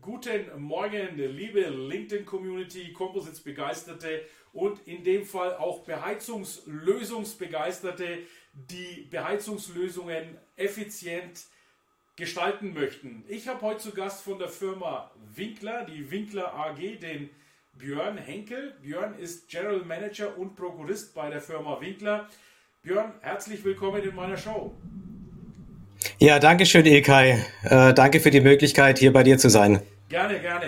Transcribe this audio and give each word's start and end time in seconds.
Guten 0.00 0.60
Morgen, 0.60 1.16
liebe 1.16 1.68
LinkedIn-Community, 1.68 2.92
Composites-Begeisterte 2.92 4.22
und 4.52 4.86
in 4.86 5.02
dem 5.04 5.24
Fall 5.24 5.56
auch 5.56 5.84
Beheizungslösungsbegeisterte, 5.84 8.18
die 8.52 9.08
Beheizungslösungen 9.10 10.36
effizient 10.56 11.46
gestalten 12.16 12.74
möchten. 12.74 13.24
Ich 13.28 13.48
habe 13.48 13.62
heute 13.62 13.80
zu 13.80 13.92
Gast 13.92 14.22
von 14.22 14.38
der 14.38 14.48
Firma 14.48 15.10
Winkler, 15.34 15.86
die 15.86 16.10
Winkler 16.10 16.52
AG, 16.54 16.98
den 17.00 17.30
Björn 17.72 18.18
Henkel. 18.18 18.74
Björn 18.82 19.18
ist 19.18 19.48
General 19.48 19.80
Manager 19.80 20.36
und 20.36 20.54
Prokurist 20.54 21.14
bei 21.14 21.30
der 21.30 21.40
Firma 21.40 21.80
Winkler. 21.80 22.28
Björn, 22.82 23.14
herzlich 23.20 23.64
willkommen 23.64 24.02
in 24.02 24.14
meiner 24.14 24.36
Show. 24.36 24.76
Ja, 26.22 26.38
danke 26.38 26.66
schön, 26.66 26.86
Ilkay. 26.86 27.36
Äh, 27.64 27.94
danke 27.94 28.20
für 28.20 28.30
die 28.30 28.40
Möglichkeit, 28.40 29.00
hier 29.00 29.12
bei 29.12 29.24
dir 29.24 29.38
zu 29.38 29.50
sein. 29.50 29.80
Gerne, 30.08 30.38
gerne. 30.38 30.66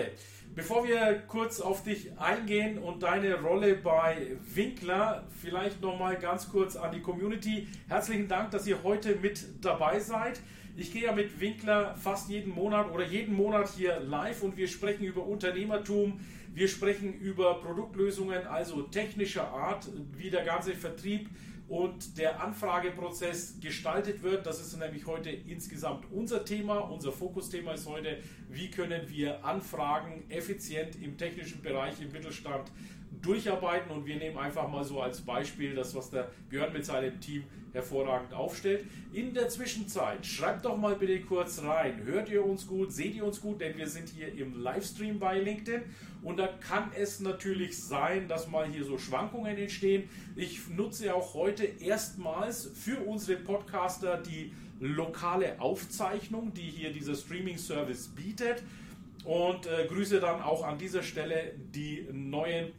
Bevor 0.57 0.85
wir 0.85 1.23
kurz 1.29 1.61
auf 1.61 1.85
dich 1.85 2.11
eingehen 2.19 2.77
und 2.77 3.05
deine 3.05 3.41
Rolle 3.41 3.77
bei 3.77 4.17
Winkler, 4.53 5.23
vielleicht 5.41 5.81
nochmal 5.81 6.17
ganz 6.17 6.49
kurz 6.49 6.75
an 6.75 6.91
die 6.91 7.01
Community. 7.01 7.69
Herzlichen 7.89 8.27
Dank, 8.27 8.51
dass 8.51 8.67
ihr 8.67 8.83
heute 8.83 9.15
mit 9.15 9.45
dabei 9.61 10.01
seid. 10.01 10.41
Ich 10.77 10.93
gehe 10.93 11.05
ja 11.05 11.13
mit 11.13 11.39
Winkler 11.39 11.95
fast 12.03 12.29
jeden 12.29 12.53
Monat 12.53 12.91
oder 12.93 13.05
jeden 13.05 13.37
Monat 13.37 13.69
hier 13.77 14.01
live 14.01 14.43
und 14.43 14.57
wir 14.57 14.67
sprechen 14.67 15.05
über 15.05 15.25
Unternehmertum, 15.25 16.19
wir 16.53 16.67
sprechen 16.67 17.15
über 17.15 17.61
Produktlösungen, 17.61 18.45
also 18.49 18.83
technischer 18.83 19.47
Art, 19.53 19.89
wie 20.17 20.31
der 20.31 20.45
ganze 20.45 20.75
Vertrieb 20.75 21.29
und 21.69 22.19
der 22.19 22.43
Anfrageprozess 22.43 23.59
gestaltet 23.61 24.23
wird. 24.23 24.47
Das 24.47 24.61
ist 24.61 24.77
nämlich 24.79 25.07
heute 25.07 25.31
insgesamt 25.31 26.05
unser 26.13 26.45
Thema. 26.45 26.79
Unser 26.79 27.13
Fokusthema 27.13 27.73
ist 27.73 27.89
heute, 27.89 28.19
wie 28.51 28.71
können 28.71 29.09
wir 29.09 29.45
Anfragen 29.45 30.25
effizient 30.29 31.01
im 31.03 31.17
technischen 31.17 31.63
Bereich 31.63 32.01
im 32.01 32.13
Mittelstand 32.13 32.71
durcharbeiten 33.23 33.91
und 33.91 34.05
wir 34.05 34.17
nehmen 34.17 34.37
einfach 34.37 34.69
mal 34.69 34.85
so 34.85 35.01
als 35.01 35.21
Beispiel 35.23 35.75
das, 35.75 35.95
was 35.95 36.11
der 36.11 36.31
Björn 36.51 36.73
mit 36.73 36.85
seinem 36.85 37.19
Team 37.21 37.45
hervorragend 37.75 38.33
aufstellt. 38.33 38.87
In 39.13 39.35
der 39.35 39.49
Zwischenzeit, 39.49 40.25
schreibt 40.25 40.65
doch 40.65 40.79
mal 40.79 40.97
bitte 40.97 41.21
kurz 41.21 41.63
rein, 41.63 42.03
hört 42.05 42.31
ihr 42.31 42.45
uns 42.45 42.67
gut, 42.67 42.93
seht 42.93 43.15
ihr 43.15 43.25
uns 43.25 43.41
gut, 43.41 43.61
denn 43.61 43.77
wir 43.77 43.89
sind 43.89 44.09
hier 44.09 44.33
im 44.33 44.59
Livestream 44.59 45.19
bei 45.19 45.39
LinkedIn. 45.39 45.83
Und 46.23 46.39
da 46.39 46.47
kann 46.47 46.91
es 46.97 47.21
natürlich 47.21 47.77
sein, 47.77 48.29
dass 48.29 48.49
mal 48.49 48.67
hier 48.67 48.85
so 48.85 48.97
Schwankungen 48.97 49.59
entstehen. 49.59 50.09
Ich 50.37 50.69
nutze 50.69 51.15
auch 51.15 51.35
heute 51.35 51.65
erstmals 51.65 52.71
für 52.75 52.99
unsere 53.01 53.39
Podcaster 53.39 54.17
die 54.17 54.53
lokale 54.81 55.61
Aufzeichnung, 55.61 56.55
die 56.55 56.63
hier 56.63 56.93
dieser 56.93 57.15
Streaming-Service 57.15 58.09
bietet. 58.09 58.63
Und 59.25 59.67
äh, 59.67 59.87
grüße 59.87 60.21
dann 60.21 60.43
auch 60.43 60.65
an 60.65 60.79
dieser 60.79 61.03
Stelle 61.03 61.55
die 61.75 62.07
neuen 62.13 62.73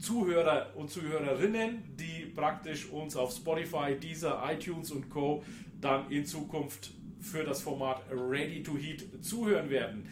Podcast-Zuhörer 0.00 0.68
und 0.76 0.90
Zuhörerinnen, 0.90 1.82
die 1.96 2.26
praktisch 2.34 2.90
uns 2.90 3.16
auf 3.16 3.32
Spotify, 3.32 3.94
Deezer, 4.00 4.42
iTunes 4.50 4.90
und 4.90 5.10
Co. 5.10 5.44
dann 5.80 6.10
in 6.10 6.24
Zukunft 6.24 6.92
für 7.20 7.44
das 7.44 7.62
Format 7.62 8.02
Ready 8.10 8.62
to 8.62 8.76
Heat 8.76 9.22
zuhören 9.22 9.68
werden. 9.68 10.08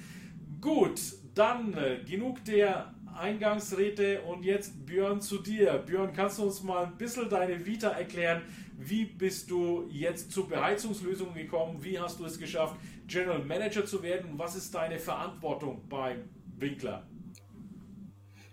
Gut, 0.61 1.01
dann 1.35 1.73
äh, 1.75 2.01
genug 2.05 2.45
der 2.45 2.95
Eingangsrede 3.17 4.21
und 4.23 4.45
jetzt 4.45 4.85
Björn 4.85 5.21
zu 5.21 5.39
dir. 5.39 5.79
Björn, 5.79 6.13
kannst 6.13 6.39
du 6.39 6.45
uns 6.45 6.63
mal 6.63 6.85
ein 6.85 6.99
bisschen 6.99 7.29
deine 7.31 7.65
Vita 7.65 7.89
erklären? 7.89 8.43
Wie 8.77 9.07
bist 9.07 9.51
du 9.51 9.89
jetzt 9.91 10.31
zu 10.31 10.47
Beheizungslösungen 10.47 11.35
gekommen? 11.35 11.83
Wie 11.83 11.99
hast 11.99 12.21
du 12.21 12.27
es 12.27 12.39
geschafft, 12.39 12.77
General 13.07 13.43
Manager 13.43 13.85
zu 13.87 14.03
werden? 14.03 14.33
Was 14.37 14.55
ist 14.55 14.75
deine 14.75 14.99
Verantwortung 14.99 15.89
beim 15.89 16.25
Winkler? 16.59 17.07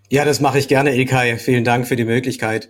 Ja, 0.10 0.24
das 0.24 0.40
mache 0.40 0.60
ich 0.60 0.68
gerne, 0.68 0.96
Ilkay. 0.96 1.40
Vielen 1.40 1.64
Dank 1.64 1.88
für 1.88 1.96
die 1.96 2.06
Möglichkeit. 2.06 2.70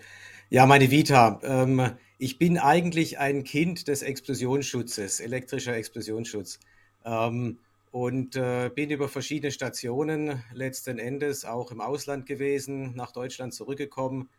Ja, 0.50 0.66
meine 0.66 0.90
Vita. 0.90 1.42
Ähm, 1.44 1.92
ich 2.18 2.38
bin 2.38 2.58
eigentlich 2.58 3.20
ein 3.20 3.44
Kind 3.44 3.90
des 3.90 4.04
Explosionsschutzes, 4.04 5.20
elektrischer 5.20 5.76
Explosionsschutz. 5.76 6.62
Ähm, 7.04 7.60
und 7.92 8.38
äh, 8.38 8.70
bin 8.74 8.90
über 8.90 9.10
verschiedene 9.10 9.52
Stationen 9.52 10.44
letzten 10.54 10.98
Endes 10.98 11.44
auch 11.44 11.72
im 11.72 11.82
Ausland 11.82 12.26
gewesen, 12.26 12.96
nach 12.96 13.12
Deutschland 13.12 13.54
zurückgekommen 13.54 14.30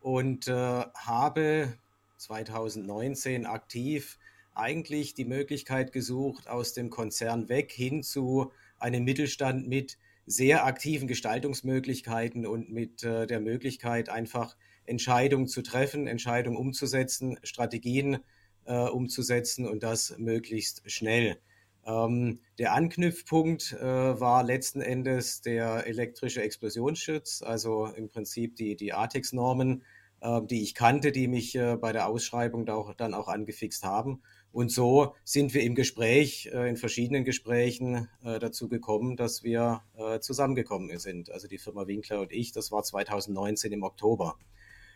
und 0.00 0.46
äh, 0.46 0.52
habe 0.52 1.74
2019 2.18 3.46
aktiv 3.46 4.16
eigentlich 4.54 5.14
die 5.14 5.24
Möglichkeit 5.24 5.90
gesucht, 5.90 6.48
aus 6.48 6.72
dem 6.72 6.90
Konzern 6.90 7.48
weg 7.48 7.72
hin 7.72 8.04
zu 8.04 8.52
einem 8.78 9.02
Mittelstand 9.02 9.66
mit 9.66 9.98
sehr 10.26 10.64
aktiven 10.64 11.08
Gestaltungsmöglichkeiten 11.08 12.46
und 12.46 12.70
mit 12.70 13.02
äh, 13.02 13.26
der 13.26 13.40
Möglichkeit, 13.40 14.08
einfach 14.08 14.56
Entscheidungen 14.84 15.46
zu 15.46 15.62
treffen, 15.62 16.06
Entscheidungen 16.06 16.56
umzusetzen, 16.56 17.38
Strategien 17.42 18.18
äh, 18.64 18.74
umzusetzen 18.74 19.66
und 19.66 19.82
das 19.82 20.16
möglichst 20.18 20.90
schnell. 20.90 21.38
Ähm, 21.86 22.40
der 22.58 22.72
Anknüpfpunkt 22.72 23.72
äh, 23.72 23.84
war 23.84 24.42
letzten 24.42 24.80
Endes 24.80 25.42
der 25.42 25.86
elektrische 25.86 26.42
Explosionsschutz, 26.42 27.42
also 27.42 27.86
im 27.86 28.08
Prinzip 28.08 28.56
die, 28.56 28.76
die 28.76 28.94
ATEX-Normen, 28.94 29.82
äh, 30.20 30.40
die 30.42 30.62
ich 30.62 30.74
kannte, 30.74 31.12
die 31.12 31.28
mich 31.28 31.54
äh, 31.54 31.76
bei 31.76 31.92
der 31.92 32.08
Ausschreibung 32.08 32.64
da 32.64 32.74
auch, 32.74 32.94
dann 32.94 33.12
auch 33.12 33.28
angefixt 33.28 33.84
haben. 33.84 34.22
Und 34.54 34.70
so 34.70 35.16
sind 35.24 35.52
wir 35.52 35.64
im 35.64 35.74
Gespräch, 35.74 36.48
äh, 36.54 36.68
in 36.68 36.76
verschiedenen 36.76 37.24
Gesprächen 37.24 38.08
äh, 38.22 38.38
dazu 38.38 38.68
gekommen, 38.68 39.16
dass 39.16 39.42
wir 39.42 39.82
äh, 39.98 40.20
zusammengekommen 40.20 40.96
sind. 41.00 41.28
Also 41.32 41.48
die 41.48 41.58
Firma 41.58 41.88
Winkler 41.88 42.20
und 42.20 42.30
ich, 42.30 42.52
das 42.52 42.70
war 42.70 42.84
2019 42.84 43.72
im 43.72 43.82
Oktober. 43.82 44.36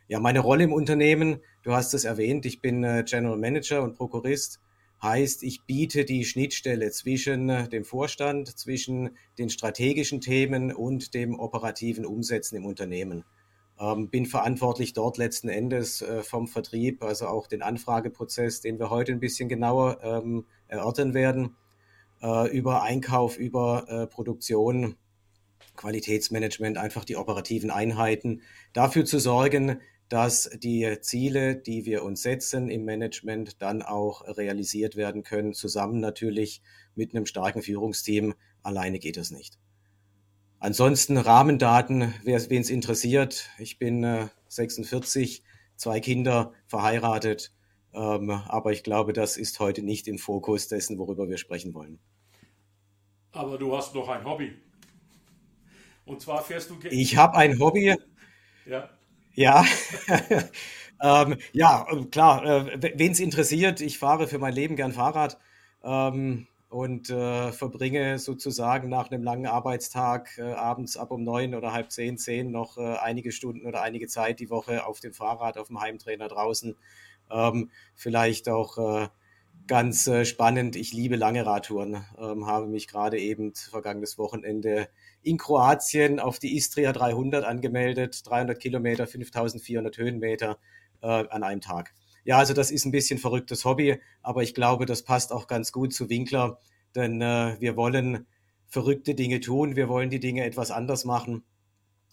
Ja, 0.06 0.20
meine 0.20 0.38
Rolle 0.38 0.62
im 0.62 0.72
Unternehmen, 0.72 1.40
du 1.64 1.72
hast 1.72 1.92
es 1.92 2.04
erwähnt, 2.04 2.46
ich 2.46 2.60
bin 2.60 2.82
General 3.04 3.36
Manager 3.36 3.82
und 3.82 3.96
Prokurist. 3.96 4.60
Heißt, 5.02 5.42
ich 5.42 5.64
biete 5.64 6.04
die 6.04 6.24
Schnittstelle 6.24 6.92
zwischen 6.92 7.48
dem 7.68 7.84
Vorstand, 7.84 8.56
zwischen 8.56 9.16
den 9.38 9.50
strategischen 9.50 10.20
Themen 10.20 10.72
und 10.72 11.14
dem 11.14 11.38
operativen 11.38 12.06
Umsetzen 12.06 12.56
im 12.56 12.64
Unternehmen. 12.64 13.24
Ähm, 13.80 14.10
bin 14.10 14.26
verantwortlich 14.26 14.92
dort 14.92 15.18
letzten 15.18 15.48
Endes 15.48 16.02
äh, 16.02 16.22
vom 16.22 16.48
Vertrieb, 16.48 17.02
also 17.04 17.26
auch 17.26 17.46
den 17.46 17.62
Anfrageprozess, 17.62 18.60
den 18.60 18.78
wir 18.78 18.90
heute 18.90 19.12
ein 19.12 19.20
bisschen 19.20 19.48
genauer 19.48 20.00
ähm, 20.02 20.46
erörtern 20.66 21.14
werden, 21.14 21.56
äh, 22.20 22.50
über 22.50 22.82
Einkauf, 22.82 23.38
über 23.38 23.86
äh, 23.88 24.06
Produktion, 24.08 24.96
Qualitätsmanagement, 25.76 26.76
einfach 26.76 27.04
die 27.04 27.16
operativen 27.16 27.70
Einheiten, 27.70 28.42
dafür 28.72 29.04
zu 29.04 29.20
sorgen, 29.20 29.80
dass 30.08 30.50
die 30.62 30.98
Ziele, 31.00 31.54
die 31.54 31.84
wir 31.84 32.02
uns 32.02 32.22
setzen 32.22 32.70
im 32.70 32.84
Management, 32.84 33.62
dann 33.62 33.82
auch 33.82 34.26
realisiert 34.26 34.96
werden 34.96 35.22
können, 35.22 35.52
zusammen 35.52 36.00
natürlich 36.00 36.62
mit 36.94 37.14
einem 37.14 37.26
starken 37.26 37.62
Führungsteam. 37.62 38.34
Alleine 38.62 38.98
geht 38.98 39.18
das 39.18 39.30
nicht. 39.30 39.58
Ansonsten 40.60 41.16
Rahmendaten, 41.18 42.14
wen 42.24 42.60
es 42.60 42.70
interessiert. 42.70 43.50
Ich 43.58 43.78
bin 43.78 44.02
äh, 44.02 44.28
46, 44.48 45.44
zwei 45.76 46.00
Kinder, 46.00 46.52
verheiratet. 46.66 47.52
Ähm, 47.94 48.30
aber 48.30 48.72
ich 48.72 48.82
glaube, 48.82 49.12
das 49.12 49.36
ist 49.36 49.60
heute 49.60 49.82
nicht 49.82 50.08
im 50.08 50.18
Fokus 50.18 50.68
dessen, 50.68 50.98
worüber 50.98 51.28
wir 51.28 51.38
sprechen 51.38 51.74
wollen. 51.74 51.98
Aber 53.32 53.56
du 53.56 53.76
hast 53.76 53.94
noch 53.94 54.08
ein 54.08 54.24
Hobby. 54.24 54.56
Und 56.04 56.20
zwar 56.20 56.42
fährst 56.42 56.70
du. 56.70 56.78
Ich 56.90 57.16
habe 57.16 57.36
ein 57.36 57.58
Hobby. 57.60 57.94
Ja. 58.66 58.90
Ja. 59.34 59.64
ähm, 61.02 61.36
ja, 61.52 61.86
klar. 62.10 62.44
Äh, 62.44 62.92
Wen 62.96 63.12
es 63.12 63.20
interessiert, 63.20 63.80
ich 63.80 63.98
fahre 63.98 64.26
für 64.26 64.38
mein 64.38 64.54
Leben 64.54 64.74
gern 64.74 64.92
Fahrrad. 64.92 65.38
Ähm, 65.84 66.48
und 66.68 67.08
äh, 67.08 67.50
verbringe 67.52 68.18
sozusagen 68.18 68.88
nach 68.88 69.10
einem 69.10 69.22
langen 69.22 69.46
Arbeitstag 69.46 70.36
äh, 70.38 70.52
abends 70.52 70.96
ab 70.96 71.10
um 71.10 71.24
neun 71.24 71.54
oder 71.54 71.72
halb 71.72 71.90
zehn, 71.90 72.18
zehn 72.18 72.50
noch 72.50 72.76
äh, 72.76 72.96
einige 72.98 73.32
Stunden 73.32 73.66
oder 73.66 73.80
einige 73.82 74.06
Zeit 74.06 74.38
die 74.40 74.50
Woche 74.50 74.86
auf 74.86 75.00
dem 75.00 75.14
Fahrrad, 75.14 75.56
auf 75.56 75.68
dem 75.68 75.80
Heimtrainer 75.80 76.28
draußen. 76.28 76.76
Ähm, 77.30 77.70
vielleicht 77.94 78.48
auch 78.48 78.78
äh, 78.78 79.08
ganz 79.66 80.06
äh, 80.08 80.24
spannend. 80.26 80.76
Ich 80.76 80.92
liebe 80.92 81.16
lange 81.16 81.46
Radtouren, 81.46 82.04
ähm, 82.18 82.46
habe 82.46 82.66
mich 82.66 82.86
gerade 82.86 83.18
eben 83.18 83.54
vergangenes 83.54 84.18
Wochenende 84.18 84.88
in 85.22 85.38
Kroatien 85.38 86.20
auf 86.20 86.38
die 86.38 86.56
Istria 86.56 86.92
300 86.92 87.44
angemeldet, 87.44 88.26
300 88.26 88.58
Kilometer, 88.60 89.06
5400 89.06 89.96
Höhenmeter 89.96 90.58
äh, 91.02 91.06
an 91.06 91.42
einem 91.42 91.60
Tag. 91.62 91.94
Ja, 92.28 92.36
also 92.36 92.52
das 92.52 92.70
ist 92.70 92.84
ein 92.84 92.92
bisschen 92.92 93.18
verrücktes 93.18 93.64
Hobby, 93.64 94.02
aber 94.20 94.42
ich 94.42 94.52
glaube, 94.52 94.84
das 94.84 95.02
passt 95.02 95.32
auch 95.32 95.46
ganz 95.46 95.72
gut 95.72 95.94
zu 95.94 96.10
Winkler, 96.10 96.60
denn 96.94 97.22
äh, 97.22 97.56
wir 97.58 97.74
wollen 97.74 98.26
verrückte 98.66 99.14
Dinge 99.14 99.40
tun, 99.40 99.76
wir 99.76 99.88
wollen 99.88 100.10
die 100.10 100.20
Dinge 100.20 100.44
etwas 100.44 100.70
anders 100.70 101.06
machen 101.06 101.42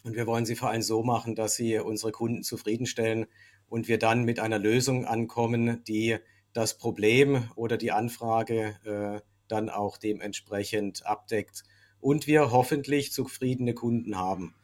und 0.06 0.16
wir 0.16 0.26
wollen 0.26 0.46
sie 0.46 0.56
vor 0.56 0.70
allem 0.70 0.84
so 0.84 1.04
machen, 1.04 1.36
dass 1.36 1.56
sie 1.56 1.80
unsere 1.80 2.14
Kunden 2.14 2.44
zufriedenstellen 2.44 3.26
und 3.68 3.90
wir 3.90 4.00
dann 4.00 4.24
mit 4.24 4.40
einer 4.40 4.58
Lösung 4.58 5.04
ankommen, 5.04 5.84
die 5.84 6.16
das 6.54 6.78
Problem 6.78 7.50
oder 7.58 7.76
die 7.76 7.92
Anfrage 7.92 8.78
äh, 8.86 9.20
dann 9.50 9.70
auch 9.70 9.98
dementsprechend 9.98 11.06
abdeckt 11.06 11.64
und 12.00 12.26
wir 12.26 12.52
hoffentlich 12.52 13.12
zufriedene 13.12 13.74
Kunden 13.74 14.18
haben. 14.18 14.56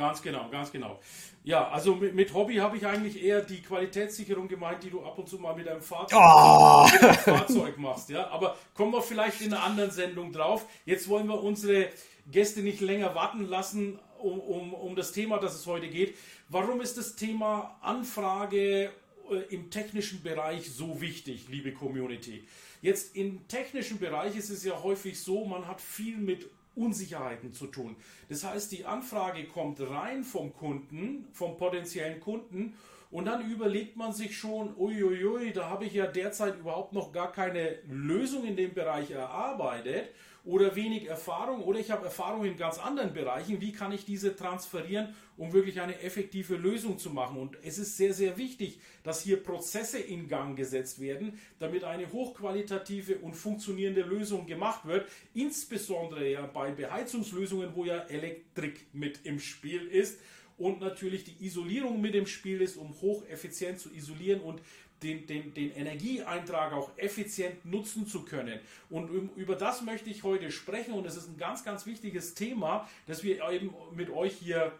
Ganz 0.00 0.22
genau, 0.22 0.48
ganz 0.50 0.72
genau. 0.72 0.98
Ja, 1.44 1.68
also 1.68 1.94
mit, 1.94 2.14
mit 2.14 2.34
Hobby 2.34 2.56
habe 2.56 2.76
ich 2.76 2.86
eigentlich 2.86 3.22
eher 3.22 3.42
die 3.42 3.62
Qualitätssicherung 3.62 4.48
gemeint, 4.48 4.82
die 4.82 4.90
du 4.90 5.02
ab 5.02 5.18
und 5.18 5.28
zu 5.28 5.38
mal 5.38 5.54
mit 5.54 5.66
deinem 5.66 5.82
Fahrzeug, 5.82 6.18
oh. 6.20 6.86
mit 6.90 7.16
Fahrzeug 7.16 7.78
machst. 7.78 8.10
Ja, 8.10 8.28
aber 8.28 8.56
kommen 8.74 8.92
wir 8.92 9.02
vielleicht 9.02 9.40
in 9.40 9.52
einer 9.52 9.62
anderen 9.62 9.90
Sendung 9.90 10.32
drauf. 10.32 10.66
Jetzt 10.84 11.08
wollen 11.08 11.26
wir 11.26 11.42
unsere 11.42 11.88
Gäste 12.30 12.60
nicht 12.60 12.80
länger 12.80 13.14
warten 13.14 13.46
lassen 13.46 13.98
um, 14.18 14.40
um, 14.40 14.74
um 14.74 14.96
das 14.96 15.12
Thema, 15.12 15.38
das 15.38 15.54
es 15.54 15.66
heute 15.66 15.88
geht. 15.88 16.16
Warum 16.48 16.80
ist 16.80 16.98
das 16.98 17.16
Thema 17.16 17.76
Anfrage 17.80 18.90
äh, 19.30 19.36
im 19.50 19.70
technischen 19.70 20.22
Bereich 20.22 20.70
so 20.70 21.00
wichtig, 21.00 21.46
liebe 21.48 21.72
Community? 21.72 22.44
Jetzt 22.82 23.16
im 23.16 23.46
technischen 23.48 23.98
Bereich 23.98 24.36
ist 24.36 24.50
es 24.50 24.64
ja 24.64 24.82
häufig 24.82 25.20
so, 25.20 25.44
man 25.44 25.66
hat 25.66 25.80
viel 25.80 26.16
mit 26.16 26.48
Unsicherheiten 26.74 27.52
zu 27.52 27.66
tun. 27.66 27.96
Das 28.28 28.44
heißt, 28.44 28.72
die 28.72 28.84
Anfrage 28.84 29.46
kommt 29.46 29.80
rein 29.80 30.24
vom 30.24 30.52
Kunden, 30.52 31.26
vom 31.32 31.56
potenziellen 31.56 32.20
Kunden 32.20 32.74
und 33.10 33.24
dann 33.24 33.50
überlegt 33.50 33.96
man 33.96 34.12
sich 34.12 34.36
schon, 34.36 34.76
uiuiui, 34.76 35.52
da 35.52 35.68
habe 35.68 35.84
ich 35.84 35.94
ja 35.94 36.06
derzeit 36.06 36.58
überhaupt 36.58 36.92
noch 36.92 37.12
gar 37.12 37.32
keine 37.32 37.78
Lösung 37.88 38.44
in 38.44 38.56
dem 38.56 38.72
Bereich 38.72 39.10
erarbeitet 39.10 40.10
oder 40.44 40.74
wenig 40.76 41.08
Erfahrung 41.08 41.62
oder 41.62 41.80
ich 41.80 41.90
habe 41.90 42.04
Erfahrung 42.04 42.44
in 42.44 42.56
ganz 42.56 42.78
anderen 42.78 43.12
Bereichen. 43.12 43.60
Wie 43.60 43.72
kann 43.72 43.90
ich 43.90 44.04
diese 44.04 44.36
transferieren, 44.36 45.14
um 45.36 45.52
wirklich 45.52 45.80
eine 45.80 46.00
effektive 46.00 46.54
Lösung 46.54 46.98
zu 46.98 47.10
machen? 47.10 47.36
Und 47.36 47.58
es 47.62 47.78
ist 47.78 47.96
sehr, 47.96 48.14
sehr 48.14 48.38
wichtig, 48.38 48.78
dass 49.02 49.22
hier 49.22 49.42
Prozesse 49.42 49.98
in 49.98 50.28
Gang 50.28 50.56
gesetzt 50.56 51.00
werden, 51.00 51.38
damit 51.58 51.82
eine 51.82 52.10
hochqualitative 52.12 53.18
und 53.18 53.34
funktionierende 53.34 54.02
Lösung 54.02 54.46
gemacht 54.46 54.86
wird. 54.86 55.08
Insbesondere 55.34 56.30
ja 56.30 56.46
bei 56.46 56.70
Beheizungslösungen, 56.70 57.74
wo 57.74 57.84
ja 57.84 57.98
Elektrik 58.04 58.86
mit 58.92 59.26
im 59.26 59.40
Spiel 59.40 59.86
ist 59.88 60.20
und 60.60 60.80
natürlich 60.80 61.24
die 61.24 61.44
Isolierung 61.44 62.00
mit 62.00 62.14
im 62.14 62.26
Spiel 62.26 62.60
ist, 62.60 62.76
um 62.76 62.94
hocheffizient 63.00 63.80
zu 63.80 63.90
isolieren 63.92 64.40
und 64.40 64.60
den, 65.02 65.26
den, 65.26 65.54
den 65.54 65.72
Energieeintrag 65.72 66.74
auch 66.74 66.90
effizient 66.98 67.64
nutzen 67.64 68.06
zu 68.06 68.24
können. 68.26 68.60
Und 68.90 69.08
über 69.36 69.56
das 69.56 69.80
möchte 69.80 70.10
ich 70.10 70.22
heute 70.22 70.52
sprechen 70.52 70.92
und 70.92 71.06
es 71.06 71.16
ist 71.16 71.28
ein 71.28 71.38
ganz, 71.38 71.64
ganz 71.64 71.86
wichtiges 71.86 72.34
Thema, 72.34 72.86
das 73.06 73.24
wir 73.24 73.42
eben 73.50 73.74
mit 73.96 74.10
euch 74.10 74.34
hier 74.34 74.72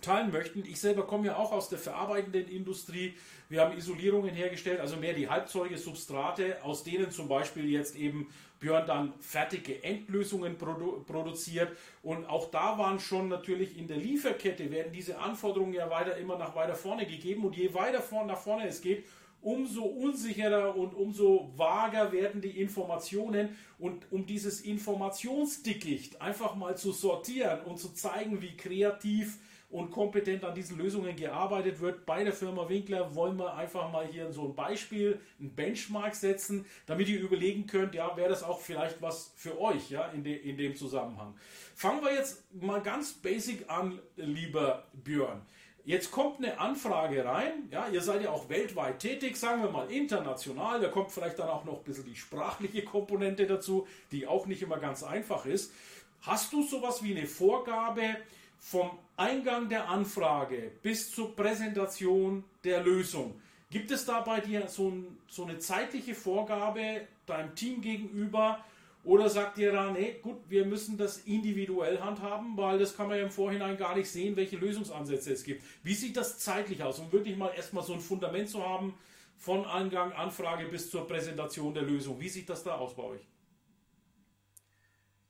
teilen 0.00 0.32
möchten. 0.32 0.64
Ich 0.64 0.80
selber 0.80 1.06
komme 1.06 1.26
ja 1.26 1.36
auch 1.36 1.52
aus 1.52 1.68
der 1.68 1.78
verarbeitenden 1.78 2.48
Industrie. 2.48 3.14
Wir 3.48 3.60
haben 3.60 3.76
Isolierungen 3.76 4.34
hergestellt, 4.34 4.80
also 4.80 4.96
mehr 4.96 5.14
die 5.14 5.28
Halbzeuge, 5.28 5.78
Substrate, 5.78 6.64
aus 6.64 6.82
denen 6.82 7.12
zum 7.12 7.28
Beispiel 7.28 7.70
jetzt 7.70 7.94
eben 7.94 8.26
Björn 8.62 8.86
dann 8.86 9.12
fertige 9.20 9.82
Endlösungen 9.82 10.56
produ 10.56 11.02
produziert. 11.04 11.76
Und 12.02 12.24
auch 12.26 12.50
da 12.50 12.78
waren 12.78 12.98
schon 13.00 13.28
natürlich 13.28 13.76
in 13.76 13.88
der 13.88 13.98
Lieferkette, 13.98 14.70
werden 14.70 14.92
diese 14.92 15.18
Anforderungen 15.18 15.74
ja 15.74 15.90
weiter 15.90 16.16
immer 16.16 16.38
nach 16.38 16.54
weiter 16.54 16.76
vorne 16.76 17.04
gegeben. 17.04 17.44
Und 17.44 17.56
je 17.56 17.74
weiter 17.74 18.00
vor, 18.00 18.24
nach 18.24 18.38
vorne 18.38 18.68
es 18.68 18.80
geht, 18.80 19.04
umso 19.42 19.82
unsicherer 19.82 20.76
und 20.76 20.94
umso 20.94 21.52
vager 21.56 22.12
werden 22.12 22.40
die 22.40 22.60
Informationen. 22.60 23.56
Und 23.78 24.06
um 24.12 24.26
dieses 24.26 24.60
Informationsdickicht 24.60 26.22
einfach 26.22 26.54
mal 26.54 26.76
zu 26.76 26.92
sortieren 26.92 27.62
und 27.62 27.78
zu 27.78 27.92
zeigen, 27.92 28.40
wie 28.40 28.56
kreativ 28.56 29.38
und 29.72 29.90
kompetent 29.90 30.44
an 30.44 30.54
diesen 30.54 30.78
Lösungen 30.78 31.16
gearbeitet 31.16 31.80
wird. 31.80 32.04
Bei 32.04 32.22
der 32.22 32.34
Firma 32.34 32.68
Winkler 32.68 33.14
wollen 33.14 33.38
wir 33.38 33.54
einfach 33.54 33.90
mal 33.90 34.06
hier 34.06 34.30
so 34.30 34.44
ein 34.44 34.54
Beispiel, 34.54 35.18
ein 35.40 35.54
Benchmark 35.54 36.14
setzen, 36.14 36.66
damit 36.86 37.08
ihr 37.08 37.18
überlegen 37.18 37.66
könnt, 37.66 37.94
ja, 37.94 38.14
wäre 38.16 38.28
das 38.28 38.42
auch 38.42 38.60
vielleicht 38.60 39.00
was 39.00 39.32
für 39.34 39.58
euch, 39.58 39.90
ja, 39.90 40.08
in, 40.08 40.22
de, 40.22 40.36
in 40.36 40.58
dem 40.58 40.76
Zusammenhang. 40.76 41.34
Fangen 41.74 42.04
wir 42.04 42.14
jetzt 42.14 42.44
mal 42.54 42.82
ganz 42.82 43.14
basic 43.14 43.68
an, 43.70 43.98
lieber 44.16 44.84
Björn. 44.92 45.40
Jetzt 45.84 46.12
kommt 46.12 46.38
eine 46.38 46.60
Anfrage 46.60 47.24
rein, 47.24 47.68
ja, 47.70 47.88
ihr 47.88 48.02
seid 48.02 48.22
ja 48.22 48.30
auch 48.30 48.48
weltweit 48.50 49.00
tätig, 49.00 49.36
sagen 49.36 49.62
wir 49.62 49.70
mal 49.70 49.90
international, 49.90 50.80
da 50.80 50.88
kommt 50.88 51.10
vielleicht 51.10 51.38
dann 51.38 51.48
auch 51.48 51.64
noch 51.64 51.78
ein 51.78 51.84
bisschen 51.84 52.04
die 52.04 52.14
sprachliche 52.14 52.84
Komponente 52.84 53.46
dazu, 53.46 53.88
die 54.12 54.26
auch 54.26 54.46
nicht 54.46 54.62
immer 54.62 54.78
ganz 54.78 55.02
einfach 55.02 55.46
ist. 55.46 55.72
Hast 56.20 56.52
du 56.52 56.62
sowas 56.62 57.02
wie 57.02 57.16
eine 57.16 57.26
Vorgabe 57.26 58.16
vom 58.62 58.90
Eingang 59.16 59.68
der 59.68 59.88
Anfrage 59.88 60.70
bis 60.82 61.10
zur 61.10 61.34
Präsentation 61.34 62.44
der 62.62 62.82
Lösung? 62.82 63.34
Gibt 63.70 63.90
es 63.90 64.04
da 64.06 64.20
bei 64.20 64.40
dir 64.40 64.68
so, 64.68 64.88
ein, 64.88 65.18
so 65.28 65.42
eine 65.42 65.58
zeitliche 65.58 66.14
Vorgabe 66.14 67.02
deinem 67.26 67.54
Team 67.54 67.80
gegenüber, 67.80 68.64
oder 69.04 69.28
sagt 69.28 69.58
ihr 69.58 69.72
da, 69.72 69.90
nee, 69.90 70.14
gut, 70.22 70.36
wir 70.48 70.64
müssen 70.64 70.96
das 70.96 71.18
individuell 71.18 71.98
handhaben, 72.00 72.56
weil 72.56 72.78
das 72.78 72.96
kann 72.96 73.08
man 73.08 73.18
ja 73.18 73.24
im 73.24 73.30
Vorhinein 73.30 73.76
gar 73.76 73.96
nicht 73.96 74.08
sehen, 74.08 74.36
welche 74.36 74.56
Lösungsansätze 74.56 75.32
es 75.32 75.42
gibt. 75.42 75.64
Wie 75.82 75.94
sieht 75.94 76.16
das 76.16 76.38
zeitlich 76.38 76.84
aus, 76.84 77.00
um 77.00 77.10
wirklich 77.10 77.36
mal 77.36 77.48
erstmal 77.48 77.82
so 77.82 77.94
ein 77.94 78.00
Fundament 78.00 78.48
zu 78.48 78.64
haben, 78.64 78.94
von 79.38 79.64
Eingang, 79.66 80.12
Anfrage 80.12 80.66
bis 80.66 80.88
zur 80.88 81.08
Präsentation 81.08 81.74
der 81.74 81.82
Lösung? 81.82 82.20
Wie 82.20 82.28
sieht 82.28 82.48
das 82.48 82.62
da 82.62 82.76
aus 82.76 82.94
bei 82.94 83.02
euch? 83.02 83.31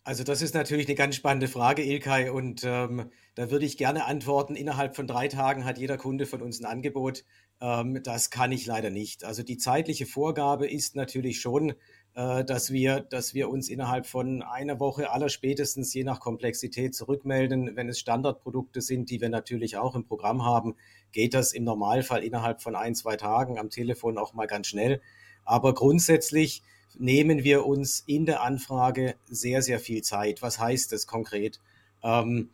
Also 0.05 0.25
das 0.25 0.43
ist 0.43 0.55
natürlich 0.55 0.89
eine 0.89 0.97
ganz 0.97 1.15
spannende 1.15 1.47
Frage, 1.47 1.85
Ilkay, 1.85 2.31
und 2.31 2.65
ähm, 2.65 3.11
da 3.37 3.53
würde 3.53 3.65
ich 3.65 3.77
gerne 3.77 4.05
antworten. 4.05 4.57
Innerhalb 4.57 4.97
von 4.97 5.07
drei 5.07 5.29
Tagen 5.29 5.65
hat 5.65 5.79
jeder 5.79 5.97
Kunde 5.97 6.27
von 6.27 6.43
uns 6.43 6.61
ein 6.61 6.67
Angebot. 6.67 7.25
Ähm, 7.61 8.03
das 8.03 8.31
kann 8.31 8.51
ich 8.51 8.67
leider 8.67 8.91
nicht. 8.91 9.23
Also 9.23 9.45
die 9.45 9.59
zeitliche 9.59 10.07
Vorgabe 10.07 10.69
ist 10.69 10.97
natürlich 10.97 11.41
schon, 11.41 11.75
äh, 12.15 12.45
dass 12.45 12.73
wir, 12.73 12.99
dass 12.99 13.33
wir 13.33 13.49
uns 13.49 13.69
innerhalb 13.69 14.07
von 14.07 14.43
einer 14.43 14.81
Woche 14.81 15.09
aller 15.09 15.29
spätestens 15.29 15.95
je 15.95 16.03
nach 16.03 16.19
Komplexität 16.19 16.97
zurückmelden. 16.97 17.77
Wenn 17.77 17.89
es 17.89 18.01
Standardprodukte 18.01 18.81
sind, 18.81 19.09
die 19.09 19.21
wir 19.21 19.29
natürlich 19.29 19.77
auch 19.77 19.95
im 19.95 20.05
Programm 20.05 20.45
haben, 20.45 20.75
geht 21.13 21.33
das 21.33 21.53
im 21.53 21.63
Normalfall 21.63 22.25
innerhalb 22.25 22.61
von 22.61 22.75
ein, 22.75 22.97
zwei 22.97 23.17
Tagen 23.17 23.57
am 23.57 23.71
Telefon 23.71 24.19
auch 24.19 24.35
mal 24.35 24.49
ganz 24.49 24.67
schnell. 24.67 25.01
Aber 25.45 25.75
grundsätzlich 25.75 26.65
nehmen 26.99 27.45
wir 27.45 27.67
uns 27.67 28.05
in 28.07 28.27
der 28.27 28.43
Anfrage 28.43 29.15
sehr, 29.29 29.63
sehr 29.63 29.81
viel 29.81 30.03
Zeit. 30.03 30.43
Was 30.43 30.59
heißt 30.59 30.93
das 30.93 31.07
konkret? 31.07 31.61
Ähm, 32.03 32.51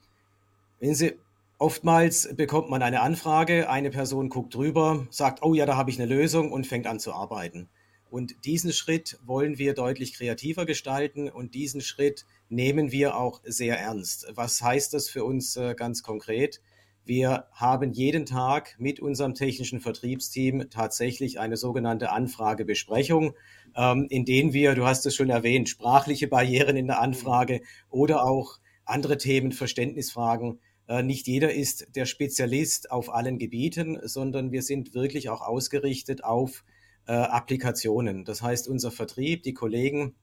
wenn 0.80 0.94
Sie, 0.94 1.14
oftmals 1.58 2.34
bekommt 2.36 2.70
man 2.70 2.82
eine 2.82 3.00
Anfrage, 3.00 3.68
eine 3.68 3.90
Person 3.90 4.28
guckt 4.28 4.54
drüber, 4.54 5.06
sagt, 5.10 5.42
oh 5.42 5.54
ja, 5.54 5.66
da 5.66 5.76
habe 5.76 5.90
ich 5.90 6.00
eine 6.00 6.12
Lösung 6.12 6.52
und 6.52 6.66
fängt 6.66 6.86
an 6.86 7.00
zu 7.00 7.12
arbeiten. 7.12 7.68
Und 8.10 8.44
diesen 8.46 8.72
Schritt 8.72 9.18
wollen 9.26 9.58
wir 9.58 9.74
deutlich 9.74 10.14
kreativer 10.14 10.64
gestalten 10.64 11.28
und 11.28 11.54
diesen 11.54 11.80
Schritt 11.80 12.24
nehmen 12.48 12.90
wir 12.90 13.16
auch 13.16 13.42
sehr 13.44 13.78
ernst. 13.78 14.26
Was 14.34 14.62
heißt 14.62 14.94
das 14.94 15.10
für 15.10 15.24
uns 15.24 15.56
äh, 15.56 15.74
ganz 15.74 16.02
konkret? 16.02 16.60
Wir 17.04 17.46
haben 17.52 17.92
jeden 17.92 18.26
Tag 18.26 18.76
mit 18.78 19.00
unserem 19.00 19.34
technischen 19.34 19.80
Vertriebsteam 19.80 20.68
tatsächlich 20.70 21.38
eine 21.38 21.56
sogenannte 21.56 22.10
Anfragebesprechung, 22.10 23.34
ähm, 23.76 24.06
in 24.10 24.24
denen 24.24 24.52
wir, 24.52 24.74
du 24.74 24.86
hast 24.86 25.06
es 25.06 25.14
schon 25.14 25.30
erwähnt, 25.30 25.68
sprachliche 25.68 26.28
Barrieren 26.28 26.76
in 26.76 26.86
der 26.86 27.00
Anfrage 27.00 27.60
oder 27.90 28.24
auch 28.24 28.58
andere 28.84 29.18
Themen, 29.18 29.52
Verständnisfragen. 29.52 30.60
Äh, 30.88 31.02
nicht 31.02 31.26
jeder 31.26 31.52
ist 31.52 31.96
der 31.96 32.06
Spezialist 32.06 32.90
auf 32.90 33.12
allen 33.12 33.38
Gebieten, 33.38 33.98
sondern 34.02 34.52
wir 34.52 34.62
sind 34.62 34.94
wirklich 34.94 35.28
auch 35.28 35.42
ausgerichtet 35.42 36.24
auf 36.24 36.64
äh, 37.06 37.12
Applikationen. 37.12 38.24
Das 38.24 38.42
heißt, 38.42 38.68
unser 38.68 38.90
Vertrieb, 38.90 39.42
die 39.42 39.54
Kollegen 39.54 40.14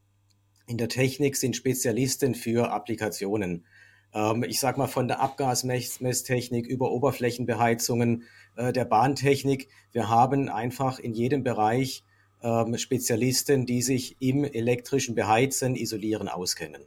in 0.68 0.78
der 0.78 0.90
Technik 0.90 1.36
sind 1.36 1.56
Spezialisten 1.56 2.34
für 2.34 2.72
Applikationen. 2.72 3.66
Ähm, 4.14 4.44
ich 4.44 4.60
sage 4.60 4.80
mal 4.80 4.88
von 4.88 5.08
der 5.08 5.20
Abgasmesstechnik 5.20 6.66
über 6.66 6.92
Oberflächenbeheizungen, 6.92 8.24
äh, 8.56 8.72
der 8.72 8.86
Bahntechnik. 8.86 9.68
Wir 9.92 10.10
haben 10.10 10.50
einfach 10.50 11.00
in 11.00 11.14
jedem 11.14 11.44
Bereich 11.44 12.04
ähm, 12.46 12.78
Spezialisten, 12.78 13.66
die 13.66 13.82
sich 13.82 14.16
im 14.20 14.44
elektrischen 14.46 15.16
Beheizen, 15.16 15.76
Isolieren 15.76 16.30
auskennen. 16.30 16.84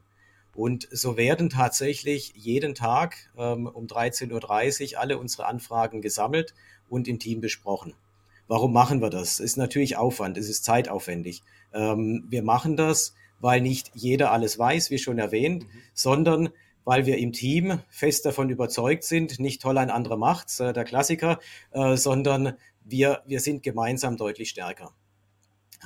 Und 0.55 0.89
so 0.91 1.17
werden 1.17 1.51
tatsächlich 1.51 2.33
jeden 2.35 2.75
Tag 2.75 3.31
ähm, 3.37 3.67
um 3.67 3.87
13.30 3.87 4.95
Uhr 4.95 5.01
alle 5.01 5.19
unsere 5.19 5.47
Anfragen 5.47 6.01
gesammelt 6.01 6.55
und 6.89 7.07
im 7.09 7.19
Team 7.19 7.41
besprochen. 7.41 7.95
Warum 8.47 8.73
machen 8.73 9.03
wir 9.03 9.11
das? 9.11 9.41
Ist 9.41 9.57
natürlich 9.57 9.97
Aufwand, 9.97 10.39
es 10.39 10.49
ist 10.49 10.65
zeitaufwendig. 10.65 11.43
Ähm, 11.75 12.25
wir 12.29 12.43
machen 12.43 12.77
das, 12.77 13.15
weil 13.41 13.61
nicht 13.61 13.91
jeder 13.95 14.33
alles 14.33 14.59
weiß, 14.59 14.91
wie 14.91 14.99
schon 14.99 15.19
erwähnt, 15.19 15.65
mhm. 15.65 15.79
sondern 15.93 16.49
weil 16.85 17.05
wir 17.05 17.19
im 17.19 17.33
Team 17.33 17.81
fest 17.91 18.25
davon 18.25 18.49
überzeugt 18.49 19.05
sind, 19.05 19.39
nicht 19.39 19.61
toll 19.61 19.77
ein 19.77 19.91
anderer 19.91 20.17
macht's, 20.17 20.59
äh, 20.61 20.73
der 20.73 20.85
Klassiker, 20.85 21.39
äh, 21.73 21.97
sondern 21.97 22.55
wir, 22.85 23.23
wir 23.27 23.41
sind 23.41 23.63
gemeinsam 23.63 24.17
deutlich 24.17 24.49
stärker. 24.49 24.93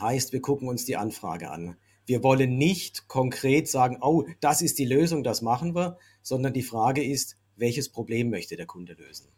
Heißt, 0.00 0.32
wir 0.32 0.40
gucken 0.40 0.68
uns 0.68 0.84
die 0.84 0.96
Anfrage 0.96 1.50
an. 1.50 1.76
Wir 2.06 2.22
wollen 2.22 2.56
nicht 2.56 3.08
konkret 3.08 3.68
sagen, 3.68 3.98
oh, 4.00 4.24
das 4.40 4.62
ist 4.62 4.78
die 4.78 4.84
Lösung, 4.84 5.22
das 5.22 5.42
machen 5.42 5.74
wir, 5.74 5.98
sondern 6.22 6.52
die 6.52 6.62
Frage 6.62 7.04
ist, 7.04 7.36
welches 7.56 7.88
Problem 7.88 8.30
möchte 8.30 8.56
der 8.56 8.66
Kunde 8.66 8.94
lösen? 8.94 9.28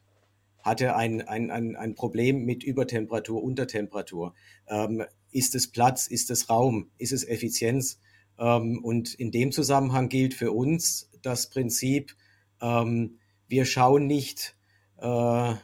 Hat 0.62 0.80
er 0.80 0.96
ein, 0.96 1.20
ein, 1.20 1.50
ein, 1.50 1.76
ein 1.76 1.94
Problem 1.94 2.44
mit 2.44 2.64
Übertemperatur, 2.64 3.42
Untertemperatur? 3.42 4.34
Ähm, 4.66 5.04
ist 5.30 5.54
es 5.54 5.70
Platz? 5.70 6.06
Ist 6.06 6.30
es 6.30 6.48
Raum? 6.48 6.90
Ist 6.96 7.12
es 7.12 7.22
Effizienz? 7.24 8.00
Ähm, 8.38 8.82
und 8.82 9.12
in 9.14 9.30
dem 9.30 9.52
Zusammenhang 9.52 10.08
gilt 10.08 10.32
für 10.32 10.52
uns 10.52 11.10
das 11.20 11.50
Prinzip, 11.50 12.16
ähm, 12.62 13.18
wir 13.46 13.66
schauen 13.66 14.06
nicht, 14.06 14.56
äh, 14.98 15.54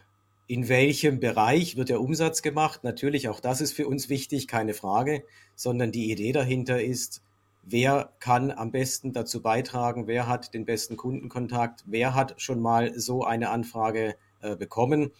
in 0.51 0.69
welchem 0.69 1.21
Bereich 1.21 1.77
wird 1.77 1.91
der 1.91 2.01
Umsatz 2.01 2.43
gemacht. 2.43 2.83
Natürlich, 2.83 3.29
auch 3.29 3.39
das 3.39 3.61
ist 3.61 3.73
für 3.73 3.87
uns 3.87 4.09
wichtig, 4.09 4.49
keine 4.49 4.75
Frage, 4.75 5.23
sondern 5.55 5.93
die 5.93 6.11
Idee 6.11 6.33
dahinter 6.33 6.83
ist, 6.83 7.23
wer 7.63 8.11
kann 8.19 8.51
am 8.51 8.73
besten 8.73 9.13
dazu 9.13 9.43
beitragen, 9.43 10.09
wer 10.09 10.27
hat 10.27 10.53
den 10.53 10.65
besten 10.65 10.97
Kundenkontakt, 10.97 11.85
wer 11.87 12.17
hat 12.17 12.35
schon 12.43 12.59
mal 12.59 12.99
so 12.99 13.23
eine 13.23 13.51
Anfrage 13.51 14.17
äh, 14.41 14.57
bekommen. 14.57 15.13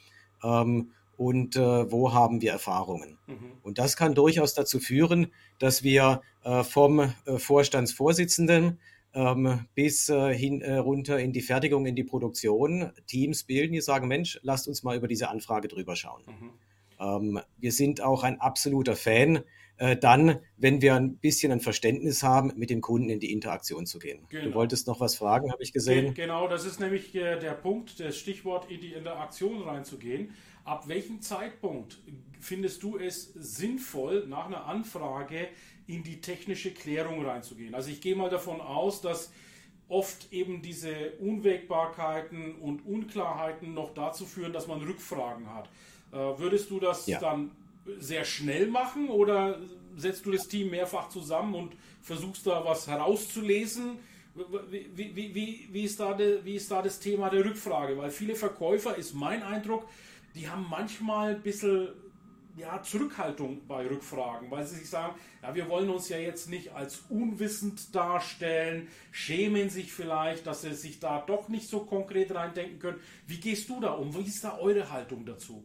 Ähm, 0.43 0.91
und 1.17 1.55
äh, 1.55 1.93
wo 1.93 2.13
haben 2.13 2.41
wir 2.41 2.51
Erfahrungen. 2.51 3.19
Mhm. 3.29 3.53
Und 3.63 3.79
das 3.79 3.97
kann 3.97 4.17
durchaus 4.17 4.55
dazu 4.55 4.81
führen, 4.81 5.29
dass 5.61 5.85
wir 5.85 6.23
äh, 6.43 6.65
vom 6.65 6.99
äh, 6.99 7.39
Vorstandsvorsitzenden 7.39 8.81
ähm, 9.13 9.67
bis 9.75 10.09
äh, 10.09 10.35
hin 10.35 10.61
äh, 10.63 10.77
runter 10.77 11.19
in 11.19 11.33
die 11.33 11.41
Fertigung, 11.41 11.87
in 11.87 11.97
die 11.97 12.05
Produktion 12.05 12.93
Teams 13.07 13.45
bilden, 13.45 13.73
die 13.73 13.81
sagen, 13.81 14.09
Mensch, 14.09 14.39
lasst 14.43 14.69
uns 14.69 14.83
mal 14.83 14.97
über 14.97 15.09
diese 15.09 15.29
Anfrage 15.29 15.69
drüber 15.69 15.97
schauen. 15.97 16.23
Mhm. 16.27 16.51
Ähm, 17.01 17.41
wir 17.59 17.73
sind 17.73 18.03
auch 18.03 18.23
ein 18.23 18.41
absoluter 18.41 18.95
Fan, 18.95 19.41
äh, 19.79 19.97
dann, 19.97 20.41
wenn 20.59 20.83
wir 20.83 20.95
ein 20.95 21.17
bisschen 21.17 21.51
ein 21.53 21.61
Verständnis 21.61 22.23
haben, 22.23 22.53
mit 22.57 22.69
dem 22.69 22.83
Kunden 22.83 23.09
in 23.09 23.19
die 23.19 23.33
Interaktion 23.33 23.87
zu 23.87 23.99
gehen. 23.99 24.27
Genau. 24.29 24.45
Du 24.45 24.55
wolltest 24.55 24.87
noch 24.87 25.01
was 25.01 25.17
fragen, 25.17 25.51
habe 25.51 25.63
ich 25.63 25.73
gesehen. 25.73 26.13
Genau, 26.13 26.49
das 26.49 26.67
ist 26.67 26.81
nämlich 26.81 27.15
äh, 27.15 27.39
der 27.39 27.53
Punkt, 27.53 27.99
das 27.99 28.19
Stichwort 28.19 28.71
in 28.71 28.81
die 28.81 28.93
Interaktion 28.93 29.63
reinzugehen. 29.63 30.35
Ab 30.65 30.87
welchem 30.87 31.23
Zeitpunkt 31.23 31.99
findest 32.39 32.83
du 32.83 32.99
es 32.99 33.33
sinnvoll, 33.33 34.27
nach 34.29 34.47
einer 34.47 34.67
Anfrage 34.67 35.49
in 35.91 36.03
die 36.03 36.21
technische 36.21 36.73
Klärung 36.73 37.25
reinzugehen? 37.25 37.75
Also 37.75 37.91
ich 37.91 38.01
gehe 38.01 38.17
mal 38.17 38.31
davon 38.31 38.61
aus, 38.61 39.01
dass 39.01 39.33
oft 39.89 40.33
eben 40.33 40.63
diese 40.63 41.13
Unwägbarkeiten 41.19 42.55
und 42.57 42.87
Unklarheiten 42.87 43.75
noch 43.75 43.93
dazu 43.93 44.25
führen, 44.25 44.53
dass 44.53 44.69
man 44.69 44.81
Rückfragen 44.81 45.53
hat. 45.53 45.69
Äh, 46.13 46.17
würdest 46.17 46.71
du 46.71 46.79
das 46.79 47.07
ja. 47.07 47.19
dann 47.19 47.51
sehr 47.99 48.25
schnell 48.25 48.69
machen 48.69 49.09
oder 49.09 49.59
setzt 49.97 50.27
du 50.27 50.31
das 50.31 50.47
Team 50.47 50.71
mehrfach 50.71 51.09
zusammen 51.09 51.55
und 51.55 51.73
versuchst 52.03 52.47
da 52.47 52.65
was 52.65 52.87
herauszulesen? 52.87 53.99
Wie, 54.71 54.89
wie, 54.95 55.35
wie, 55.35 55.69
wie, 55.73 55.83
ist 55.83 55.99
da 55.99 56.15
de, 56.15 56.45
wie 56.45 56.55
ist 56.55 56.71
da 56.71 56.83
das 56.83 57.01
Thema 57.01 57.29
der 57.29 57.45
Rückfrage? 57.45 57.99
Weil 57.99 58.11
viele 58.11 58.37
Verkäufer, 58.37 58.97
ist 58.97 59.13
mein 59.13 59.43
Eindruck, 59.43 59.89
die 60.37 60.49
haben 60.49 60.67
manchmal 60.71 61.35
ein 61.35 61.43
bisschen 61.43 61.89
ja, 62.61 62.83
Zurückhaltung 62.83 63.67
bei 63.67 63.87
Rückfragen, 63.87 64.51
weil 64.51 64.67
sie 64.67 64.77
sich 64.77 64.89
sagen, 64.89 65.15
ja, 65.43 65.55
wir 65.55 65.69
wollen 65.69 65.89
uns 65.91 66.09
ja 66.09 66.19
jetzt 66.19 66.49
nicht 66.49 66.73
als 66.73 67.01
unwissend 67.09 67.95
darstellen, 67.95 68.89
schämen 69.11 69.71
sich 69.71 69.93
vielleicht, 69.93 70.47
dass 70.47 70.63
sie 70.63 70.75
sich 70.75 71.01
da 71.01 71.25
doch 71.27 71.49
nicht 71.49 71.69
so 71.69 71.81
konkret 71.81 72.35
reindenken 72.35 72.79
können. 72.79 73.01
Wie 73.27 73.41
gehst 73.41 73.69
du 73.69 73.81
da 73.81 73.93
um? 73.93 74.15
Wie 74.15 74.29
ist 74.29 74.45
da 74.45 74.59
eure 74.59 74.91
Haltung 74.91 75.25
dazu? 75.25 75.65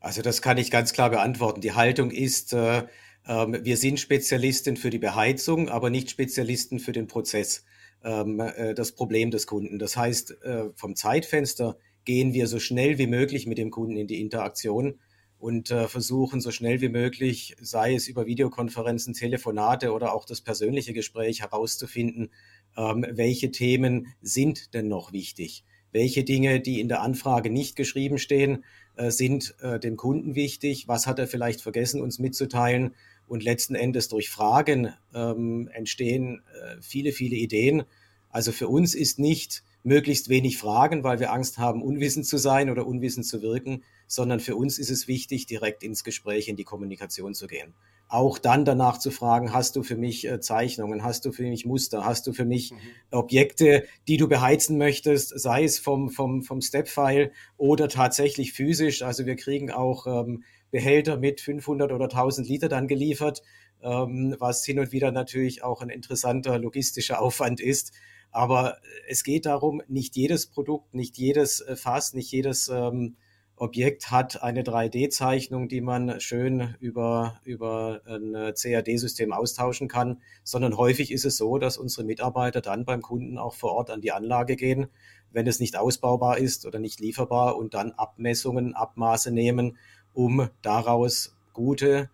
Also 0.00 0.22
das 0.22 0.42
kann 0.42 0.58
ich 0.58 0.70
ganz 0.70 0.92
klar 0.92 1.10
beantworten. 1.10 1.60
Die 1.60 1.72
Haltung 1.72 2.10
ist, 2.10 2.52
äh, 2.52 2.78
äh, 2.78 2.84
wir 3.24 3.76
sind 3.76 4.00
Spezialisten 4.00 4.76
für 4.76 4.90
die 4.90 4.98
Beheizung, 4.98 5.68
aber 5.68 5.90
nicht 5.90 6.10
Spezialisten 6.10 6.78
für 6.78 6.92
den 6.92 7.06
Prozess, 7.06 7.64
ähm, 8.04 8.40
äh, 8.40 8.74
das 8.74 8.92
Problem 8.92 9.30
des 9.30 9.46
Kunden. 9.46 9.78
Das 9.78 9.96
heißt, 9.96 10.42
äh, 10.42 10.64
vom 10.74 10.96
Zeitfenster 10.96 11.78
gehen 12.04 12.34
wir 12.34 12.46
so 12.46 12.58
schnell 12.58 12.98
wie 12.98 13.06
möglich 13.06 13.46
mit 13.46 13.58
dem 13.58 13.70
Kunden 13.70 13.96
in 13.96 14.06
die 14.06 14.20
Interaktion 14.20 15.00
und 15.38 15.70
äh, 15.70 15.88
versuchen 15.88 16.40
so 16.40 16.50
schnell 16.50 16.80
wie 16.80 16.88
möglich, 16.88 17.56
sei 17.60 17.94
es 17.94 18.08
über 18.08 18.26
Videokonferenzen, 18.26 19.14
Telefonate 19.14 19.92
oder 19.92 20.14
auch 20.14 20.24
das 20.24 20.40
persönliche 20.40 20.92
Gespräch 20.92 21.42
herauszufinden, 21.42 22.30
ähm, 22.76 23.06
welche 23.10 23.50
Themen 23.50 24.08
sind 24.22 24.74
denn 24.74 24.88
noch 24.88 25.12
wichtig. 25.12 25.64
Welche 25.92 26.24
Dinge, 26.24 26.60
die 26.60 26.80
in 26.80 26.88
der 26.88 27.02
Anfrage 27.02 27.50
nicht 27.50 27.76
geschrieben 27.76 28.18
stehen, 28.18 28.64
äh, 28.96 29.10
sind 29.10 29.54
äh, 29.60 29.78
dem 29.78 29.96
Kunden 29.96 30.34
wichtig? 30.34 30.88
Was 30.88 31.06
hat 31.06 31.18
er 31.18 31.26
vielleicht 31.26 31.60
vergessen, 31.60 32.00
uns 32.00 32.18
mitzuteilen? 32.18 32.94
Und 33.28 33.42
letzten 33.42 33.74
Endes 33.74 34.08
durch 34.08 34.30
Fragen 34.30 34.92
ähm, 35.14 35.68
entstehen 35.72 36.42
äh, 36.52 36.76
viele, 36.80 37.12
viele 37.12 37.36
Ideen. 37.36 37.82
Also 38.30 38.52
für 38.52 38.68
uns 38.68 38.94
ist 38.94 39.18
nicht 39.18 39.64
möglichst 39.82 40.28
wenig 40.28 40.58
fragen, 40.58 41.02
weil 41.02 41.18
wir 41.18 41.32
Angst 41.32 41.58
haben, 41.58 41.82
unwissend 41.82 42.26
zu 42.26 42.38
sein 42.38 42.70
oder 42.70 42.86
unwissend 42.86 43.26
zu 43.26 43.42
wirken, 43.42 43.82
sondern 44.06 44.40
für 44.40 44.56
uns 44.56 44.78
ist 44.78 44.90
es 44.90 45.08
wichtig, 45.08 45.46
direkt 45.46 45.82
ins 45.82 46.04
Gespräch, 46.04 46.48
in 46.48 46.56
die 46.56 46.64
Kommunikation 46.64 47.34
zu 47.34 47.46
gehen. 47.46 47.74
Auch 48.08 48.38
dann 48.38 48.64
danach 48.64 48.98
zu 48.98 49.10
fragen, 49.10 49.52
hast 49.52 49.74
du 49.74 49.82
für 49.82 49.96
mich 49.96 50.28
äh, 50.28 50.38
Zeichnungen, 50.40 51.02
hast 51.02 51.24
du 51.24 51.32
für 51.32 51.42
mich 51.42 51.66
Muster, 51.66 52.04
hast 52.04 52.26
du 52.28 52.32
für 52.32 52.44
mich 52.44 52.70
mhm. 52.70 52.78
Objekte, 53.10 53.84
die 54.06 54.16
du 54.16 54.28
beheizen 54.28 54.78
möchtest, 54.78 55.38
sei 55.38 55.64
es 55.64 55.80
vom, 55.80 56.10
vom, 56.10 56.42
vom 56.42 56.60
Step-File 56.60 57.32
oder 57.56 57.88
tatsächlich 57.88 58.52
physisch. 58.52 59.02
Also 59.02 59.26
wir 59.26 59.34
kriegen 59.34 59.72
auch 59.72 60.06
ähm, 60.06 60.44
Behälter 60.70 61.16
mit 61.16 61.40
500 61.40 61.90
oder 61.90 62.04
1000 62.04 62.48
Liter 62.48 62.68
dann 62.68 62.86
geliefert, 62.86 63.42
ähm, 63.82 64.36
was 64.38 64.64
hin 64.64 64.78
und 64.78 64.92
wieder 64.92 65.10
natürlich 65.10 65.64
auch 65.64 65.82
ein 65.82 65.90
interessanter 65.90 66.60
logistischer 66.60 67.20
Aufwand 67.20 67.60
ist. 67.60 67.92
Aber 68.30 68.76
es 69.08 69.24
geht 69.24 69.46
darum, 69.46 69.82
nicht 69.88 70.14
jedes 70.14 70.46
Produkt, 70.46 70.94
nicht 70.94 71.18
jedes 71.18 71.60
äh, 71.60 71.74
Fass, 71.74 72.14
nicht 72.14 72.30
jedes 72.30 72.68
ähm, 72.68 73.16
Objekt 73.56 74.10
hat 74.10 74.42
eine 74.42 74.62
3D-Zeichnung, 74.62 75.68
die 75.68 75.80
man 75.80 76.20
schön 76.20 76.74
über, 76.78 77.40
über 77.44 78.02
ein 78.06 78.34
CAD-System 78.54 79.32
austauschen 79.32 79.88
kann, 79.88 80.20
sondern 80.44 80.76
häufig 80.76 81.10
ist 81.10 81.24
es 81.24 81.38
so, 81.38 81.56
dass 81.56 81.78
unsere 81.78 82.04
Mitarbeiter 82.04 82.60
dann 82.60 82.84
beim 82.84 83.00
Kunden 83.00 83.38
auch 83.38 83.54
vor 83.54 83.72
Ort 83.72 83.90
an 83.90 84.02
die 84.02 84.12
Anlage 84.12 84.56
gehen, 84.56 84.88
wenn 85.32 85.46
es 85.46 85.58
nicht 85.58 85.76
ausbaubar 85.76 86.36
ist 86.38 86.66
oder 86.66 86.78
nicht 86.78 87.00
lieferbar 87.00 87.56
und 87.56 87.72
dann 87.72 87.92
Abmessungen, 87.92 88.74
Abmaße 88.74 89.30
nehmen, 89.30 89.78
um 90.12 90.48
daraus 90.60 91.34
gute 91.54 92.10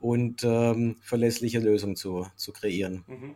und 0.00 0.42
ähm, 0.42 0.96
verlässliche 1.02 1.60
Lösungen 1.60 1.94
zu, 1.94 2.26
zu 2.34 2.52
kreieren. 2.52 3.04
Mhm. 3.06 3.34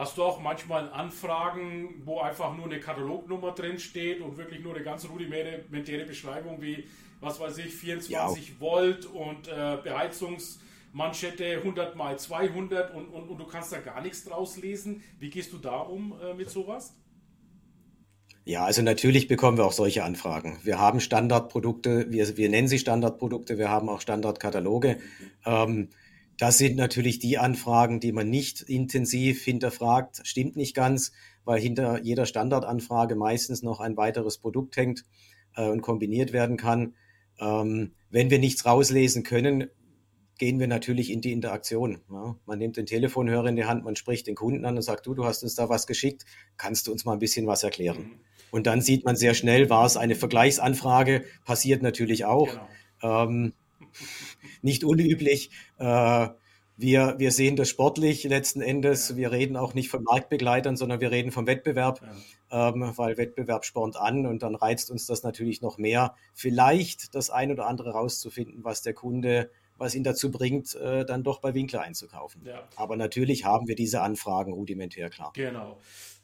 Hast 0.00 0.16
du 0.16 0.22
auch 0.22 0.40
manchmal 0.40 0.90
Anfragen, 0.92 2.00
wo 2.06 2.20
einfach 2.20 2.56
nur 2.56 2.64
eine 2.64 2.80
Katalognummer 2.80 3.52
drin 3.52 3.78
steht 3.78 4.22
und 4.22 4.38
wirklich 4.38 4.62
nur 4.62 4.74
eine 4.74 4.82
ganz 4.82 5.06
rudimentäre 5.06 6.06
Beschreibung 6.06 6.62
wie, 6.62 6.84
was 7.20 7.38
weiß 7.38 7.58
ich, 7.58 7.74
24 7.74 8.48
ja. 8.48 8.54
Volt 8.60 9.04
und 9.04 9.48
äh, 9.48 9.76
Beheizungsmanschette 9.84 11.58
100 11.58 11.96
mal 11.96 12.18
200 12.18 12.94
und, 12.94 13.08
und, 13.08 13.28
und 13.28 13.36
du 13.36 13.44
kannst 13.44 13.72
da 13.72 13.80
gar 13.80 14.00
nichts 14.00 14.24
draus 14.24 14.56
lesen. 14.56 15.02
Wie 15.18 15.28
gehst 15.28 15.52
du 15.52 15.58
da 15.58 15.76
um 15.80 16.14
äh, 16.18 16.32
mit 16.32 16.48
sowas? 16.48 16.94
Ja, 18.46 18.64
also 18.64 18.80
natürlich 18.80 19.28
bekommen 19.28 19.58
wir 19.58 19.66
auch 19.66 19.72
solche 19.72 20.02
Anfragen. 20.02 20.60
Wir 20.62 20.78
haben 20.78 21.00
Standardprodukte, 21.00 22.10
wir, 22.10 22.38
wir 22.38 22.48
nennen 22.48 22.68
sie 22.68 22.78
Standardprodukte, 22.78 23.58
wir 23.58 23.68
haben 23.68 23.90
auch 23.90 24.00
Standardkataloge. 24.00 24.98
Ähm, 25.44 25.90
das 26.40 26.56
sind 26.56 26.76
natürlich 26.76 27.18
die 27.18 27.36
Anfragen, 27.36 28.00
die 28.00 28.12
man 28.12 28.30
nicht 28.30 28.62
intensiv 28.62 29.44
hinterfragt. 29.44 30.22
Stimmt 30.24 30.56
nicht 30.56 30.74
ganz, 30.74 31.12
weil 31.44 31.60
hinter 31.60 32.00
jeder 32.02 32.24
Standardanfrage 32.24 33.14
meistens 33.14 33.62
noch 33.62 33.78
ein 33.78 33.98
weiteres 33.98 34.38
Produkt 34.38 34.78
hängt 34.78 35.04
äh, 35.54 35.68
und 35.68 35.82
kombiniert 35.82 36.32
werden 36.32 36.56
kann. 36.56 36.94
Ähm, 37.38 37.92
wenn 38.08 38.30
wir 38.30 38.38
nichts 38.38 38.64
rauslesen 38.64 39.22
können, 39.22 39.68
gehen 40.38 40.58
wir 40.58 40.66
natürlich 40.66 41.10
in 41.10 41.20
die 41.20 41.32
Interaktion. 41.32 42.00
Ja. 42.10 42.36
Man 42.46 42.58
nimmt 42.58 42.78
den 42.78 42.86
Telefonhörer 42.86 43.48
in 43.48 43.56
die 43.56 43.66
Hand, 43.66 43.84
man 43.84 43.94
spricht 43.94 44.26
den 44.26 44.34
Kunden 44.34 44.64
an 44.64 44.76
und 44.76 44.82
sagt, 44.82 45.06
du, 45.06 45.12
du 45.12 45.26
hast 45.26 45.42
uns 45.42 45.54
da 45.54 45.68
was 45.68 45.86
geschickt, 45.86 46.24
kannst 46.56 46.86
du 46.86 46.92
uns 46.92 47.04
mal 47.04 47.12
ein 47.12 47.18
bisschen 47.18 47.46
was 47.46 47.64
erklären? 47.64 47.98
Mhm. 47.98 48.20
Und 48.50 48.66
dann 48.66 48.80
sieht 48.80 49.04
man 49.04 49.14
sehr 49.14 49.34
schnell, 49.34 49.68
war 49.68 49.84
es 49.84 49.98
eine 49.98 50.14
Vergleichsanfrage, 50.14 51.26
passiert 51.44 51.82
natürlich 51.82 52.24
auch. 52.24 52.48
Genau. 53.02 53.24
Ähm, 53.24 53.52
nicht 54.62 54.84
unüblich. 54.84 55.50
Äh, 55.78 56.28
wir, 56.80 57.16
wir 57.18 57.30
sehen 57.30 57.56
das 57.56 57.68
sportlich 57.68 58.24
letzten 58.24 58.62
Endes. 58.62 59.14
Wir 59.14 59.32
reden 59.32 59.58
auch 59.58 59.74
nicht 59.74 59.90
von 59.90 60.02
Marktbegleitern, 60.02 60.76
sondern 60.76 61.00
wir 61.00 61.10
reden 61.10 61.30
vom 61.30 61.46
Wettbewerb, 61.46 62.00
ja. 62.50 62.70
ähm, 62.70 62.92
weil 62.96 63.18
Wettbewerb 63.18 63.66
spornt 63.66 63.96
an 63.96 64.26
und 64.26 64.42
dann 64.42 64.54
reizt 64.54 64.90
uns 64.90 65.04
das 65.04 65.22
natürlich 65.22 65.60
noch 65.60 65.76
mehr, 65.76 66.14
vielleicht 66.32 67.14
das 67.14 67.28
ein 67.28 67.52
oder 67.52 67.66
andere 67.66 67.90
rauszufinden, 67.90 68.64
was 68.64 68.80
der 68.80 68.94
Kunde, 68.94 69.50
was 69.76 69.94
ihn 69.94 70.04
dazu 70.04 70.30
bringt, 70.30 70.74
äh, 70.74 71.04
dann 71.04 71.22
doch 71.22 71.40
bei 71.40 71.52
Winkler 71.52 71.82
einzukaufen. 71.82 72.46
Ja. 72.46 72.66
Aber 72.76 72.96
natürlich 72.96 73.44
haben 73.44 73.68
wir 73.68 73.74
diese 73.74 74.00
Anfragen 74.00 74.54
rudimentär 74.54 75.10
klar. 75.10 75.32
Genau. 75.34 75.78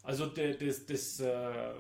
Also 0.05 0.27
das, 0.27 0.87
das, 0.87 1.21
äh, 1.21 1.73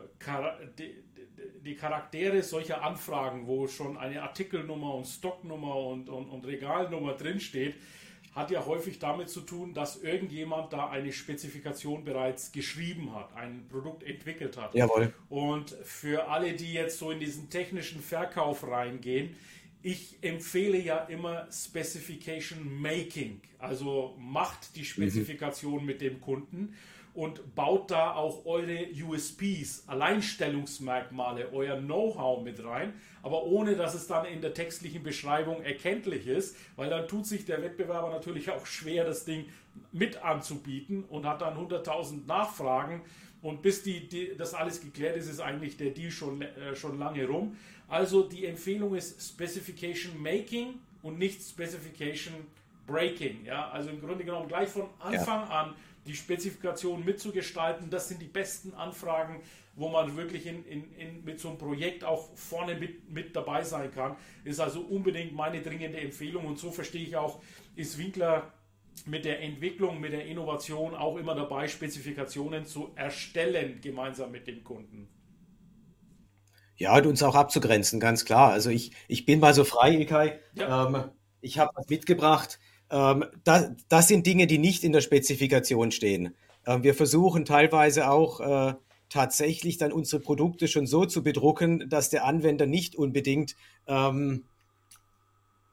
die, 1.64 1.74
Charaktere 1.74 2.42
solcher 2.42 2.82
Anfragen, 2.82 3.46
wo 3.46 3.66
schon 3.66 3.96
eine 3.96 4.22
Artikelnummer 4.22 4.94
und 4.94 5.06
Stocknummer 5.06 5.76
und, 5.76 6.08
und, 6.08 6.28
und 6.28 6.46
Regalnummer 6.46 7.14
drinsteht, 7.14 7.74
hat 8.36 8.50
ja 8.50 8.66
häufig 8.66 8.98
damit 8.98 9.30
zu 9.30 9.40
tun, 9.40 9.72
dass 9.72 10.02
irgendjemand 10.02 10.72
da 10.72 10.90
eine 10.90 11.10
Spezifikation 11.10 12.04
bereits 12.04 12.52
geschrieben 12.52 13.14
hat, 13.14 13.34
ein 13.34 13.66
Produkt 13.68 14.02
entwickelt 14.02 14.58
hat. 14.58 14.74
Jawohl. 14.74 15.14
Und 15.30 15.70
für 15.82 16.28
alle, 16.28 16.52
die 16.52 16.74
jetzt 16.74 16.98
so 16.98 17.10
in 17.10 17.18
diesen 17.18 17.48
technischen 17.48 18.02
Verkauf 18.02 18.66
reingehen, 18.68 19.34
ich 19.82 20.18
empfehle 20.20 20.78
ja 20.78 20.98
immer 21.04 21.46
Specification 21.50 22.80
Making. 22.80 23.40
Also 23.58 24.16
macht 24.18 24.76
die 24.76 24.80
mhm. 24.80 24.84
Spezifikation 24.84 25.80
mhm. 25.80 25.86
mit 25.86 26.00
dem 26.02 26.20
Kunden 26.20 26.74
und 27.16 27.54
baut 27.54 27.90
da 27.90 28.14
auch 28.14 28.44
eure 28.44 28.88
USPs, 28.94 29.84
Alleinstellungsmerkmale, 29.86 31.50
euer 31.50 31.78
Know-how 31.78 32.44
mit 32.44 32.62
rein, 32.62 32.92
aber 33.22 33.44
ohne 33.44 33.74
dass 33.74 33.94
es 33.94 34.06
dann 34.06 34.26
in 34.26 34.42
der 34.42 34.52
textlichen 34.52 35.02
Beschreibung 35.02 35.62
erkenntlich 35.62 36.26
ist, 36.26 36.56
weil 36.76 36.90
dann 36.90 37.08
tut 37.08 37.26
sich 37.26 37.46
der 37.46 37.62
Wettbewerber 37.62 38.10
natürlich 38.10 38.50
auch 38.50 38.66
schwer, 38.66 39.04
das 39.04 39.24
Ding 39.24 39.46
mit 39.92 40.22
anzubieten 40.22 41.04
und 41.04 41.24
hat 41.24 41.40
dann 41.40 41.56
100.000 41.56 42.26
Nachfragen. 42.26 43.00
Und 43.40 43.62
bis 43.62 43.82
die, 43.82 44.08
die, 44.08 44.36
das 44.36 44.52
alles 44.52 44.82
geklärt 44.82 45.16
ist, 45.16 45.28
ist 45.28 45.40
eigentlich 45.40 45.78
der 45.78 45.90
Deal 45.90 46.10
schon, 46.10 46.42
äh, 46.42 46.76
schon 46.76 46.98
lange 46.98 47.26
rum. 47.26 47.56
Also 47.88 48.24
die 48.24 48.44
Empfehlung 48.44 48.94
ist 48.94 49.26
Specification 49.26 50.20
Making 50.20 50.74
und 51.02 51.18
nicht 51.18 51.40
Specification 51.42 52.34
Breaking. 52.86 53.44
Ja? 53.44 53.70
Also 53.70 53.88
im 53.90 54.00
Grunde 54.00 54.24
genommen 54.24 54.48
gleich 54.48 54.68
von 54.68 54.88
Anfang 54.98 55.48
ja. 55.48 55.62
an 55.62 55.74
die 56.06 56.14
Spezifikation 56.14 57.04
mitzugestalten. 57.04 57.90
Das 57.90 58.08
sind 58.08 58.20
die 58.22 58.28
besten 58.28 58.74
Anfragen, 58.74 59.42
wo 59.74 59.88
man 59.88 60.16
wirklich 60.16 60.46
in, 60.46 60.64
in, 60.64 60.92
in, 60.94 61.24
mit 61.24 61.38
so 61.38 61.48
einem 61.48 61.58
Projekt 61.58 62.04
auch 62.04 62.34
vorne 62.34 62.74
mit, 62.74 63.10
mit 63.10 63.36
dabei 63.36 63.62
sein 63.62 63.92
kann. 63.92 64.16
Ist 64.44 64.60
also 64.60 64.80
unbedingt 64.80 65.34
meine 65.34 65.60
dringende 65.62 65.98
Empfehlung 65.98 66.46
und 66.46 66.58
so 66.58 66.70
verstehe 66.70 67.02
ich 67.02 67.16
auch, 67.16 67.40
ist 67.74 67.98
Winkler 67.98 68.52
mit 69.04 69.24
der 69.24 69.42
Entwicklung, 69.42 70.00
mit 70.00 70.12
der 70.12 70.24
Innovation 70.26 70.94
auch 70.94 71.16
immer 71.18 71.34
dabei, 71.34 71.68
Spezifikationen 71.68 72.64
zu 72.64 72.92
erstellen, 72.94 73.80
gemeinsam 73.82 74.30
mit 74.30 74.46
dem 74.46 74.64
Kunden. 74.64 75.08
Ja, 76.76 76.96
und 76.96 77.06
uns 77.06 77.22
auch 77.22 77.34
abzugrenzen, 77.34 78.00
ganz 78.00 78.24
klar. 78.24 78.52
Also 78.52 78.70
ich, 78.70 78.92
ich 79.08 79.26
bin 79.26 79.40
mal 79.40 79.54
so 79.54 79.64
frei, 79.64 79.92
Ilkay. 79.92 80.38
Ja. 80.54 80.86
Ähm, 80.86 81.10
ich 81.40 81.58
habe 81.58 81.70
was 81.74 81.88
mitgebracht. 81.88 82.58
Ähm, 82.90 83.24
das, 83.44 83.70
das, 83.88 84.08
sind 84.08 84.26
Dinge, 84.26 84.46
die 84.46 84.58
nicht 84.58 84.84
in 84.84 84.92
der 84.92 85.00
Spezifikation 85.00 85.90
stehen. 85.90 86.34
Ähm, 86.66 86.82
wir 86.82 86.94
versuchen 86.94 87.44
teilweise 87.44 88.10
auch 88.10 88.40
äh, 88.40 88.74
tatsächlich 89.08 89.78
dann 89.78 89.92
unsere 89.92 90.20
Produkte 90.20 90.68
schon 90.68 90.86
so 90.86 91.04
zu 91.04 91.22
bedrucken, 91.22 91.88
dass 91.88 92.10
der 92.10 92.24
Anwender 92.24 92.66
nicht 92.66 92.96
unbedingt 92.96 93.56
ähm, 93.86 94.44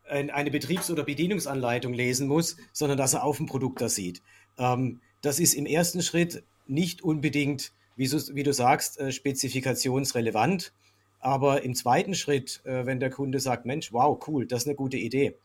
eine 0.05 0.51
Betriebs- 0.51 0.91
oder 0.91 1.03
Bedienungsanleitung 1.03 1.93
lesen 1.93 2.27
muss, 2.27 2.57
sondern 2.71 2.97
dass 2.97 3.13
er 3.13 3.23
auf 3.23 3.37
dem 3.37 3.47
Produkt 3.47 3.81
das 3.81 3.95
sieht. 3.95 4.21
Ähm, 4.57 4.99
das 5.21 5.39
ist 5.39 5.53
im 5.53 5.65
ersten 5.65 6.01
Schritt 6.01 6.43
nicht 6.67 7.01
unbedingt, 7.01 7.71
wie, 7.95 8.07
so, 8.07 8.35
wie 8.35 8.43
du 8.43 8.53
sagst, 8.53 8.99
äh, 8.99 9.11
spezifikationsrelevant. 9.11 10.73
Aber 11.19 11.63
im 11.63 11.73
zweiten 11.73 12.15
Schritt, 12.15 12.61
äh, 12.65 12.85
wenn 12.85 12.99
der 12.99 13.09
Kunde 13.09 13.39
sagt, 13.39 13.65
Mensch, 13.65 13.93
wow, 13.93 14.21
cool, 14.27 14.45
das 14.45 14.63
ist 14.63 14.67
eine 14.67 14.75
gute 14.75 14.97
Idee, 14.97 15.35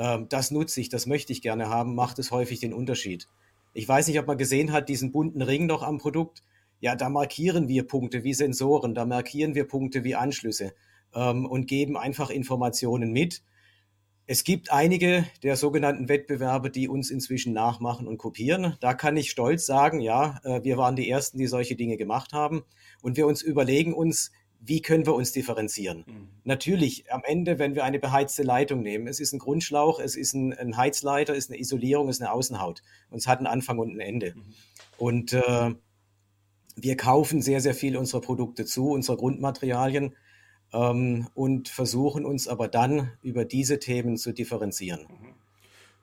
ähm, 0.00 0.26
das 0.30 0.50
nutze 0.50 0.80
ich, 0.80 0.88
das 0.88 1.06
möchte 1.06 1.32
ich 1.32 1.42
gerne 1.42 1.68
haben, 1.68 1.94
macht 1.94 2.18
es 2.18 2.30
häufig 2.30 2.58
den 2.58 2.72
Unterschied. 2.72 3.28
Ich 3.74 3.86
weiß 3.86 4.08
nicht, 4.08 4.18
ob 4.18 4.26
man 4.26 4.38
gesehen 4.38 4.72
hat, 4.72 4.88
diesen 4.88 5.12
bunten 5.12 5.42
Ring 5.42 5.66
noch 5.66 5.82
am 5.82 5.98
Produkt. 5.98 6.42
Ja, 6.80 6.96
da 6.96 7.10
markieren 7.10 7.68
wir 7.68 7.86
Punkte 7.86 8.24
wie 8.24 8.32
Sensoren, 8.32 8.94
da 8.94 9.04
markieren 9.04 9.54
wir 9.54 9.68
Punkte 9.68 10.02
wie 10.02 10.14
Anschlüsse 10.14 10.72
ähm, 11.14 11.44
und 11.44 11.66
geben 11.66 11.98
einfach 11.98 12.30
Informationen 12.30 13.12
mit. 13.12 13.42
Es 14.26 14.44
gibt 14.44 14.72
einige 14.72 15.26
der 15.42 15.56
sogenannten 15.56 16.08
Wettbewerbe, 16.08 16.70
die 16.70 16.88
uns 16.88 17.10
inzwischen 17.10 17.52
nachmachen 17.52 18.06
und 18.08 18.16
kopieren. 18.16 18.76
Da 18.80 18.94
kann 18.94 19.18
ich 19.18 19.30
stolz 19.30 19.66
sagen, 19.66 20.00
ja, 20.00 20.40
äh, 20.44 20.64
wir 20.64 20.78
waren 20.78 20.96
die 20.96 21.10
Ersten, 21.10 21.36
die 21.36 21.46
solche 21.46 21.76
Dinge 21.76 21.98
gemacht 21.98 22.32
haben. 22.32 22.62
Und 23.02 23.18
wir 23.18 23.26
uns 23.26 23.42
überlegen 23.42 23.92
uns, 23.92 24.30
wie 24.60 24.82
können 24.82 25.06
wir 25.06 25.14
uns 25.14 25.32
differenzieren? 25.32 26.04
Mhm. 26.06 26.28
Natürlich, 26.44 27.10
am 27.10 27.22
Ende, 27.24 27.58
wenn 27.58 27.74
wir 27.74 27.84
eine 27.84 27.98
beheizte 27.98 28.42
Leitung 28.42 28.82
nehmen, 28.82 29.06
es 29.06 29.18
ist 29.18 29.32
ein 29.32 29.38
Grundschlauch, 29.38 30.00
es 30.00 30.16
ist 30.16 30.34
ein, 30.34 30.52
ein 30.52 30.76
Heizleiter, 30.76 31.32
es 31.32 31.44
ist 31.44 31.50
eine 31.50 31.60
Isolierung, 31.60 32.08
es 32.08 32.16
ist 32.16 32.22
eine 32.22 32.32
Außenhaut. 32.32 32.82
Und 33.10 33.18
es 33.18 33.26
hat 33.26 33.38
einen 33.38 33.46
Anfang 33.46 33.78
und 33.78 33.90
ein 33.94 34.00
Ende. 34.00 34.34
Mhm. 34.36 34.42
Und 34.98 35.32
äh, 35.32 35.74
wir 36.76 36.96
kaufen 36.96 37.40
sehr, 37.40 37.60
sehr 37.60 37.74
viel 37.74 37.96
unserer 37.96 38.20
Produkte 38.20 38.66
zu, 38.66 38.90
unserer 38.90 39.16
Grundmaterialien 39.16 40.14
ähm, 40.72 41.28
und 41.34 41.68
versuchen 41.68 42.24
uns 42.24 42.46
aber 42.46 42.68
dann 42.68 43.12
über 43.22 43.44
diese 43.44 43.78
Themen 43.78 44.18
zu 44.18 44.32
differenzieren. 44.32 45.00
Mhm. 45.00 45.34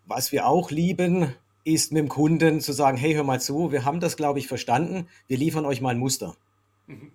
Was 0.06 0.32
wir 0.32 0.48
auch 0.48 0.72
lieben, 0.72 1.34
ist 1.64 1.92
mit 1.92 2.02
dem 2.02 2.10
Kunden 2.10 2.62
zu 2.62 2.74
sagen, 2.74 2.98
hey, 2.98 3.14
hör 3.14 3.24
mal 3.24 3.42
zu, 3.42 3.72
wir 3.72 3.86
haben 3.86 4.00
das, 4.00 4.18
glaube 4.18 4.40
ich, 4.40 4.48
verstanden, 4.48 5.08
wir 5.28 5.38
liefern 5.38 5.66
euch 5.66 5.82
mal 5.82 5.90
ein 5.90 6.00
Muster. 6.00 6.36
Mhm. 6.88 7.12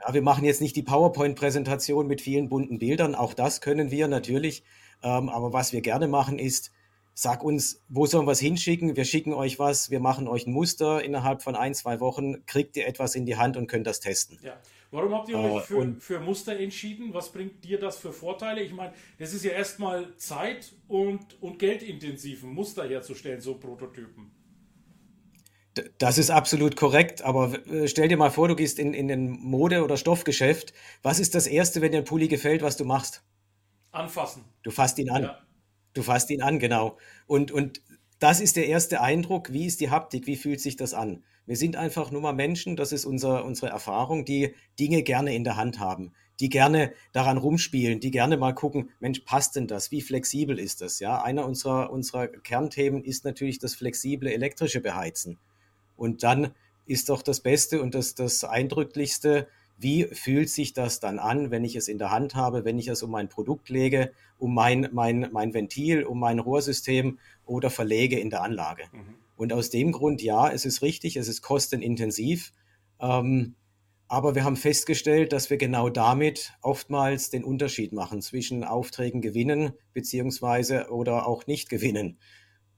Ja, 0.00 0.14
wir 0.14 0.22
machen 0.22 0.44
jetzt 0.44 0.60
nicht 0.60 0.76
die 0.76 0.82
PowerPoint-Präsentation 0.82 2.06
mit 2.06 2.20
vielen 2.20 2.48
bunten 2.48 2.78
Bildern, 2.78 3.14
auch 3.14 3.34
das 3.34 3.60
können 3.60 3.90
wir 3.90 4.08
natürlich. 4.08 4.62
Ähm, 5.02 5.28
aber 5.28 5.52
was 5.52 5.72
wir 5.72 5.80
gerne 5.80 6.08
machen 6.08 6.38
ist, 6.38 6.72
sag 7.14 7.42
uns, 7.42 7.82
wo 7.88 8.06
sollen 8.06 8.26
wir 8.26 8.32
es 8.32 8.40
hinschicken? 8.40 8.96
Wir 8.96 9.04
schicken 9.04 9.32
euch 9.32 9.58
was, 9.58 9.90
wir 9.90 9.98
machen 9.98 10.28
euch 10.28 10.46
ein 10.46 10.52
Muster. 10.52 11.02
Innerhalb 11.02 11.42
von 11.42 11.56
ein, 11.56 11.74
zwei 11.74 11.98
Wochen 11.98 12.46
kriegt 12.46 12.76
ihr 12.76 12.86
etwas 12.86 13.16
in 13.16 13.26
die 13.26 13.36
Hand 13.36 13.56
und 13.56 13.66
könnt 13.66 13.86
das 13.86 13.98
testen. 13.98 14.38
Ja. 14.42 14.56
Warum 14.90 15.12
habt 15.12 15.28
ihr 15.28 15.38
euch 15.38 15.62
äh, 15.62 15.66
für, 15.66 15.96
für, 15.98 16.20
Muster 16.20 16.58
entschieden? 16.58 17.12
Was 17.12 17.30
bringt 17.30 17.62
dir 17.64 17.78
das 17.78 17.98
für 17.98 18.12
Vorteile? 18.12 18.62
Ich 18.62 18.72
meine, 18.72 18.92
das 19.18 19.34
ist 19.34 19.44
ja 19.44 19.50
erstmal 19.50 20.16
Zeit 20.16 20.72
und, 20.86 21.20
und 21.42 21.58
geldintensiv, 21.58 22.44
ein 22.44 22.54
Muster 22.54 22.88
herzustellen, 22.88 23.40
so 23.40 23.54
Prototypen. 23.54 24.30
Das 25.98 26.18
ist 26.18 26.30
absolut 26.30 26.76
korrekt, 26.76 27.22
aber 27.22 27.54
äh, 27.68 27.88
stell 27.88 28.08
dir 28.08 28.16
mal 28.16 28.30
vor, 28.30 28.48
du 28.48 28.56
gehst 28.56 28.78
in, 28.78 28.94
in 28.94 29.10
ein 29.10 29.30
Mode- 29.30 29.84
oder 29.84 29.96
Stoffgeschäft. 29.96 30.72
Was 31.02 31.18
ist 31.18 31.34
das 31.34 31.46
Erste, 31.46 31.80
wenn 31.80 31.92
dir 31.92 31.98
ein 31.98 32.04
Pulli 32.04 32.28
gefällt, 32.28 32.62
was 32.62 32.76
du 32.76 32.84
machst? 32.84 33.22
Anfassen. 33.90 34.44
Du 34.62 34.70
fasst 34.70 34.98
ihn 34.98 35.10
an. 35.10 35.22
Ja. 35.22 35.38
Du 35.94 36.02
fasst 36.02 36.30
ihn 36.30 36.42
an, 36.42 36.58
genau. 36.58 36.98
Und, 37.26 37.50
und 37.50 37.82
das 38.18 38.40
ist 38.40 38.56
der 38.56 38.66
erste 38.66 39.00
Eindruck. 39.00 39.52
Wie 39.52 39.66
ist 39.66 39.80
die 39.80 39.90
Haptik? 39.90 40.26
Wie 40.26 40.36
fühlt 40.36 40.60
sich 40.60 40.76
das 40.76 40.94
an? 40.94 41.24
Wir 41.46 41.56
sind 41.56 41.76
einfach 41.76 42.10
nur 42.10 42.20
mal 42.20 42.34
Menschen, 42.34 42.76
das 42.76 42.92
ist 42.92 43.06
unser, 43.06 43.44
unsere 43.44 43.70
Erfahrung, 43.72 44.24
die 44.24 44.54
Dinge 44.78 45.02
gerne 45.02 45.34
in 45.34 45.44
der 45.44 45.56
Hand 45.56 45.78
haben, 45.78 46.12
die 46.40 46.50
gerne 46.50 46.92
daran 47.12 47.38
rumspielen, 47.38 48.00
die 48.00 48.10
gerne 48.10 48.36
mal 48.36 48.52
gucken, 48.52 48.90
Mensch, 49.00 49.20
passt 49.20 49.56
denn 49.56 49.66
das? 49.66 49.90
Wie 49.90 50.02
flexibel 50.02 50.58
ist 50.58 50.82
das? 50.82 51.00
Ja, 51.00 51.22
einer 51.22 51.46
unserer, 51.46 51.90
unserer 51.90 52.28
Kernthemen 52.28 53.02
ist 53.02 53.24
natürlich 53.24 53.58
das 53.58 53.74
flexible 53.74 54.30
elektrische 54.30 54.80
Beheizen. 54.80 55.38
Und 55.98 56.22
dann 56.22 56.52
ist 56.86 57.10
doch 57.10 57.20
das 57.20 57.40
Beste 57.40 57.82
und 57.82 57.94
das, 57.94 58.14
das 58.14 58.44
Eindrücklichste, 58.44 59.48
wie 59.76 60.04
fühlt 60.04 60.48
sich 60.48 60.72
das 60.72 61.00
dann 61.00 61.18
an, 61.18 61.50
wenn 61.50 61.64
ich 61.64 61.76
es 61.76 61.88
in 61.88 61.98
der 61.98 62.10
Hand 62.10 62.34
habe, 62.34 62.64
wenn 62.64 62.78
ich 62.78 62.88
es 62.88 63.02
um 63.02 63.10
mein 63.10 63.28
Produkt 63.28 63.68
lege, 63.68 64.12
um 64.38 64.54
mein, 64.54 64.88
mein, 64.92 65.28
mein 65.32 65.52
Ventil, 65.52 66.04
um 66.04 66.18
mein 66.18 66.38
Rohrsystem 66.38 67.18
oder 67.44 67.68
verlege 67.68 68.18
in 68.18 68.30
der 68.30 68.42
Anlage. 68.42 68.84
Mhm. 68.92 69.14
Und 69.36 69.52
aus 69.52 69.70
dem 69.70 69.92
Grund, 69.92 70.22
ja, 70.22 70.50
es 70.50 70.64
ist 70.64 70.82
richtig, 70.82 71.16
es 71.16 71.28
ist 71.28 71.42
kostenintensiv. 71.42 72.52
Ähm, 73.00 73.54
aber 74.08 74.34
wir 74.34 74.44
haben 74.44 74.56
festgestellt, 74.56 75.32
dass 75.32 75.50
wir 75.50 75.58
genau 75.58 75.90
damit 75.90 76.54
oftmals 76.62 77.30
den 77.30 77.44
Unterschied 77.44 77.92
machen 77.92 78.22
zwischen 78.22 78.64
Aufträgen 78.64 79.20
gewinnen 79.20 79.72
beziehungsweise 79.92 80.90
oder 80.90 81.26
auch 81.26 81.46
nicht 81.46 81.68
gewinnen. 81.68 82.18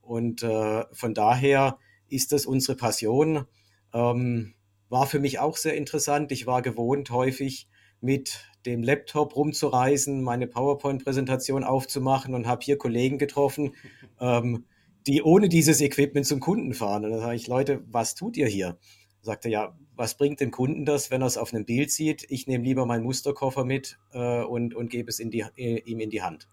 Und 0.02 0.42
äh, 0.42 0.84
von 0.92 1.14
daher 1.14 1.78
ist 2.10 2.32
das 2.32 2.46
unsere 2.46 2.76
Passion. 2.76 3.46
Ähm, 3.92 4.54
war 4.88 5.06
für 5.06 5.20
mich 5.20 5.38
auch 5.38 5.56
sehr 5.56 5.74
interessant. 5.74 6.32
Ich 6.32 6.46
war 6.46 6.62
gewohnt, 6.62 7.10
häufig 7.10 7.68
mit 8.00 8.44
dem 8.66 8.82
Laptop 8.82 9.36
rumzureisen, 9.36 10.22
meine 10.22 10.46
PowerPoint-Präsentation 10.46 11.64
aufzumachen 11.64 12.34
und 12.34 12.46
habe 12.46 12.62
hier 12.62 12.76
Kollegen 12.76 13.18
getroffen, 13.18 13.74
ähm, 14.20 14.64
die 15.06 15.22
ohne 15.22 15.48
dieses 15.48 15.80
Equipment 15.80 16.26
zum 16.26 16.40
Kunden 16.40 16.74
fahren. 16.74 17.04
Und 17.04 17.12
da 17.12 17.18
sage 17.20 17.36
ich, 17.36 17.46
Leute, 17.46 17.82
was 17.86 18.14
tut 18.14 18.36
ihr 18.36 18.48
hier? 18.48 18.78
Sagte 19.22 19.48
ja, 19.48 19.76
was 19.96 20.16
bringt 20.16 20.40
dem 20.40 20.50
Kunden 20.50 20.84
das, 20.84 21.10
wenn 21.10 21.22
er 21.22 21.26
es 21.26 21.36
auf 21.36 21.52
einem 21.52 21.64
Bild 21.64 21.90
sieht? 21.90 22.24
Ich 22.28 22.46
nehme 22.46 22.64
lieber 22.64 22.86
meinen 22.86 23.04
Musterkoffer 23.04 23.64
mit 23.64 23.98
äh, 24.12 24.42
und, 24.42 24.74
und 24.74 24.90
gebe 24.90 25.10
es 25.10 25.20
in 25.20 25.30
die, 25.30 25.44
äh, 25.56 25.80
ihm 25.80 26.00
in 26.00 26.10
die 26.10 26.22
Hand. 26.22 26.48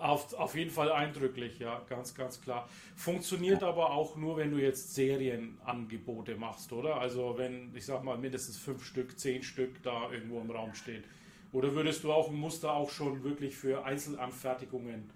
Auf, 0.00 0.32
auf 0.34 0.56
jeden 0.56 0.70
Fall 0.70 0.90
eindrücklich, 0.90 1.58
ja, 1.58 1.82
ganz, 1.88 2.14
ganz 2.14 2.40
klar. 2.40 2.68
Funktioniert 2.96 3.62
ja. 3.62 3.68
aber 3.68 3.90
auch 3.90 4.16
nur, 4.16 4.36
wenn 4.36 4.50
du 4.50 4.58
jetzt 4.58 4.94
Serienangebote 4.94 6.36
machst, 6.36 6.72
oder? 6.72 6.96
Also 6.96 7.36
wenn, 7.36 7.74
ich 7.74 7.84
sag 7.84 8.02
mal, 8.02 8.16
mindestens 8.16 8.56
fünf 8.56 8.84
Stück, 8.84 9.18
zehn 9.18 9.42
Stück 9.42 9.82
da 9.82 10.10
irgendwo 10.10 10.40
im 10.40 10.50
Raum 10.50 10.74
stehen. 10.74 11.04
Oder 11.52 11.74
würdest 11.74 12.04
du 12.04 12.12
auch 12.12 12.28
ein 12.28 12.36
Muster 12.36 12.72
auch 12.72 12.90
schon 12.90 13.24
wirklich 13.24 13.56
für 13.56 13.84
Einzelanfertigungen 13.84 15.10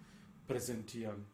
präsentieren? 0.47 1.25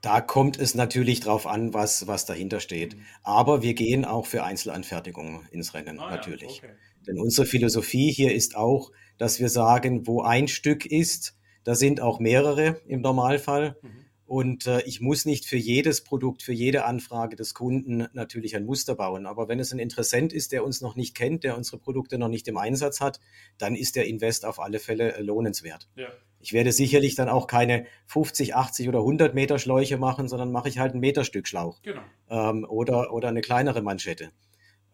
Da 0.00 0.22
kommt 0.22 0.58
es 0.58 0.74
natürlich 0.74 1.20
drauf 1.20 1.46
an, 1.46 1.74
was, 1.74 2.06
was 2.06 2.24
dahinter 2.24 2.60
steht. 2.60 2.96
Mhm. 2.96 3.02
Aber 3.22 3.62
wir 3.62 3.74
gehen 3.74 4.04
auch 4.04 4.26
für 4.26 4.44
Einzelanfertigungen 4.44 5.46
ins 5.50 5.74
Rennen, 5.74 5.98
ah, 6.00 6.10
natürlich. 6.10 6.62
Ja, 6.62 6.68
okay. 6.70 6.74
Denn 7.06 7.18
unsere 7.18 7.46
Philosophie 7.46 8.10
hier 8.10 8.34
ist 8.34 8.56
auch, 8.56 8.92
dass 9.18 9.40
wir 9.40 9.48
sagen, 9.48 10.06
wo 10.06 10.22
ein 10.22 10.48
Stück 10.48 10.86
ist, 10.86 11.36
da 11.64 11.74
sind 11.74 12.00
auch 12.00 12.20
mehrere 12.20 12.80
im 12.86 13.00
Normalfall. 13.00 13.76
Mhm. 13.82 14.00
Und 14.30 14.68
äh, 14.68 14.80
ich 14.82 15.00
muss 15.00 15.24
nicht 15.24 15.44
für 15.44 15.56
jedes 15.56 16.04
Produkt, 16.04 16.42
für 16.42 16.52
jede 16.52 16.84
Anfrage 16.84 17.34
des 17.34 17.52
Kunden 17.52 18.06
natürlich 18.12 18.54
ein 18.54 18.64
Muster 18.64 18.94
bauen. 18.94 19.26
Aber 19.26 19.48
wenn 19.48 19.58
es 19.58 19.72
ein 19.72 19.80
Interessent 19.80 20.32
ist, 20.32 20.52
der 20.52 20.64
uns 20.64 20.80
noch 20.80 20.94
nicht 20.94 21.16
kennt, 21.16 21.42
der 21.42 21.56
unsere 21.56 21.78
Produkte 21.78 22.16
noch 22.16 22.28
nicht 22.28 22.46
im 22.46 22.56
Einsatz 22.56 23.00
hat, 23.00 23.18
dann 23.58 23.74
ist 23.74 23.96
der 23.96 24.06
Invest 24.06 24.46
auf 24.46 24.60
alle 24.60 24.78
Fälle 24.78 25.14
äh, 25.14 25.22
lohnenswert. 25.22 25.88
Ja. 25.96 26.10
Ich 26.38 26.52
werde 26.52 26.70
sicherlich 26.70 27.16
dann 27.16 27.28
auch 27.28 27.48
keine 27.48 27.86
50, 28.06 28.54
80 28.54 28.88
oder 28.88 29.00
100 29.00 29.34
Meter 29.34 29.58
Schläuche 29.58 29.98
machen, 29.98 30.28
sondern 30.28 30.52
mache 30.52 30.68
ich 30.68 30.78
halt 30.78 30.94
ein 30.94 31.00
Meterstück 31.00 31.48
Schlauch. 31.48 31.82
Genau. 31.82 32.02
Ähm, 32.28 32.64
oder, 32.68 33.12
oder 33.12 33.26
eine 33.26 33.40
kleinere 33.40 33.82
Manschette. 33.82 34.30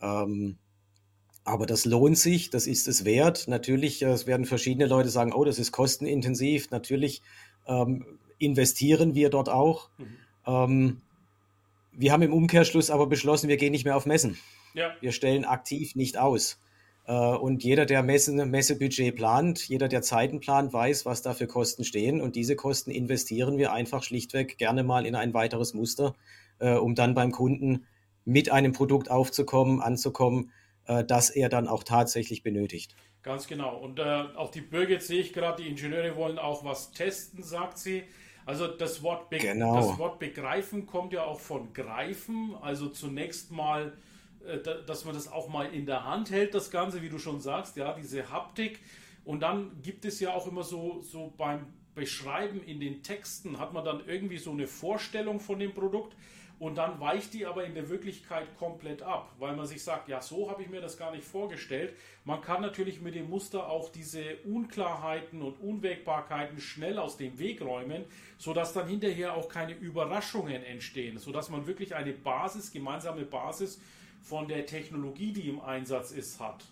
Ähm, 0.00 0.57
aber 1.47 1.67
das 1.67 1.85
lohnt 1.85 2.19
sich, 2.19 2.51
das 2.51 2.67
ist 2.67 2.89
es 2.89 3.05
wert. 3.05 3.47
Natürlich, 3.49 4.03
äh, 4.03 4.07
es 4.07 4.27
werden 4.27 4.47
verschiedene 4.47 4.87
Leute 4.87 5.09
sagen, 5.09 5.33
oh, 5.33 5.45
das 5.45 5.59
ist 5.59 5.73
kostenintensiv. 5.73 6.71
Natürlich 6.71 7.23
ähm, 7.67 8.05
investieren 8.39 9.15
wir 9.15 9.31
dort 9.31 9.49
auch. 9.49 9.89
Mhm. 9.99 10.07
Ähm, 10.47 11.01
wir 11.93 12.13
haben 12.13 12.23
im 12.23 12.33
Umkehrschluss 12.33 12.91
aber 12.91 13.07
beschlossen, 13.07 13.49
wir 13.49 13.57
gehen 13.57 13.71
nicht 13.71 13.85
mehr 13.85 13.97
auf 13.97 14.07
Messen. 14.07 14.37
Ja. 14.75 14.95
Wir 15.01 15.13
stellen 15.13 15.45
aktiv 15.45 15.95
nicht 15.95 16.19
aus. 16.19 16.59
Äh, 17.07 17.13
und 17.13 17.63
jeder, 17.63 17.87
der 17.87 18.03
Messen, 18.03 18.51
Messebudget 18.51 19.15
plant, 19.15 19.69
jeder, 19.69 19.89
der 19.89 20.03
Zeiten 20.03 20.41
plant, 20.41 20.73
weiß, 20.73 21.07
was 21.07 21.23
da 21.23 21.33
für 21.33 21.47
Kosten 21.47 21.85
stehen. 21.85 22.21
Und 22.21 22.37
diese 22.37 22.57
Kosten 22.57 22.91
investieren 22.91 23.57
wir 23.57 23.73
einfach 23.73 24.03
schlichtweg 24.03 24.59
gerne 24.59 24.83
mal 24.83 25.07
in 25.07 25.15
ein 25.15 25.33
weiteres 25.33 25.75
Muster, 25.75 26.15
äh, 26.59 26.75
um 26.75 26.95
dann 26.95 27.15
beim 27.15 27.31
Kunden 27.31 27.87
mit 28.25 28.51
einem 28.51 28.73
Produkt 28.73 29.11
aufzukommen, 29.11 29.81
anzukommen, 29.81 30.51
äh, 30.87 31.05
das 31.05 31.31
er 31.31 31.49
dann 31.49 31.68
auch 31.68 31.85
tatsächlich 31.85 32.42
benötigt. 32.42 32.94
Ganz 33.22 33.46
genau. 33.49 33.77
Und 33.77 33.99
äh, 33.99 34.25
auch 34.37 34.51
die 34.51 34.61
Bürger, 34.61 34.92
jetzt 34.92 35.09
sehe 35.09 35.20
ich 35.20 35.33
gerade, 35.33 35.62
die 35.62 35.68
Ingenieure 35.68 36.14
wollen 36.16 36.38
auch 36.38 36.64
was 36.64 36.92
testen, 36.92 37.42
sagt 37.42 37.79
sie. 37.79 38.05
Also 38.44 38.68
das 38.68 39.03
Wort, 39.03 39.29
Be 39.29 39.38
genau. 39.38 39.75
das 39.75 39.99
Wort 39.99 40.20
begreifen 40.20 40.87
kommt 40.87 41.12
ja 41.12 41.25
auch 41.25 41.40
von 41.40 41.72
greifen. 41.72 42.55
Also 42.62 42.88
zunächst 42.88 43.51
mal, 43.51 43.92
äh, 44.46 44.59
dass 44.87 45.05
man 45.05 45.14
das 45.14 45.31
auch 45.31 45.49
mal 45.49 45.66
in 45.66 45.87
der 45.87 46.05
Hand 46.05 46.31
hält, 46.31 46.55
das 46.55 46.70
Ganze, 46.70 47.03
wie 47.03 47.09
du 47.09 47.18
schon 47.18 47.40
sagst, 47.40 47.77
ja, 47.77 47.92
diese 47.94 48.31
Haptik. 48.31 48.79
Und 49.25 49.40
dann 49.40 49.83
gibt 49.83 50.05
es 50.05 50.20
ja 50.20 50.33
auch 50.33 50.46
immer 50.46 50.62
so, 50.62 51.03
so 51.03 51.35
beim 51.37 51.66
Beschreiben 51.96 52.62
in 52.62 52.79
den 52.79 53.03
Texten, 53.03 53.59
hat 53.59 53.72
man 53.72 53.85
dann 53.85 54.03
irgendwie 54.07 54.38
so 54.38 54.53
eine 54.53 54.68
Vorstellung 54.68 55.40
von 55.40 55.59
dem 55.59 55.75
Produkt 55.75 56.14
und 56.59 56.79
dann 56.79 57.01
weicht 57.01 57.35
die 57.35 57.45
aber 57.45 57.64
in 57.64 57.75
der 57.75 57.90
Wirklichkeit 57.90 58.57
komplett 58.59 59.03
ab, 59.03 59.33
weil 59.38 59.55
man 59.55 59.66
sich 59.66 59.83
sagt, 59.83 60.09
ja, 60.09 60.21
so 60.23 60.51
habe 60.51 60.62
ich 60.62 60.69
mir 60.69 60.81
das 60.81 60.97
gar 60.97 61.11
nicht 61.12 61.25
vorgestellt. 61.25 61.95
Man 62.25 62.40
kann 62.40 62.62
natürlich 62.62 63.01
mit 63.01 63.14
dem 63.14 63.29
Muster 63.29 63.69
auch 63.69 63.90
diese 63.90 64.37
Unklarheiten 64.45 65.42
und 65.42 65.61
Unwägbarkeiten 65.61 66.59
schnell 66.59 66.99
aus 66.99 67.19
dem 67.19 67.38
Weg 67.38 67.61
räumen, 67.61 68.05
sodass 68.38 68.73
dann 68.73 68.88
hinterher 68.88 69.35
auch 69.35 69.49
keine 69.49 69.75
Überraschungen 69.75 70.62
entstehen, 70.64 71.19
sodass 71.19 71.51
man 71.51 71.66
wirklich 71.66 71.95
eine 71.95 72.12
Basis, 72.12 72.73
gemeinsame 72.73 73.25
Basis 73.25 73.81
von 74.23 74.49
der 74.49 74.64
Technologie, 74.64 75.33
die 75.33 75.49
im 75.49 75.61
Einsatz 75.61 76.11
ist, 76.11 76.40
hat. 76.40 76.64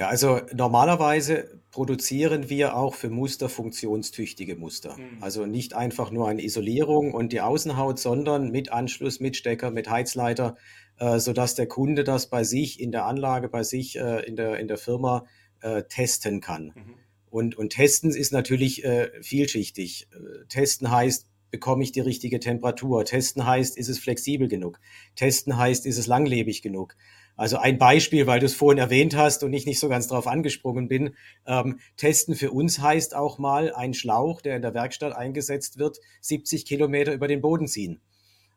Ja, 0.00 0.08
also 0.08 0.40
normalerweise 0.54 1.60
produzieren 1.70 2.48
wir 2.48 2.74
auch 2.74 2.94
für 2.94 3.10
Muster 3.10 3.50
funktionstüchtige 3.50 4.56
Muster. 4.56 4.96
Mhm. 4.96 5.22
Also 5.22 5.44
nicht 5.44 5.74
einfach 5.74 6.10
nur 6.10 6.26
eine 6.26 6.42
Isolierung 6.42 7.12
und 7.12 7.34
die 7.34 7.42
Außenhaut, 7.42 7.98
sondern 7.98 8.50
mit 8.50 8.72
Anschluss, 8.72 9.20
mit 9.20 9.36
Stecker, 9.36 9.70
mit 9.70 9.90
Heizleiter, 9.90 10.56
äh, 10.96 11.18
sodass 11.18 11.54
der 11.54 11.66
Kunde 11.66 12.02
das 12.02 12.30
bei 12.30 12.44
sich 12.44 12.80
in 12.80 12.92
der 12.92 13.04
Anlage, 13.04 13.50
bei 13.50 13.62
sich 13.62 13.98
äh, 13.98 14.24
in, 14.24 14.36
der, 14.36 14.58
in 14.58 14.68
der 14.68 14.78
Firma 14.78 15.26
äh, 15.60 15.82
testen 15.82 16.40
kann. 16.40 16.72
Mhm. 16.74 16.94
Und, 17.28 17.58
und 17.58 17.68
testen 17.68 18.08
ist 18.14 18.32
natürlich 18.32 18.82
äh, 18.82 19.10
vielschichtig. 19.20 20.08
Äh, 20.12 20.46
testen 20.48 20.90
heißt, 20.90 21.26
bekomme 21.50 21.82
ich 21.82 21.92
die 21.92 22.00
richtige 22.00 22.40
Temperatur. 22.40 23.04
Testen 23.04 23.44
heißt, 23.44 23.76
ist 23.76 23.90
es 23.90 23.98
flexibel 23.98 24.48
genug. 24.48 24.80
Testen 25.14 25.58
heißt, 25.58 25.84
ist 25.84 25.98
es 25.98 26.06
langlebig 26.06 26.62
genug. 26.62 26.96
Also 27.36 27.56
ein 27.56 27.78
Beispiel, 27.78 28.26
weil 28.26 28.40
du 28.40 28.46
es 28.46 28.54
vorhin 28.54 28.78
erwähnt 28.78 29.16
hast 29.16 29.42
und 29.44 29.52
ich 29.52 29.66
nicht 29.66 29.80
so 29.80 29.88
ganz 29.88 30.08
drauf 30.08 30.26
angesprungen 30.26 30.88
bin. 30.88 31.14
Ähm, 31.46 31.78
testen 31.96 32.34
für 32.34 32.50
uns 32.50 32.80
heißt 32.80 33.14
auch 33.14 33.38
mal 33.38 33.72
ein 33.72 33.94
Schlauch, 33.94 34.42
der 34.42 34.56
in 34.56 34.62
der 34.62 34.74
Werkstatt 34.74 35.14
eingesetzt 35.14 35.78
wird, 35.78 35.98
70 36.20 36.66
Kilometer 36.66 37.14
über 37.14 37.28
den 37.28 37.40
Boden 37.40 37.66
ziehen. 37.66 38.00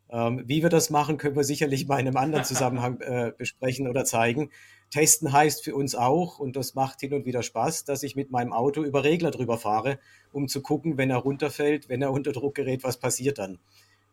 Ähm, 0.10 0.44
wie 0.46 0.62
wir 0.62 0.70
das 0.70 0.90
machen, 0.90 1.18
können 1.18 1.36
wir 1.36 1.44
sicherlich 1.44 1.88
mal 1.88 2.00
in 2.00 2.08
einem 2.08 2.18
anderen 2.18 2.46
Zusammenhang 2.46 3.00
äh, 3.02 3.32
besprechen 3.38 3.88
oder 3.88 4.06
zeigen. 4.06 4.52
Testen 4.92 5.34
heißt 5.34 5.64
für 5.64 5.76
uns 5.76 5.96
auch, 5.96 6.38
und 6.38 6.56
das 6.56 6.76
macht 6.76 7.00
hin 7.00 7.16
und 7.16 7.26
wieder 7.26 7.42
Spaß, 7.42 7.84
dass 7.86 8.04
ich 8.04 8.16
mit 8.16 8.30
meinem 8.30 8.54
Auto 8.54 8.84
über 8.84 9.04
Regler 9.04 9.32
drüber 9.32 9.58
fahre, 9.58 9.98
um 10.32 10.48
zu 10.48 10.62
gucken, 10.62 11.00
wenn 11.00 11.10
er 11.10 11.18
runterfällt, 11.18 11.90
wenn 11.90 12.04
er 12.04 12.12
unter 12.12 12.32
Druck 12.32 12.54
gerät, 12.54 12.84
was 12.84 12.98
passiert 12.98 13.40
dann. 13.40 13.58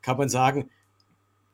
Kann 0.00 0.16
man 0.16 0.30
sagen, 0.30 0.70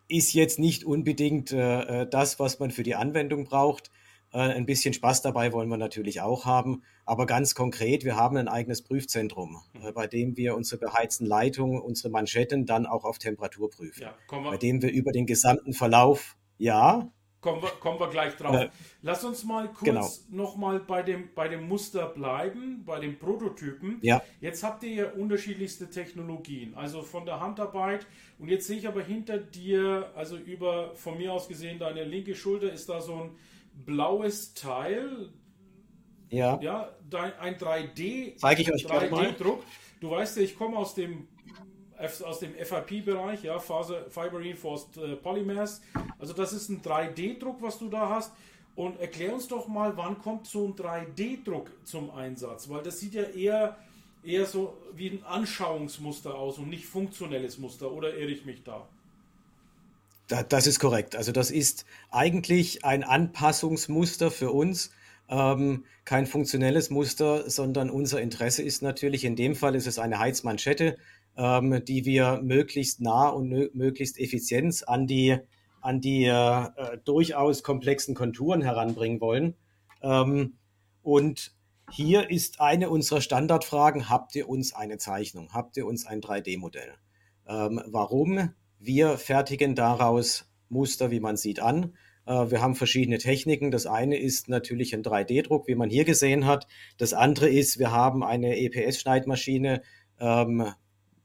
ist 0.09 0.33
jetzt 0.33 0.59
nicht 0.59 0.85
unbedingt 0.85 1.53
äh, 1.53 2.03
äh, 2.03 2.09
das, 2.09 2.39
was 2.39 2.59
man 2.59 2.71
für 2.71 2.83
die 2.83 2.95
Anwendung 2.95 3.45
braucht. 3.45 3.91
Äh, 4.33 4.39
ein 4.39 4.67
bisschen 4.67 4.95
Spaß 4.95 5.23
dabei 5.23 5.53
wollen 5.53 5.69
wir 5.69 5.77
natürlich 5.77 6.21
auch 6.21 6.45
haben. 6.45 6.83
Aber 7.05 7.27
ganz 7.27 7.55
konkret, 7.55 8.05
wir 8.05 8.17
haben 8.17 8.37
ein 8.37 8.49
eigenes 8.49 8.83
Prüfzentrum, 8.83 9.63
äh, 9.83 9.93
bei 9.93 10.07
dem 10.07 10.37
wir 10.37 10.57
unsere 10.57 10.79
beheizten 10.79 11.27
Leitungen, 11.27 11.81
unsere 11.81 12.11
Manschetten 12.11 12.67
dann 12.67 12.87
auch 12.87 13.05
auf 13.05 13.19
Temperatur 13.19 13.71
prüfen. 13.71 14.03
Ja, 14.03 14.15
bei 14.29 14.57
dem 14.57 14.83
wir 14.83 14.91
über 14.91 15.13
den 15.13 15.27
gesamten 15.27 15.73
Verlauf, 15.73 16.37
ja, 16.59 17.11
Kommen 17.47 17.63
wir, 17.63 17.69
kommen 17.69 18.01
wir 18.01 18.09
gleich 18.09 18.35
drauf. 18.35 18.57
Äh, 18.57 18.71
Lass 19.03 19.23
uns 19.23 19.45
mal 19.45 19.69
kurz 19.69 19.85
genau. 19.85 20.09
nochmal 20.31 20.81
bei 20.81 21.05
dem, 21.05 21.29
bei 21.33 21.47
dem 21.47 21.69
Muster 21.69 22.09
bleiben, 22.09 22.83
bei 22.85 22.99
den 22.99 23.21
Prototypen. 23.21 23.99
Ja. 24.03 24.21
Jetzt 24.41 24.65
habt 24.65 24.83
ihr 24.83 24.91
ja 24.93 25.11
unterschiedlichste 25.13 25.89
Technologien, 25.89 26.75
also 26.75 27.03
von 27.03 27.25
der 27.25 27.39
Handarbeit. 27.39 28.05
Und 28.41 28.49
jetzt 28.49 28.67
sehe 28.67 28.79
ich 28.79 28.89
aber 28.89 29.01
hinter 29.01 29.39
dir, 29.39 30.11
also 30.17 30.37
über, 30.37 30.97
von 30.97 31.19
mir 31.19 31.33
aus 31.33 31.47
gesehen, 31.47 31.79
deine 31.79 32.03
linke 32.03 32.35
Schulter 32.35 32.73
ist 32.73 32.89
da 32.89 33.01
so 33.01 33.15
ein 33.15 33.31
blaues 33.75 34.55
Teil. 34.55 35.29
Ja. 36.31 36.59
Ja, 36.61 36.97
ein 37.39 37.55
3D. 37.55 38.39
Zeige 38.39 38.63
ich 38.63 38.73
euch 38.73 38.87
3D-Druck. 38.87 39.63
Du 40.01 40.11
weißt 40.11 40.39
ja, 40.39 40.43
ich 40.43 40.57
komme 40.57 40.77
aus 40.77 40.97
dem 40.97 41.29
aus 41.99 42.41
dem 42.41 42.55
FIP-Bereich, 42.55 43.43
ja, 43.45 43.59
Fiber 43.59 44.41
Reinforced 44.41 44.97
äh, 44.97 45.17
Polymers. 45.17 45.81
Also 46.19 46.33
das 46.33 46.53
ist 46.53 46.69
ein 46.69 46.83
3D-Druck, 46.83 47.61
was 47.61 47.79
du 47.79 47.89
da 47.89 48.09
hast. 48.09 48.33
Und 48.75 49.01
erklär 49.01 49.33
uns 49.33 49.49
doch 49.49 49.69
mal, 49.69 49.97
wann 49.97 50.19
kommt 50.19 50.47
so 50.47 50.67
ein 50.67 50.75
3D-Druck 50.75 51.71
zum 51.85 52.11
Einsatz? 52.11 52.69
Weil 52.69 52.83
das 52.83 53.01
sieht 53.01 53.15
ja 53.15 53.23
eher, 53.23 53.77
eher 54.23 54.45
so 54.45 54.77
wie 54.95 55.09
ein 55.09 55.25
Anschauungsmuster 55.25 56.35
aus 56.35 56.59
und 56.59 56.69
nicht 56.69 56.85
funktionelles 56.85 57.59
Muster. 57.59 57.91
Oder 57.91 58.15
irre 58.15 58.31
ich 58.31 58.45
mich 58.45 58.63
da? 58.63 58.87
Das 60.29 60.67
ist 60.67 60.81
korrekt. 60.81 61.17
Also 61.17 61.33
das 61.33 61.51
ist 61.51 61.87
eigentlich 62.11 62.85
ein 62.85 63.05
Anpassungsmuster 63.05 64.31
für 64.31 64.51
uns. 64.51 64.91
Ähm, 65.29 65.85
kein 66.05 66.27
funktionelles 66.27 66.91
Muster, 66.91 67.49
sondern 67.49 67.91
unser 67.91 68.21
Interesse 68.21 68.63
ist 68.63 68.83
natürlich, 68.83 69.25
in 69.25 69.37
dem 69.37 69.57
Fall 69.57 69.75
ist 69.75 69.87
es 69.87 69.99
eine 69.99 70.19
Heizmanschette, 70.19 70.99
ähm, 71.37 71.83
die 71.85 72.05
wir 72.05 72.41
möglichst 72.43 73.01
nah 73.01 73.29
und 73.29 73.49
möglichst 73.75 74.19
effizient 74.19 74.89
an 74.89 75.07
die, 75.07 75.37
an 75.81 76.01
die 76.01 76.25
äh, 76.25 76.31
äh, 76.31 76.99
durchaus 77.05 77.63
komplexen 77.63 78.15
Konturen 78.15 78.63
heranbringen 78.63 79.21
wollen. 79.21 79.55
Ähm, 80.03 80.55
und 81.03 81.53
hier 81.91 82.31
ist 82.31 82.61
eine 82.61 82.91
unserer 82.91 83.21
Standardfragen, 83.21 84.09
habt 84.09 84.35
ihr 84.35 84.49
uns 84.49 84.75
eine 84.75 84.99
Zeichnung, 84.99 85.51
habt 85.53 85.77
ihr 85.77 85.87
uns 85.87 86.07
ein 86.07 86.21
3D-Modell? 86.21 86.95
Ähm, 87.47 87.81
warum? 87.87 88.51
Wir 88.79 89.19
fertigen 89.19 89.75
daraus 89.75 90.51
Muster, 90.69 91.11
wie 91.11 91.21
man 91.21 91.37
sieht, 91.37 91.61
an. 91.61 91.95
Äh, 92.27 92.51
wir 92.51 92.61
haben 92.61 92.75
verschiedene 92.75 93.19
Techniken. 93.19 93.71
Das 93.71 93.87
eine 93.87 94.19
ist 94.19 94.49
natürlich 94.49 94.95
ein 94.95 95.03
3D-Druck, 95.03 95.69
wie 95.69 95.75
man 95.75 95.91
hier 95.91 96.05
gesehen 96.05 96.47
hat. 96.47 96.67
Das 96.99 97.15
andere 97.15 97.49
ist, 97.49 97.79
wir 97.79 97.93
haben 97.93 98.23
eine 98.25 98.59
EPS-Schneidmaschine, 98.59 99.83
ähm, 100.19 100.73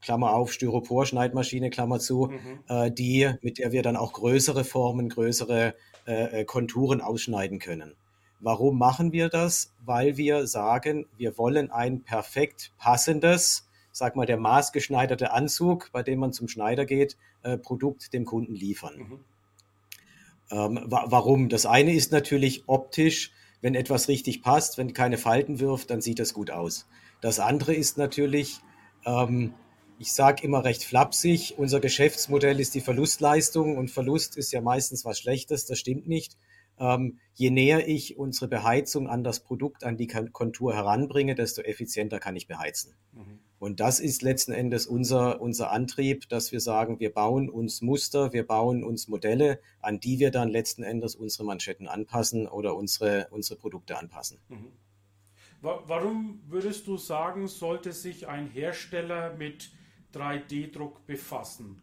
Klammer 0.01 0.33
auf, 0.33 0.51
Styropor-Schneidmaschine, 0.51 1.69
Klammer 1.69 1.99
zu, 1.99 2.27
mhm. 2.27 2.59
äh, 2.67 2.91
die, 2.91 3.31
mit 3.41 3.59
der 3.59 3.71
wir 3.71 3.83
dann 3.83 3.95
auch 3.95 4.13
größere 4.13 4.63
Formen, 4.63 5.09
größere 5.09 5.75
äh, 6.07 6.41
äh, 6.41 6.45
Konturen 6.45 7.01
ausschneiden 7.01 7.59
können. 7.59 7.93
Warum 8.39 8.79
machen 8.79 9.11
wir 9.11 9.29
das? 9.29 9.71
Weil 9.85 10.17
wir 10.17 10.47
sagen, 10.47 11.05
wir 11.17 11.37
wollen 11.37 11.69
ein 11.69 12.01
perfekt 12.01 12.73
passendes, 12.79 13.69
sag 13.91 14.15
mal 14.15 14.25
der 14.25 14.37
maßgeschneiderte 14.37 15.31
Anzug, 15.31 15.91
bei 15.91 16.01
dem 16.01 16.19
man 16.19 16.33
zum 16.33 16.47
Schneider 16.47 16.85
geht, 16.85 17.17
äh, 17.43 17.57
Produkt 17.57 18.13
dem 18.13 18.25
Kunden 18.25 18.55
liefern. 18.55 18.97
Mhm. 18.97 19.19
Ähm, 20.49 20.79
wa 20.85 21.05
warum? 21.07 21.49
Das 21.49 21.67
eine 21.67 21.93
ist 21.93 22.11
natürlich 22.11 22.63
optisch, 22.67 23.31
wenn 23.61 23.75
etwas 23.75 24.07
richtig 24.07 24.41
passt, 24.41 24.79
wenn 24.79 24.93
keine 24.93 25.19
Falten 25.19 25.59
wirft, 25.59 25.91
dann 25.91 26.01
sieht 26.01 26.17
das 26.17 26.33
gut 26.33 26.49
aus. 26.49 26.87
Das 27.21 27.39
andere 27.39 27.75
ist 27.75 27.99
natürlich, 27.99 28.59
ähm, 29.05 29.53
ich 30.01 30.13
sage 30.13 30.43
immer 30.43 30.65
recht 30.65 30.83
flapsig, 30.83 31.59
unser 31.59 31.79
Geschäftsmodell 31.79 32.59
ist 32.59 32.73
die 32.73 32.81
Verlustleistung 32.81 33.77
und 33.77 33.91
Verlust 33.91 34.35
ist 34.35 34.51
ja 34.51 34.59
meistens 34.59 35.05
was 35.05 35.19
Schlechtes, 35.19 35.67
das 35.67 35.77
stimmt 35.77 36.07
nicht. 36.07 36.37
Ähm, 36.79 37.19
je 37.35 37.51
näher 37.51 37.87
ich 37.87 38.17
unsere 38.17 38.47
Beheizung 38.47 39.07
an 39.07 39.23
das 39.23 39.41
Produkt, 39.41 39.83
an 39.83 39.97
die 39.97 40.07
Kontur 40.07 40.73
heranbringe, 40.73 41.35
desto 41.35 41.61
effizienter 41.61 42.19
kann 42.19 42.35
ich 42.35 42.47
beheizen. 42.47 42.95
Mhm. 43.11 43.41
Und 43.59 43.79
das 43.79 43.99
ist 43.99 44.23
letzten 44.23 44.53
Endes 44.53 44.87
unser, 44.87 45.39
unser 45.39 45.69
Antrieb, 45.69 46.27
dass 46.29 46.51
wir 46.51 46.61
sagen, 46.61 46.99
wir 46.99 47.13
bauen 47.13 47.47
uns 47.47 47.83
Muster, 47.83 48.33
wir 48.33 48.47
bauen 48.47 48.83
uns 48.83 49.07
Modelle, 49.07 49.59
an 49.81 49.99
die 49.99 50.17
wir 50.17 50.31
dann 50.31 50.49
letzten 50.49 50.81
Endes 50.81 51.13
unsere 51.13 51.43
Manschetten 51.43 51.87
anpassen 51.87 52.47
oder 52.47 52.75
unsere, 52.75 53.27
unsere 53.29 53.59
Produkte 53.59 53.99
anpassen. 53.99 54.39
Mhm. 54.49 54.71
Warum 55.61 56.41
würdest 56.47 56.87
du 56.87 56.97
sagen, 56.97 57.47
sollte 57.47 57.91
sich 57.91 58.27
ein 58.27 58.47
Hersteller 58.47 59.35
mit 59.35 59.69
3D-Druck 60.13 61.05
befassen? 61.05 61.81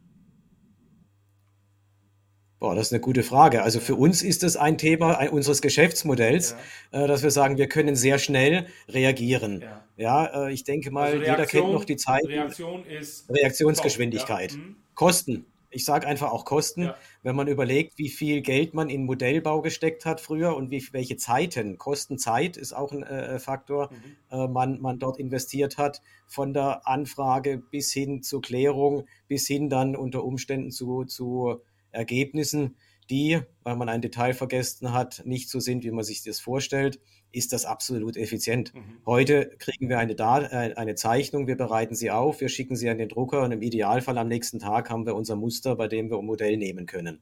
Boah, 2.59 2.75
das 2.75 2.89
ist 2.89 2.93
eine 2.93 3.01
gute 3.01 3.23
Frage. 3.23 3.63
Also 3.63 3.79
für 3.79 3.95
uns 3.95 4.23
ist 4.23 4.43
es 4.43 4.57
ein 4.57 4.79
Thema 4.79 5.31
unseres 5.31 5.63
Geschäftsmodells, 5.63 6.57
ja. 6.93 7.05
äh, 7.05 7.07
dass 7.07 7.23
wir 7.23 7.31
sagen, 7.31 7.57
wir 7.57 7.69
können 7.69 7.95
sehr 7.95 8.19
schnell 8.19 8.67
reagieren. 8.89 9.61
Ja, 9.61 9.85
ja 9.97 10.47
äh, 10.47 10.53
ich 10.53 10.65
denke 10.65 10.91
mal, 10.91 11.13
also 11.13 11.19
jeder 11.19 11.47
kennt 11.47 11.71
noch 11.71 11.85
die 11.85 11.97
Zeit. 11.97 12.25
Reaktion 12.27 12.85
Reaktionsgeschwindigkeit. 13.29 14.53
Ja. 14.53 14.59
Mhm. 14.59 14.77
Kosten. 14.95 15.47
Ich 15.71 15.85
sage 15.85 16.07
einfach 16.07 16.33
auch 16.33 16.45
Kosten, 16.45 16.91
wenn 17.23 17.37
man 17.37 17.47
überlegt, 17.47 17.99
wie 17.99 18.09
viel 18.09 18.41
Geld 18.41 18.73
man 18.73 18.89
in 18.89 19.05
Modellbau 19.05 19.61
gesteckt 19.61 20.07
hat 20.07 20.21
früher 20.21 20.57
und 20.57 20.71
wie, 20.71 20.87
welche 20.93 21.17
Zeiten, 21.17 21.77
Kostenzeit 21.77 22.57
ist 22.57 22.73
auch 22.73 22.93
ein 22.93 23.03
äh, 23.03 23.35
äh, 23.35 23.39
Faktor, 23.39 23.91
mhm. 23.91 24.17
äh, 24.31 24.49
man, 24.49 24.81
man 24.81 24.99
dort 24.99 25.19
investiert 25.19 25.77
hat, 25.77 26.01
von 26.27 26.55
der 26.55 26.87
Anfrage 26.89 27.59
bis 27.59 27.93
hin 27.93 28.23
zur 28.23 28.41
Klärung, 28.41 29.07
bis 29.27 29.47
hin 29.47 29.69
dann 29.69 29.95
unter 29.95 30.25
Umständen 30.25 30.71
zu, 30.71 31.05
zu 31.05 31.61
Ergebnissen, 31.91 32.77
die, 33.11 33.41
weil 33.63 33.77
man 33.77 33.89
ein 33.89 34.01
Detail 34.01 34.35
vergessen 34.35 34.93
hat, 34.93 35.23
nicht 35.25 35.51
so 35.51 35.61
sind, 35.61 35.85
wie 35.85 35.91
man 35.91 36.05
sich 36.05 36.23
das 36.23 36.41
vorstellt, 36.41 37.01
ist 37.33 37.53
das 37.53 37.65
absolut 37.65 38.17
effizient. 38.17 38.75
Mhm. 38.75 39.01
Heute 39.05 39.51
kriegen 39.59 39.89
wir 39.89 39.99
eine, 39.99 40.13
äh, 40.13 40.75
eine 40.75 40.95
Zeichnung, 40.95 41.47
wir 41.47 41.57
bereiten 41.57 41.95
sie 41.95 42.11
auf, 42.11 42.41
wir 42.41 42.49
schicken 42.49 42.77
sie 42.77 42.89
an 42.89 42.99
den 42.99 43.09
Drucker 43.09 43.43
und 43.43 43.53
im 43.53 43.63
Idealfall 43.63 44.19
am 44.19 44.29
nächsten 44.29 44.59
Tag 44.59 44.91
haben 44.91 45.07
wir 45.07 45.15
unser 45.15 45.37
Muster, 45.37 45.77
bei 45.77 45.89
dem 45.89 46.11
wir 46.11 46.19
ein 46.19 46.25
Modell 46.25 46.57
nehmen 46.57 46.87
können. 46.87 47.21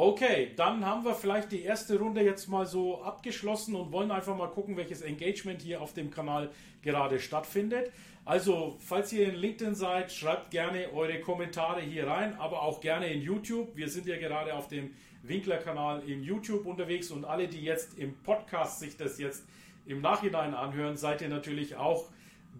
Okay, 0.00 0.52
dann 0.54 0.86
haben 0.86 1.04
wir 1.04 1.16
vielleicht 1.16 1.50
die 1.50 1.62
erste 1.62 1.98
Runde 1.98 2.22
jetzt 2.22 2.46
mal 2.46 2.66
so 2.66 3.02
abgeschlossen 3.02 3.74
und 3.74 3.90
wollen 3.90 4.12
einfach 4.12 4.36
mal 4.36 4.46
gucken, 4.46 4.76
welches 4.76 5.02
Engagement 5.02 5.60
hier 5.60 5.82
auf 5.82 5.92
dem 5.92 6.12
Kanal 6.12 6.52
gerade 6.82 7.18
stattfindet. 7.18 7.90
Also, 8.28 8.76
falls 8.80 9.10
ihr 9.14 9.26
in 9.26 9.36
LinkedIn 9.36 9.74
seid, 9.74 10.12
schreibt 10.12 10.50
gerne 10.50 10.92
eure 10.92 11.18
Kommentare 11.18 11.80
hier 11.80 12.06
rein, 12.06 12.38
aber 12.38 12.60
auch 12.60 12.82
gerne 12.82 13.10
in 13.10 13.22
YouTube. 13.22 13.74
Wir 13.74 13.88
sind 13.88 14.04
ja 14.04 14.18
gerade 14.18 14.52
auf 14.52 14.68
dem 14.68 14.90
Winkler-Kanal 15.22 16.06
in 16.06 16.22
YouTube 16.22 16.66
unterwegs 16.66 17.10
und 17.10 17.24
alle, 17.24 17.48
die 17.48 17.64
jetzt 17.64 17.98
im 17.98 18.14
Podcast 18.18 18.80
sich 18.80 18.98
das 18.98 19.18
jetzt 19.18 19.46
im 19.86 20.02
Nachhinein 20.02 20.52
anhören, 20.52 20.98
seid 20.98 21.22
ihr 21.22 21.30
natürlich 21.30 21.76
auch 21.76 22.10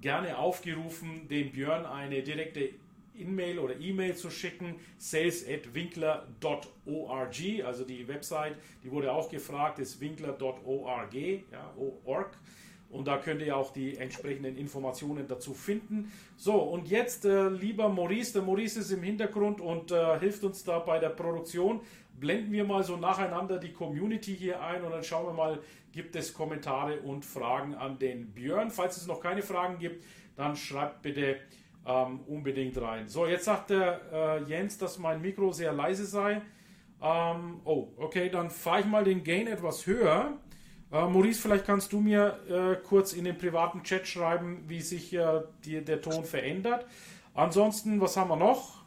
gerne 0.00 0.38
aufgerufen, 0.38 1.28
dem 1.28 1.52
Björn 1.52 1.84
eine 1.84 2.22
direkte 2.22 2.70
E-Mail 3.14 3.58
oder 3.58 3.78
E-Mail 3.78 4.16
zu 4.16 4.30
schicken, 4.30 4.76
sales@winkler.org, 4.96 7.36
also 7.66 7.84
die 7.84 8.08
Website, 8.08 8.56
die 8.82 8.90
wurde 8.90 9.12
auch 9.12 9.28
gefragt, 9.28 9.80
ist 9.80 10.00
winkler.org, 10.00 11.12
ja, 11.12 11.74
org. 12.06 12.38
Und 12.90 13.06
da 13.06 13.18
könnt 13.18 13.42
ihr 13.42 13.56
auch 13.56 13.72
die 13.72 13.96
entsprechenden 13.98 14.56
Informationen 14.56 15.28
dazu 15.28 15.52
finden. 15.52 16.10
So, 16.36 16.54
und 16.54 16.88
jetzt, 16.88 17.24
äh, 17.24 17.48
lieber 17.48 17.88
Maurice, 17.88 18.32
der 18.32 18.42
Maurice 18.42 18.80
ist 18.80 18.90
im 18.90 19.02
Hintergrund 19.02 19.60
und 19.60 19.90
äh, 19.90 20.18
hilft 20.18 20.42
uns 20.44 20.64
da 20.64 20.78
bei 20.78 20.98
der 20.98 21.10
Produktion. 21.10 21.80
Blenden 22.18 22.50
wir 22.50 22.64
mal 22.64 22.82
so 22.82 22.96
nacheinander 22.96 23.58
die 23.58 23.72
Community 23.72 24.34
hier 24.34 24.62
ein 24.62 24.82
und 24.82 24.90
dann 24.90 25.04
schauen 25.04 25.26
wir 25.26 25.34
mal, 25.34 25.60
gibt 25.92 26.16
es 26.16 26.32
Kommentare 26.32 27.00
und 27.00 27.24
Fragen 27.24 27.74
an 27.74 27.98
den 27.98 28.32
Björn. 28.32 28.70
Falls 28.70 28.96
es 28.96 29.06
noch 29.06 29.20
keine 29.20 29.42
Fragen 29.42 29.78
gibt, 29.78 30.04
dann 30.36 30.56
schreibt 30.56 31.02
bitte 31.02 31.36
ähm, 31.86 32.20
unbedingt 32.26 32.80
rein. 32.80 33.08
So, 33.08 33.26
jetzt 33.26 33.44
sagt 33.44 33.70
der 33.70 34.00
äh, 34.12 34.42
Jens, 34.44 34.78
dass 34.78 34.98
mein 34.98 35.20
Mikro 35.20 35.52
sehr 35.52 35.72
leise 35.72 36.06
sei. 36.06 36.42
Ähm, 37.02 37.60
oh, 37.64 37.88
okay, 37.96 38.28
dann 38.30 38.50
fahre 38.50 38.80
ich 38.80 38.86
mal 38.86 39.04
den 39.04 39.22
Gain 39.22 39.46
etwas 39.46 39.86
höher. 39.86 40.38
Äh, 40.90 41.06
Maurice, 41.06 41.40
vielleicht 41.40 41.66
kannst 41.66 41.92
du 41.92 42.00
mir 42.00 42.38
äh, 42.48 42.76
kurz 42.76 43.12
in 43.12 43.24
den 43.24 43.36
privaten 43.36 43.82
Chat 43.82 44.06
schreiben, 44.06 44.64
wie 44.68 44.80
sich 44.80 45.12
äh, 45.12 45.42
die, 45.64 45.84
der 45.84 46.00
Ton 46.00 46.24
verändert. 46.24 46.86
Ansonsten, 47.34 48.00
was 48.00 48.16
haben 48.16 48.30
wir 48.30 48.36
noch? 48.36 48.78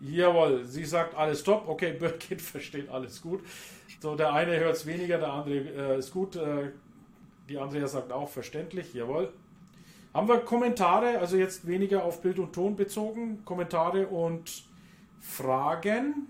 Jawohl, 0.00 0.64
sie 0.64 0.84
sagt 0.84 1.14
alles 1.14 1.44
top. 1.44 1.68
Okay, 1.68 1.92
Birkin 1.98 2.40
versteht 2.40 2.88
alles 2.88 3.20
gut. 3.20 3.44
So, 4.00 4.16
der 4.16 4.32
eine 4.32 4.58
hört 4.58 4.76
es 4.76 4.86
weniger, 4.86 5.18
der 5.18 5.32
andere 5.32 5.54
äh, 5.54 5.98
ist 5.98 6.10
gut. 6.10 6.36
Äh, 6.36 6.72
die 7.48 7.58
Andrea 7.58 7.86
sagt 7.86 8.10
auch 8.10 8.28
verständlich. 8.28 8.94
Jawohl. 8.94 9.32
Haben 10.12 10.26
wir 10.26 10.38
Kommentare, 10.38 11.20
also 11.20 11.36
jetzt 11.36 11.68
weniger 11.68 12.02
auf 12.02 12.20
Bild 12.20 12.40
und 12.40 12.52
Ton 12.52 12.74
bezogen, 12.74 13.44
Kommentare 13.44 14.08
und 14.08 14.64
Fragen? 15.20 16.26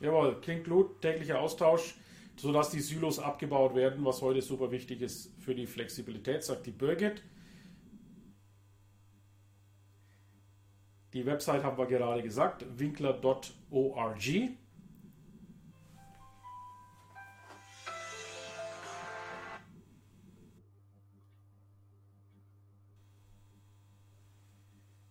Jawohl, 0.00 0.40
klingt 0.40 0.66
gut, 0.66 1.02
täglicher 1.02 1.40
Austausch, 1.40 1.94
sodass 2.36 2.70
die 2.70 2.80
Silos 2.80 3.18
abgebaut 3.18 3.74
werden, 3.74 4.02
was 4.04 4.22
heute 4.22 4.40
super 4.40 4.70
wichtig 4.70 5.02
ist 5.02 5.30
für 5.40 5.54
die 5.54 5.66
Flexibilität, 5.66 6.42
sagt 6.42 6.66
die 6.66 6.70
Birgit. 6.70 7.22
Die 11.12 11.26
Website 11.26 11.64
haben 11.64 11.76
wir 11.76 11.86
gerade 11.86 12.22
gesagt, 12.22 12.64
winkler.org. 12.78 14.18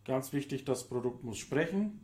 Ganz 0.10 0.34
wichtig, 0.34 0.66
das 0.66 0.86
Produkt 0.88 1.24
muss 1.24 1.38
sprechen. 1.38 2.00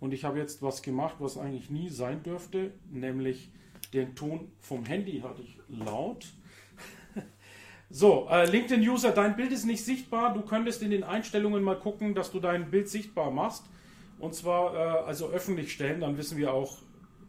Und 0.00 0.12
ich 0.12 0.24
habe 0.24 0.40
jetzt 0.40 0.60
was 0.60 0.82
gemacht, 0.82 1.14
was 1.20 1.38
eigentlich 1.38 1.70
nie 1.70 1.88
sein 1.88 2.24
dürfte, 2.24 2.72
nämlich 2.90 3.52
den 3.92 4.16
Ton 4.16 4.50
vom 4.58 4.84
Handy 4.84 5.20
hatte 5.20 5.40
ich 5.40 5.56
laut. 5.68 6.26
so, 7.90 8.26
äh, 8.28 8.44
LinkedIn-User, 8.50 9.12
dein 9.12 9.36
Bild 9.36 9.52
ist 9.52 9.66
nicht 9.66 9.84
sichtbar. 9.84 10.34
Du 10.34 10.40
könntest 10.40 10.82
in 10.82 10.90
den 10.90 11.04
Einstellungen 11.04 11.62
mal 11.62 11.78
gucken, 11.78 12.12
dass 12.16 12.32
du 12.32 12.40
dein 12.40 12.72
Bild 12.72 12.88
sichtbar 12.88 13.30
machst. 13.30 13.66
Und 14.18 14.34
zwar 14.34 14.74
äh, 14.74 15.06
also 15.06 15.28
öffentlich 15.28 15.70
stellen, 15.70 16.00
dann 16.00 16.16
wissen 16.16 16.38
wir 16.38 16.52
auch, 16.52 16.78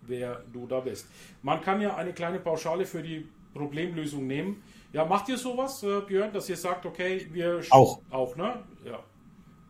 wer 0.02 0.44
du 0.52 0.66
da 0.66 0.80
bist. 0.80 1.06
Man 1.44 1.62
kann 1.62 1.82
ja 1.82 1.98
eine 1.98 2.14
kleine 2.14 2.40
Pauschale 2.40 2.88
für 2.88 3.04
die 3.04 3.30
Problemlösung 3.54 4.26
nehmen. 4.26 4.64
Ja, 4.92 5.06
macht 5.06 5.30
ihr 5.30 5.38
sowas, 5.38 5.84
äh, 5.84 6.02
Björn, 6.02 6.34
dass 6.34 6.50
ihr 6.50 6.58
sagt, 6.58 6.88
okay, 6.88 7.28
wir 7.32 7.62
auch, 7.70 8.02
auch, 8.10 8.36
ne? 8.36 8.64
Ja. 8.84 9.04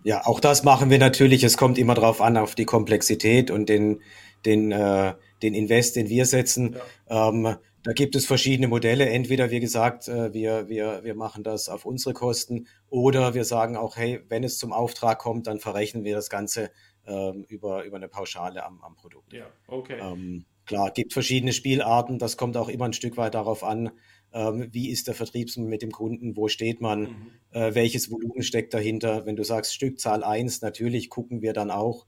Ja, 0.03 0.25
auch 0.25 0.39
das 0.39 0.63
machen 0.63 0.89
wir 0.89 0.97
natürlich. 0.97 1.43
Es 1.43 1.57
kommt 1.57 1.77
immer 1.77 1.93
darauf 1.93 2.21
an, 2.21 2.37
auf 2.37 2.55
die 2.55 2.65
Komplexität 2.65 3.51
und 3.51 3.69
den, 3.69 4.01
den, 4.45 4.71
äh, 4.71 5.13
den 5.41 5.53
Invest, 5.53 5.95
den 5.95 6.09
wir 6.09 6.25
setzen. 6.25 6.75
Ja. 7.09 7.29
Ähm, 7.29 7.55
da 7.83 7.93
gibt 7.93 8.15
es 8.15 8.25
verschiedene 8.25 8.67
Modelle. 8.67 9.09
Entweder, 9.09 9.49
wie 9.49 9.59
gesagt, 9.59 10.07
äh, 10.07 10.33
wir, 10.33 10.69
wir, 10.69 11.03
wir 11.03 11.15
machen 11.15 11.43
das 11.43 11.69
auf 11.69 11.85
unsere 11.85 12.13
Kosten 12.13 12.67
oder 12.89 13.33
wir 13.33 13.43
sagen 13.43 13.75
auch, 13.75 13.97
hey, 13.97 14.21
wenn 14.29 14.43
es 14.43 14.57
zum 14.57 14.71
Auftrag 14.71 15.19
kommt, 15.19 15.47
dann 15.47 15.59
verrechnen 15.59 16.03
wir 16.03 16.15
das 16.15 16.29
Ganze 16.29 16.71
ähm, 17.07 17.45
über, 17.47 17.83
über 17.83 17.97
eine 17.97 18.07
Pauschale 18.07 18.63
am, 18.63 18.81
am 18.83 18.95
Produkt. 18.95 19.33
Ja, 19.33 19.47
okay. 19.67 19.99
Ähm, 19.99 20.45
klar, 20.65 20.91
gibt 20.91 21.13
verschiedene 21.13 21.53
Spielarten. 21.53 22.19
Das 22.19 22.37
kommt 22.37 22.55
auch 22.57 22.69
immer 22.69 22.85
ein 22.85 22.93
Stück 22.93 23.17
weit 23.17 23.33
darauf 23.33 23.63
an, 23.63 23.91
wie 24.33 24.89
ist 24.89 25.07
der 25.07 25.13
Vertrieb 25.13 25.55
mit 25.57 25.81
dem 25.81 25.91
Kunden, 25.91 26.37
wo 26.37 26.47
steht 26.47 26.79
man, 26.79 27.01
mhm. 27.01 27.31
äh, 27.51 27.75
welches 27.75 28.09
Volumen 28.09 28.43
steckt 28.43 28.73
dahinter. 28.73 29.25
Wenn 29.25 29.35
du 29.35 29.43
sagst 29.43 29.73
Stückzahl 29.73 30.23
1, 30.23 30.61
natürlich 30.61 31.09
gucken 31.09 31.41
wir 31.41 31.53
dann 31.53 31.69
auch, 31.69 32.05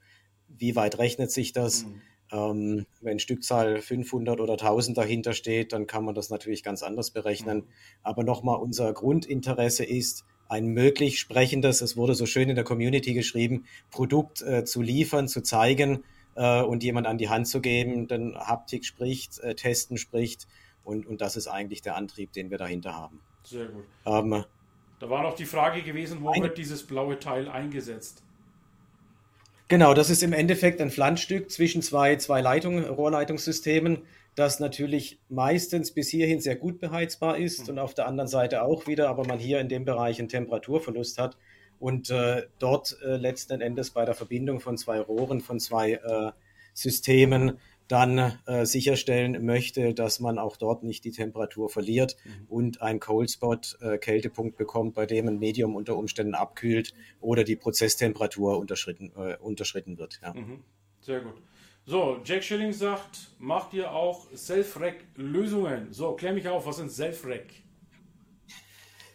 wie 0.48 0.76
weit 0.76 1.00
rechnet 1.00 1.32
sich 1.32 1.52
das. 1.52 1.86
Mhm. 1.86 2.02
Ähm, 2.32 2.86
wenn 3.02 3.20
Stückzahl 3.20 3.82
500 3.82 4.40
oder 4.40 4.54
1000 4.54 4.98
dahinter 4.98 5.34
steht, 5.34 5.74
dann 5.74 5.86
kann 5.86 6.06
man 6.06 6.16
das 6.16 6.30
natürlich 6.30 6.64
ganz 6.64 6.82
anders 6.82 7.12
berechnen. 7.12 7.58
Mhm. 7.58 7.68
Aber 8.04 8.24
nochmal, 8.24 8.60
unser 8.60 8.94
Grundinteresse 8.94 9.84
ist, 9.84 10.26
ein 10.50 10.68
möglich 10.68 11.20
sprechendes, 11.20 11.82
es 11.82 11.98
wurde 11.98 12.16
so 12.16 12.26
schön 12.26 12.50
in 12.50 12.56
der 12.56 12.64
Community 12.64 13.14
geschrieben, 13.14 13.66
Produkt 13.90 14.42
äh, 14.42 14.66
zu 14.66 14.82
liefern, 14.82 15.28
zu 15.28 15.42
zeigen 15.42 16.04
äh, 16.36 16.62
und 16.62 16.84
jemand 16.84 17.08
an 17.08 17.18
die 17.18 17.30
Hand 17.30 17.48
zu 17.48 17.62
geben, 17.62 18.08
denn 18.08 18.36
Haptik 18.36 18.86
spricht, 18.86 19.40
äh, 19.40 19.56
Testen 19.56 19.98
spricht 19.98 20.48
und, 20.84 21.06
und 21.08 21.22
das 21.22 21.36
ist 21.36 21.48
eigentlich 21.48 21.82
der 21.82 21.96
Antrieb, 21.96 22.34
den 22.34 22.52
wir 22.52 22.58
dahinter 22.58 22.96
haben. 22.96 23.22
Sehr 23.43 23.67
gut. 23.67 23.86
Ähm, 24.06 24.46
da 25.00 25.10
war 25.10 25.24
noch 25.24 25.36
die 25.36 25.46
Frage 25.46 25.82
gewesen, 25.82 26.22
wo 26.22 26.30
ein, 26.30 26.41
wird 26.41 26.58
dieses 26.58 26.84
blaue 26.84 27.19
Teil 27.19 27.50
eingesetzt? 27.50 28.24
Genau, 29.67 29.93
das 29.93 30.10
ist 30.10 30.24
im 30.24 30.34
Endeffekt 30.34 30.80
ein 30.82 30.91
Pflanzstück 30.91 31.50
zwischen 31.50 31.82
zwei, 31.82 32.15
zwei 32.17 32.41
Leitung, 32.41 32.84
Rohrleitungssystemen, 32.84 34.04
das 34.36 34.60
natürlich 34.60 35.19
meistens 35.30 35.91
bis 35.91 36.10
hierhin 36.10 36.41
sehr 36.41 36.56
gut 36.56 36.80
beheizbar 36.80 37.38
ist 37.38 37.63
mhm. 37.63 37.74
und 37.74 37.80
auf 37.80 37.93
der 37.93 38.08
anderen 38.08 38.28
Seite 38.28 38.63
auch 38.63 38.88
wieder, 38.88 39.10
aber 39.10 39.26
man 39.26 39.39
hier 39.39 39.60
in 39.60 39.69
dem 39.69 39.86
Bereich 39.86 40.19
einen 40.19 40.30
Temperaturverlust 40.30 41.17
hat 41.17 41.38
und 41.80 42.10
äh, 42.10 42.43
dort 42.60 42.98
äh, 43.04 43.17
letzten 43.17 43.62
Endes 43.62 43.91
bei 43.91 44.06
der 44.06 44.15
Verbindung 44.15 44.60
von 44.60 44.78
zwei 44.78 45.00
Rohren, 45.00 45.41
von 45.41 45.60
zwei 45.60 45.93
äh, 45.93 46.32
Systemen 46.74 47.60
dann 47.88 48.39
äh, 48.46 48.65
sicherstellen 48.65 49.46
möchte, 49.46 49.93
dass 49.93 50.19
man 50.19 50.39
auch 50.39 50.58
dort 50.58 50.84
nicht 50.84 51.04
die 51.04 51.12
Temperatur 51.12 51.69
verliert 51.69 52.15
mhm. 52.24 52.46
und 52.50 52.82
ein 52.82 53.00
Cold 53.00 53.32
Spot 53.32 53.60
äh, 53.82 53.98
Kältepunkt 53.98 54.58
bekommt, 54.58 54.96
bei 54.96 55.06
dem 55.06 55.28
ein 55.28 55.39
Medium 55.39 55.76
unter 55.76 55.96
Umständen 55.98 56.36
abkühlt 56.36 56.93
oder 57.19 57.43
die 57.43 57.56
Prozesstemperatur 57.56 58.58
unterschritten, 58.58 59.12
äh, 59.15 59.38
unterschritten 59.38 59.98
wird. 59.98 60.19
Ja. 60.22 60.34
Mhm. 60.34 60.63
Sehr 61.02 61.22
gut. 61.22 61.36
So, 61.86 62.22
Jack 62.24 62.43
Schilling 62.43 62.72
sagt, 62.72 63.32
macht 63.39 63.74
ihr 63.74 63.91
auch 63.91 64.28
Self-Rack-Lösungen? 64.34 65.91
So, 65.91 66.13
klär 66.13 66.32
mich 66.32 66.48
auf, 66.48 66.65
was 66.65 66.78
sind 66.78 66.89
Self-Rack? 66.89 67.62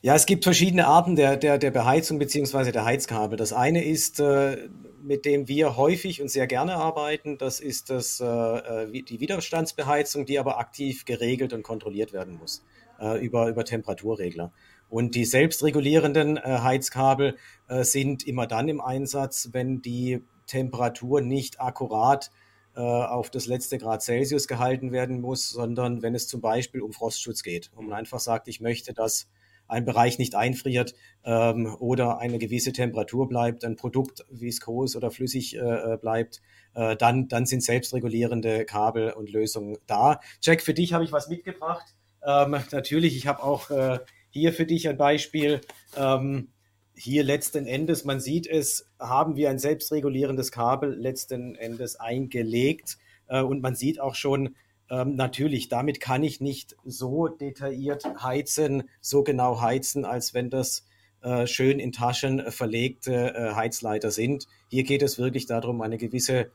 Ja, 0.01 0.15
es 0.15 0.27
gibt 0.27 0.45
verschiedene 0.45 0.87
Arten 0.87 1.17
der, 1.17 1.37
der, 1.37 1.59
der 1.59 1.73
Beheizung 1.73 2.21
bzw. 2.21 2.71
der 2.71 2.85
Heizkabel. 2.85 3.37
Das 3.37 3.53
eine 3.53 3.85
ist, 3.85 4.21
äh, 4.21 4.69
mit 5.03 5.25
dem 5.25 5.49
wir 5.49 5.77
häufig 5.77 6.23
und 6.23 6.29
sehr 6.29 6.47
gerne 6.47 6.77
arbeiten, 6.77 7.37
das 7.37 7.59
ist 7.59 7.91
das, 7.91 8.21
äh, 8.21 8.25
äh 8.25 9.03
die 9.03 9.19
Widerstandsbeheizung, 9.19 10.25
die 10.25 10.39
aber 10.39 10.61
aktiv 10.61 11.05
geregelt 11.05 11.53
und 11.53 11.65
kontrolliert 11.65 12.13
werden 12.13 12.39
muss 12.39 12.63
äh, 13.01 13.19
über, 13.19 13.49
über 13.49 13.65
Temperaturregler. 13.65 14.53
Und 14.89 15.17
die 15.17 15.27
selbstregulierenden 15.27 16.43
Heizkabel 16.43 17.37
sind 17.69 18.27
immer 18.27 18.47
dann 18.47 18.71
im 18.71 18.81
Einsatz, 18.81 19.51
wenn 19.53 19.83
die 19.83 20.23
Temperatur 20.47 21.21
nicht 21.21 21.61
akkurat 21.61 22.31
auf 22.75 23.29
das 23.29 23.45
letzte 23.45 23.77
Grad 23.77 24.01
Celsius 24.01 24.49
gehalten 24.49 24.91
werden 24.91 25.21
muss, 25.21 25.51
sondern 25.51 26.01
wenn 26.01 26.15
es 26.15 26.27
zum 26.27 26.41
Beispiel 26.41 26.81
um 26.81 26.95
Frostschutz 26.95 27.43
geht. 27.43 27.71
Und 27.77 27.89
man 27.89 27.99
einfach 27.99 28.19
sagt, 28.19 28.49
ich 28.49 28.63
möchte, 28.63 28.95
dass 28.95 29.29
ein 29.69 29.85
Bereich 29.85 30.19
nicht 30.19 30.35
einfriert 30.35 30.95
ähm, 31.25 31.75
oder 31.79 32.19
eine 32.19 32.39
gewisse 32.39 32.73
Temperatur 32.73 33.29
bleibt, 33.29 33.65
ein 33.65 33.77
Produkt 33.77 34.25
viskos 34.31 34.97
oder 34.97 35.11
flüssig 35.11 35.57
äh, 35.57 35.61
äh, 35.61 35.97
bleibt, 35.97 36.41
äh, 36.75 36.97
dann, 36.97 37.29
dann 37.29 37.47
sind 37.47 37.63
selbstregulierende 37.63 38.65
Kabel 38.65 39.13
und 39.13 39.31
Lösungen 39.31 39.79
da. 39.87 40.21
Jack, 40.43 40.63
für 40.63 40.75
dich 40.75 40.93
habe 40.93 41.05
ich 41.05 41.13
was 41.13 41.29
mitgebracht. 41.29 41.95
Ähm, 42.27 42.57
natürlich, 42.73 43.17
ich 43.17 43.27
habe 43.27 43.43
auch 43.43 43.71
äh, 43.71 44.01
hier 44.31 44.53
für 44.53 44.67
dich 44.67 44.89
ein 44.89 44.97
Beispiel. 44.97 45.61
Ähm, 45.97 46.49
hier 46.95 47.23
letzten 47.23 47.67
Endes, 47.67 48.05
man 48.05 48.21
sieht 48.21 48.47
es, 48.49 48.91
haben 48.99 49.37
wir 49.37 49.51
ein 49.51 49.59
selbstregulierendes 49.59 50.51
Kabel 50.51 50.95
letzten 50.95 51.55
Endes 51.55 51.97
eingelegt. 51.97 52.99
Äh, 53.29 53.43
und 53.43 53.63
man 53.63 53.75
sieht 53.75 54.01
auch 54.01 54.15
schon, 54.15 54.57
ähm, 54.91 55.17
natürlich, 55.17 55.69
damit 55.69 56.01
kann 56.01 56.23
ich 56.23 56.41
nicht 56.41 56.77
so 56.85 57.29
detailliert 57.29 58.05
heizen, 58.23 58.85
so 59.01 59.23
genau 59.23 59.61
heizen, 59.61 60.05
als 60.05 60.35
wenn 60.35 60.51
das 60.51 60.87
äh, 61.23 61.47
schön 61.47 61.79
in 61.79 61.93
Taschen 61.93 62.51
verlegte 62.51 63.35
äh, 63.35 63.55
Heizleiter 63.55 64.11
sind. 64.11 64.47
Hier 64.69 64.85
geht 64.85 65.03
es 65.03 65.19
wirklich 65.19 65.47
darum, 65.47 65.83
eine 65.83 65.99
gewisse 65.99 66.51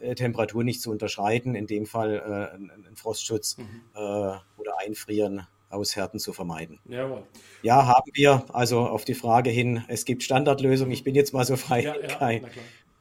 äh, 0.00 0.14
Temperatur 0.14 0.64
nicht 0.64 0.80
zu 0.80 0.90
unterschreiten, 0.90 1.54
in 1.54 1.66
dem 1.66 1.86
Fall 1.86 2.14
äh, 2.14 2.54
einen 2.54 2.96
Frostschutz 2.96 3.58
mhm. 3.58 3.82
Äh, 3.94 3.98
oder 3.98 4.78
Einfrieren 4.78 5.46
aus 5.70 5.96
Härten 5.96 6.18
zu 6.18 6.32
vermeiden. 6.32 6.78
Jawohl. 6.88 7.24
Ja, 7.62 7.86
haben 7.86 8.10
wir. 8.14 8.44
Also 8.52 8.80
auf 8.80 9.04
die 9.04 9.14
Frage 9.14 9.50
hin, 9.50 9.84
es 9.88 10.04
gibt 10.04 10.22
Standardlösungen. 10.22 10.92
Ich 10.92 11.04
bin 11.04 11.14
jetzt 11.14 11.34
mal 11.34 11.44
so 11.44 11.56
frei, 11.56 11.82
ja, 11.82 11.94
ja, 12.00 12.40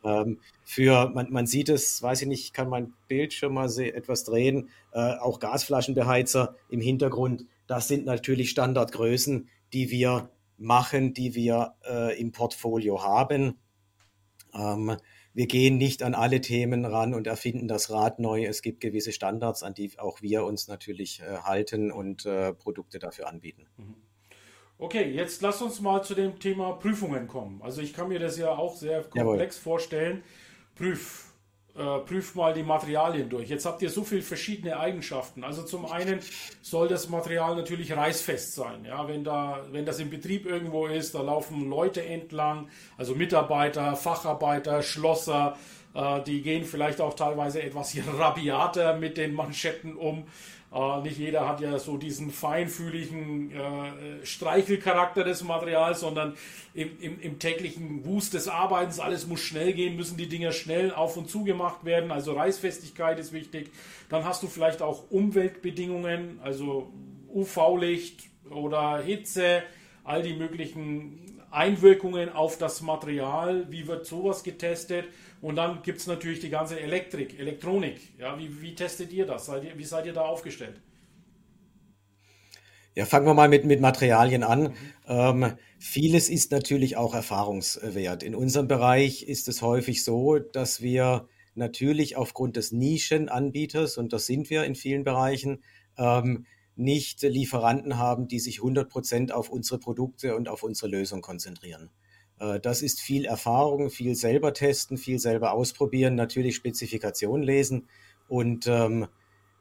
ähm, 0.08 0.40
für, 0.64 1.10
man, 1.10 1.32
man 1.32 1.48
sieht 1.48 1.70
es, 1.70 2.02
weiß 2.02 2.22
ich 2.22 2.28
nicht, 2.28 2.54
kann 2.54 2.70
mein 2.70 2.94
Bildschirm 3.08 3.54
mal 3.54 3.70
etwas 3.80 4.24
drehen, 4.24 4.70
äh, 4.94 5.16
auch 5.18 5.40
Gasflaschenbeheizer 5.40 6.56
im 6.70 6.82
Hintergrund. 6.82 7.46
Das 7.68 7.88
sind 7.88 8.06
natürlich 8.06 8.50
Standardgrößen, 8.50 9.50
die 9.74 9.92
wir 9.92 10.30
machen, 10.58 11.14
die 11.14 11.36
wir 11.36 11.76
äh, 11.88 12.20
im 12.20 12.32
Portfolio 12.32 13.04
haben. 13.04 13.58
Ähm, 14.54 14.96
wir 15.34 15.46
gehen 15.46 15.78
nicht 15.78 16.02
an 16.02 16.16
alle 16.16 16.42
Themen 16.42 16.86
ran 16.86 17.14
und 17.14 17.28
erfinden 17.28 17.68
das 17.68 17.92
Rad 17.92 18.20
neu. 18.20 18.46
Es 18.46 18.62
gibt 18.62 18.80
gewisse 18.80 19.12
Standards, 19.12 19.62
an 19.62 19.74
die 19.74 20.00
auch 20.00 20.22
wir 20.22 20.46
uns 20.46 20.68
natürlich 20.68 21.22
äh, 21.22 21.38
halten 21.44 21.92
und 21.92 22.26
äh, 22.26 22.54
Produkte 22.54 22.98
dafür 22.98 23.28
anbieten. 23.28 23.68
Mhm. 23.78 24.07
Okay, 24.80 25.10
jetzt 25.10 25.42
lass 25.42 25.62
uns 25.62 25.82
mal 25.82 26.04
zu 26.04 26.14
dem 26.14 26.40
Thema 26.40 26.74
Prüfungen 26.74 27.28
kommen. 27.28 27.62
Also 27.64 27.82
ich 27.82 27.94
kann 27.94 28.10
mir 28.10 28.20
das 28.20 28.38
ja 28.38 28.50
auch 28.50 28.76
sehr 28.76 29.02
komplex 29.04 29.56
Jawohl. 29.56 29.64
vorstellen. 29.64 30.24
Prüf, 30.76 31.32
äh, 31.76 32.00
prüf 32.00 32.36
mal 32.36 32.54
die 32.54 32.62
Materialien 32.62 33.28
durch. 33.28 33.50
Jetzt 33.50 33.66
habt 33.66 33.82
ihr 33.82 33.90
so 33.90 34.04
viele 34.04 34.22
verschiedene 34.22 34.80
Eigenschaften. 34.80 35.44
Also 35.44 35.64
zum 35.64 35.88
einen 35.88 36.20
soll 36.62 36.88
das 36.88 37.10
Material 37.10 37.56
natürlich 37.56 37.92
reißfest 37.96 38.54
sein. 38.54 38.86
Ja, 38.86 39.08
wenn 39.08 39.24
da, 39.24 39.66
wenn 39.72 39.86
das 39.86 40.00
im 40.00 40.12
Betrieb 40.12 40.46
irgendwo 40.46 40.86
ist, 40.86 41.16
da 41.16 41.24
laufen 41.24 41.68
Leute 41.68 42.06
entlang, 42.06 42.70
also 42.98 43.16
Mitarbeiter, 43.16 43.96
Facharbeiter, 43.96 44.84
Schlosser, 44.84 45.58
äh, 45.96 46.22
die 46.22 46.44
gehen 46.44 46.66
vielleicht 46.66 47.02
auch 47.02 47.16
teilweise 47.16 47.64
etwas 47.64 47.98
rabiater 48.18 48.96
mit 48.96 49.18
den 49.18 49.34
Manschetten 49.34 49.96
um. 49.96 50.26
Äh, 50.74 51.02
nicht 51.02 51.18
jeder 51.18 51.48
hat 51.48 51.62
ja 51.62 51.80
so 51.80 51.98
diesen 51.98 52.32
feinfühligen 52.32 53.52
äh, 53.52 54.26
Streichelcharakter 54.26 55.24
des 55.24 55.44
Materials, 55.44 56.02
sondern 56.02 56.36
im, 56.74 56.90
im, 57.00 57.20
im, 57.22 57.40
täglichen 57.40 58.06
Wust 58.06 58.34
des 58.34 58.48
Arbeitens, 58.48 59.00
alles 59.00 59.28
muss 59.28 59.40
schnell 59.40 59.74
gehen, 59.74 59.96
müssen 59.96 60.18
die 60.18 60.28
Dinger 60.28 60.52
schnell 60.52 60.94
auf 60.94 61.16
und 61.16 61.30
zu 61.30 61.44
gemacht 61.44 61.86
werden. 61.86 62.12
Also 62.12 62.34
Reißfestigkeit 62.34 63.18
ist 63.20 63.32
wichtig. 63.32 63.72
Dann 64.10 64.26
hast 64.26 64.44
du 64.44 64.48
vielleicht 64.48 64.82
auch 64.82 65.10
Umweltbedingungen, 65.10 66.40
also 66.44 66.92
UV-Licht 67.34 68.24
oder 68.50 69.00
Hitze, 69.00 69.64
all 70.04 70.22
die 70.22 70.34
möglichen 70.34 71.38
Einwirkungen 71.50 72.30
auf 72.30 72.58
das 72.58 72.82
Material. 72.82 73.68
Wie 73.70 73.88
wird 73.88 74.06
sowas 74.06 74.44
getestet? 74.44 75.06
Und 75.42 75.56
dann 75.56 75.82
gibt 75.84 76.00
es 76.00 76.08
natürlich 76.08 76.40
die 76.40 76.50
ganze 76.50 76.80
Elektrik, 76.80 77.40
Elektronik. 77.40 78.00
Ja, 78.18 78.38
wie, 78.40 78.62
wie 78.62 78.74
testet 78.76 79.12
ihr 79.12 79.26
das? 79.26 79.46
Seid 79.46 79.64
ihr, 79.64 79.78
wie 79.78 79.84
seid 79.84 80.06
ihr 80.06 80.14
da 80.14 80.22
aufgestellt? 80.22 80.82
Ja, 82.96 83.06
fangen 83.06 83.28
wir 83.28 83.36
mal 83.36 83.48
mit, 83.48 83.64
mit 83.64 83.80
Materialien 83.80 84.44
an. 84.44 84.64
Mhm. 84.64 84.74
Ähm, 85.08 85.54
vieles 85.78 86.30
ist 86.30 86.52
natürlich 86.52 86.98
auch 86.98 87.14
erfahrungswert. 87.14 88.24
In 88.24 88.34
unserem 88.34 88.68
Bereich 88.68 89.22
ist 89.22 89.48
es 89.48 89.62
häufig 89.62 90.04
so, 90.04 90.40
dass 90.40 90.82
wir 90.82 91.28
natürlich 91.54 92.18
aufgrund 92.18 92.56
des 92.56 92.72
Nischenanbieters, 92.72 93.98
und 93.98 94.14
das 94.14 94.26
sind 94.26 94.50
wir 94.50 94.64
in 94.64 94.74
vielen 94.74 95.04
Bereichen, 95.04 95.64
ähm, 95.98 96.48
nicht 96.76 97.22
Lieferanten 97.22 97.98
haben, 98.00 98.28
die 98.28 98.40
sich 98.40 98.60
100 98.60 98.90
Prozent 98.90 99.32
auf 99.32 99.50
unsere 99.50 99.80
Produkte 99.80 100.36
und 100.36 100.48
auf 100.48 100.64
unsere 100.64 100.88
Lösung 100.88 101.22
konzentrieren. 101.22 101.92
Äh, 102.40 102.60
das 102.60 102.82
ist 102.82 103.02
viel 103.02 103.26
Erfahrung, 103.26 103.90
viel 103.90 104.16
selber 104.16 104.54
testen, 104.54 104.98
viel 104.98 105.20
selber 105.20 105.54
ausprobieren, 105.54 106.16
natürlich 106.16 106.56
Spezifikationen 106.56 107.44
lesen 107.44 107.88
und 108.28 108.68
ähm, 108.68 109.08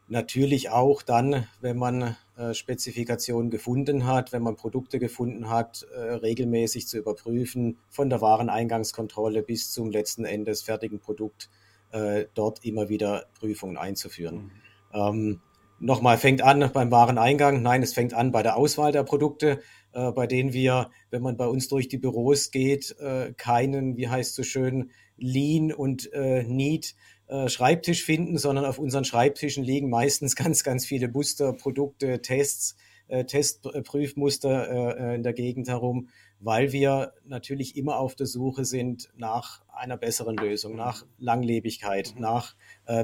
natürlich 0.09 0.71
auch 0.71 1.03
dann, 1.03 1.47
wenn 1.61 1.77
man 1.77 2.17
äh, 2.37 2.55
Spezifikationen 2.55 3.51
gefunden 3.51 4.07
hat, 4.07 4.33
wenn 4.33 4.43
man 4.43 4.57
Produkte 4.57 4.99
gefunden 4.99 5.49
hat, 5.49 5.87
äh, 5.95 5.99
regelmäßig 5.99 6.87
zu 6.87 6.99
überprüfen, 6.99 7.79
von 7.89 8.11
der 8.11 8.21
Wareneingangskontrolle 8.21 9.43
bis 9.43 9.73
zum 9.73 9.91
letzten 9.91 10.25
Endes 10.25 10.63
fertigen 10.63 11.01
Produkt, 11.01 11.51
äh, 11.93 12.27
dort 12.35 12.65
immer 12.65 12.89
wieder 12.89 13.27
Prüfungen 13.39 13.77
einzuführen. 13.77 14.37
Mhm. 14.37 14.51
Ähm, 14.93 15.41
Nochmal, 15.79 16.17
fängt 16.17 16.41
an 16.41 16.71
beim 16.73 16.91
Wareneingang. 16.91 17.61
Nein, 17.61 17.83
es 17.83 17.93
fängt 17.93 18.15
an 18.15 18.33
bei 18.33 18.43
der 18.43 18.57
Auswahl 18.57 18.93
der 18.93 19.03
Produkte 19.03 19.61
äh, 19.97 20.13
bei 20.13 20.27
denen 20.27 20.53
wir, 20.53 20.91
wenn 21.11 21.23
man 21.23 21.39
bei 21.39 21.47
uns 21.47 21.69
durch 21.69 21.89
die 21.89 21.97
Büros 21.97 22.51
geht, 22.51 22.95
äh, 23.01 23.33
keinen, 23.33 23.97
wie 23.97 24.09
heißt 24.09 24.35
so 24.35 24.43
schön, 24.43 24.91
Lean 25.17 25.73
und 25.73 26.13
äh, 26.13 26.43
Neat 26.43 26.95
äh, 27.29 27.49
Schreibtisch 27.49 28.05
finden, 28.05 28.37
sondern 28.37 28.67
auf 28.67 28.79
unseren 28.79 29.07
Schreibtischen 29.07 29.65
liegen 29.65 29.89
meistens 29.89 30.37
ganz, 30.37 30.63
ganz 30.65 30.85
viele 30.85 31.09
Muster, 31.09 31.55
Produkte, 31.55 32.21
Tests, 32.21 32.77
äh, 33.09 33.25
Testprüfmuster 33.25 34.99
äh, 34.99 35.15
in 35.15 35.23
der 35.23 35.33
Gegend 35.33 35.69
herum, 35.69 36.11
weil 36.41 36.73
wir 36.73 37.15
natürlich 37.25 37.75
immer 37.77 37.99
auf 37.99 38.15
der 38.15 38.27
Suche 38.27 38.67
sind 38.67 39.09
nach 39.17 39.63
einer 39.73 39.97
besseren 39.97 40.37
Lösung, 40.37 40.77
nach 40.77 41.07
Langlebigkeit, 41.17 42.15
mhm. 42.15 42.21
nach 42.21 42.55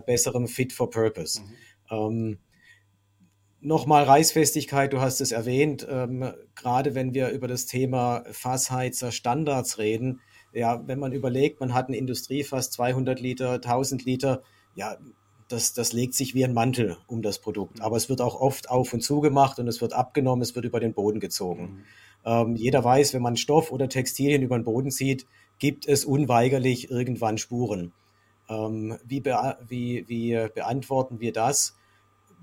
besserem 0.04 0.48
Fit 0.48 0.72
for 0.74 0.90
Purpose. 0.90 1.40
Mhm. 1.40 1.48
Ähm, 1.90 2.38
Nochmal 3.64 4.02
Reißfestigkeit, 4.02 4.92
du 4.92 5.00
hast 5.00 5.20
es 5.20 5.30
erwähnt, 5.30 5.86
ähm, 5.88 6.32
gerade 6.56 6.96
wenn 6.96 7.14
wir 7.14 7.28
über 7.28 7.46
das 7.46 7.66
Thema 7.66 8.24
Fassheizer 8.32 9.12
Standards 9.12 9.78
reden, 9.78 10.20
ja, 10.52 10.86
wenn 10.88 10.98
man 10.98 11.12
überlegt, 11.12 11.60
man 11.60 11.72
hat 11.72 11.86
eine 11.86 11.96
Industriefass 11.96 12.72
200 12.72 13.20
Liter, 13.20 13.52
1000 13.52 14.04
Liter, 14.04 14.42
ja, 14.74 14.96
das, 15.46 15.74
das 15.74 15.92
legt 15.92 16.14
sich 16.14 16.34
wie 16.34 16.44
ein 16.44 16.54
Mantel 16.54 16.96
um 17.06 17.22
das 17.22 17.38
Produkt. 17.38 17.80
Aber 17.80 17.96
es 17.96 18.08
wird 18.08 18.20
auch 18.20 18.40
oft 18.40 18.68
auf 18.68 18.92
und 18.92 19.00
zu 19.00 19.20
gemacht 19.20 19.60
und 19.60 19.68
es 19.68 19.80
wird 19.80 19.92
abgenommen, 19.92 20.42
es 20.42 20.56
wird 20.56 20.64
über 20.64 20.80
den 20.80 20.92
Boden 20.92 21.20
gezogen. 21.20 21.62
Mhm. 21.62 21.84
Ähm, 22.24 22.56
jeder 22.56 22.82
weiß, 22.82 23.14
wenn 23.14 23.22
man 23.22 23.36
Stoff 23.36 23.70
oder 23.70 23.88
Textilien 23.88 24.42
über 24.42 24.58
den 24.58 24.64
Boden 24.64 24.90
zieht, 24.90 25.26
gibt 25.60 25.86
es 25.86 26.04
unweigerlich 26.04 26.90
irgendwann 26.90 27.38
Spuren. 27.38 27.92
Ähm, 28.48 28.98
wie, 29.04 29.20
be 29.20 29.56
wie, 29.68 30.04
wie 30.08 30.48
beantworten 30.52 31.20
wir 31.20 31.32
das? 31.32 31.76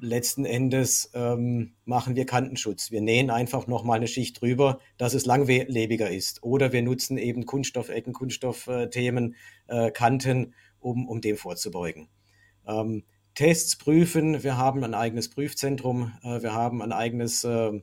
Letzten 0.02 0.46
Endes 0.46 1.12
ähm, 1.14 1.74
machen 1.86 2.16
wir 2.16 2.26
Kantenschutz. 2.26 2.92
Wir 2.92 3.02
nähen 3.02 3.30
einfach 3.30 3.68
nochmal 3.68 3.98
eine 3.98 4.08
Schicht 4.08 4.42
drüber, 4.42 4.80
dass 4.98 5.14
es 5.14 5.26
langlebiger 5.26 6.10
ist. 6.10 6.44
Oder 6.44 6.72
wir 6.72 6.82
nutzen 6.82 7.18
eben 7.18 7.46
Kunststoffecken, 7.46 8.14
Kunststoffthemen, 8.14 9.36
äh, 9.68 9.92
Kanten, 9.92 10.54
um, 10.80 11.08
um 11.08 11.22
dem 11.22 11.38
vorzubeugen. 11.38 12.10
Ähm, 12.68 13.04
Tests 13.36 13.78
prüfen. 13.78 14.44
Wir 14.44 14.58
haben 14.58 14.84
ein 14.84 14.94
eigenes 14.94 15.30
Prüfzentrum. 15.30 16.14
Äh, 16.24 16.42
wir 16.42 16.54
haben 16.54 16.82
ein 16.82 16.92
eigenes 16.92 17.44
äh, 17.44 17.80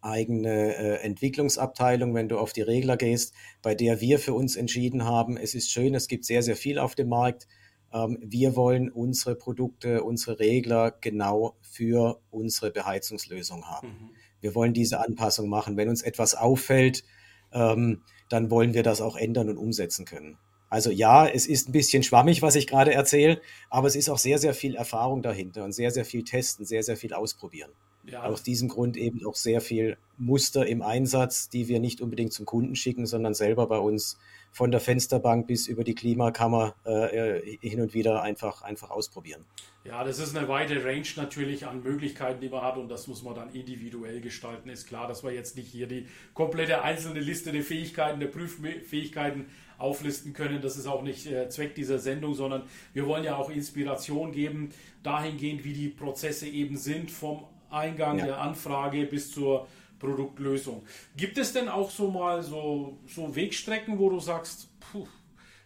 eigene 0.00 0.76
äh, 0.76 0.94
Entwicklungsabteilung, 1.02 2.14
wenn 2.14 2.28
du 2.28 2.38
auf 2.38 2.52
die 2.52 2.62
Regler 2.62 2.96
gehst, 2.96 3.34
bei 3.62 3.74
der 3.74 4.00
wir 4.00 4.18
für 4.18 4.32
uns 4.32 4.56
entschieden 4.56 5.04
haben, 5.04 5.36
es 5.36 5.54
ist 5.54 5.70
schön, 5.70 5.94
es 5.94 6.08
gibt 6.08 6.24
sehr, 6.24 6.42
sehr 6.42 6.56
viel 6.56 6.78
auf 6.78 6.94
dem 6.94 7.08
Markt. 7.08 7.48
Ähm, 7.92 8.18
wir 8.20 8.56
wollen 8.56 8.90
unsere 8.90 9.34
Produkte, 9.34 10.02
unsere 10.02 10.38
Regler 10.38 10.92
genau 11.00 11.56
für 11.62 12.20
unsere 12.30 12.70
Beheizungslösung 12.70 13.66
haben. 13.66 13.88
Mhm. 13.88 14.10
Wir 14.40 14.54
wollen 14.54 14.74
diese 14.74 15.00
Anpassung 15.00 15.48
machen. 15.48 15.76
Wenn 15.76 15.88
uns 15.88 16.02
etwas 16.02 16.34
auffällt, 16.34 17.04
ähm, 17.52 18.02
dann 18.28 18.50
wollen 18.50 18.74
wir 18.74 18.82
das 18.82 19.00
auch 19.00 19.16
ändern 19.16 19.48
und 19.48 19.56
umsetzen 19.56 20.04
können. 20.04 20.38
Also 20.70 20.90
ja, 20.90 21.26
es 21.26 21.46
ist 21.46 21.68
ein 21.68 21.72
bisschen 21.72 22.02
schwammig, 22.02 22.42
was 22.42 22.54
ich 22.54 22.66
gerade 22.66 22.92
erzähle, 22.92 23.40
aber 23.70 23.88
es 23.88 23.96
ist 23.96 24.10
auch 24.10 24.18
sehr, 24.18 24.38
sehr 24.38 24.52
viel 24.52 24.74
Erfahrung 24.74 25.22
dahinter 25.22 25.64
und 25.64 25.72
sehr, 25.72 25.90
sehr 25.90 26.04
viel 26.04 26.24
testen, 26.24 26.66
sehr, 26.66 26.82
sehr 26.82 26.96
viel 26.96 27.14
ausprobieren. 27.14 27.70
Ja. 28.04 28.24
Aus 28.24 28.42
diesem 28.42 28.68
Grund 28.68 28.96
eben 28.96 29.24
auch 29.26 29.34
sehr 29.34 29.60
viel 29.60 29.96
Muster 30.18 30.66
im 30.66 30.82
Einsatz, 30.82 31.48
die 31.48 31.68
wir 31.68 31.80
nicht 31.80 32.00
unbedingt 32.00 32.32
zum 32.32 32.46
Kunden 32.46 32.74
schicken, 32.74 33.06
sondern 33.06 33.34
selber 33.34 33.66
bei 33.66 33.78
uns 33.78 34.18
von 34.52 34.70
der 34.70 34.80
Fensterbank 34.80 35.46
bis 35.46 35.66
über 35.66 35.84
die 35.84 35.94
Klimakammer 35.94 36.74
äh, 36.84 37.56
hin 37.60 37.80
und 37.80 37.94
wieder 37.94 38.22
einfach, 38.22 38.62
einfach 38.62 38.90
ausprobieren. 38.90 39.44
Ja, 39.84 40.04
das 40.04 40.18
ist 40.18 40.36
eine 40.36 40.48
weite 40.48 40.84
Range 40.84 41.06
natürlich 41.16 41.66
an 41.66 41.82
Möglichkeiten, 41.82 42.40
die 42.40 42.48
man 42.48 42.62
hat 42.62 42.76
und 42.76 42.88
das 42.88 43.06
muss 43.06 43.22
man 43.22 43.34
dann 43.34 43.50
individuell 43.50 44.20
gestalten. 44.20 44.68
Ist 44.68 44.86
klar, 44.86 45.08
dass 45.08 45.24
wir 45.24 45.32
jetzt 45.32 45.56
nicht 45.56 45.68
hier 45.68 45.86
die 45.86 46.06
komplette 46.34 46.82
einzelne 46.82 47.20
Liste 47.20 47.52
der 47.52 47.62
Fähigkeiten, 47.62 48.20
der 48.20 48.26
Prüffähigkeiten 48.26 49.46
auflisten 49.78 50.32
können. 50.32 50.60
Das 50.60 50.76
ist 50.76 50.86
auch 50.86 51.02
nicht 51.02 51.26
äh, 51.26 51.48
Zweck 51.48 51.74
dieser 51.74 51.98
Sendung, 51.98 52.34
sondern 52.34 52.64
wir 52.92 53.06
wollen 53.06 53.24
ja 53.24 53.36
auch 53.36 53.48
Inspiration 53.48 54.32
geben, 54.32 54.70
dahingehend, 55.02 55.64
wie 55.64 55.72
die 55.72 55.88
Prozesse 55.88 56.48
eben 56.48 56.76
sind, 56.76 57.10
vom 57.10 57.44
Eingang 57.70 58.18
ja. 58.18 58.26
der 58.26 58.40
Anfrage 58.40 59.06
bis 59.06 59.30
zur 59.30 59.68
Produktlösung. 59.98 60.84
Gibt 61.16 61.38
es 61.38 61.52
denn 61.52 61.68
auch 61.68 61.90
so 61.90 62.10
mal 62.10 62.42
so, 62.42 62.98
so 63.06 63.34
Wegstrecken, 63.34 63.98
wo 63.98 64.10
du 64.10 64.20
sagst, 64.20 64.68
puh, 64.80 65.06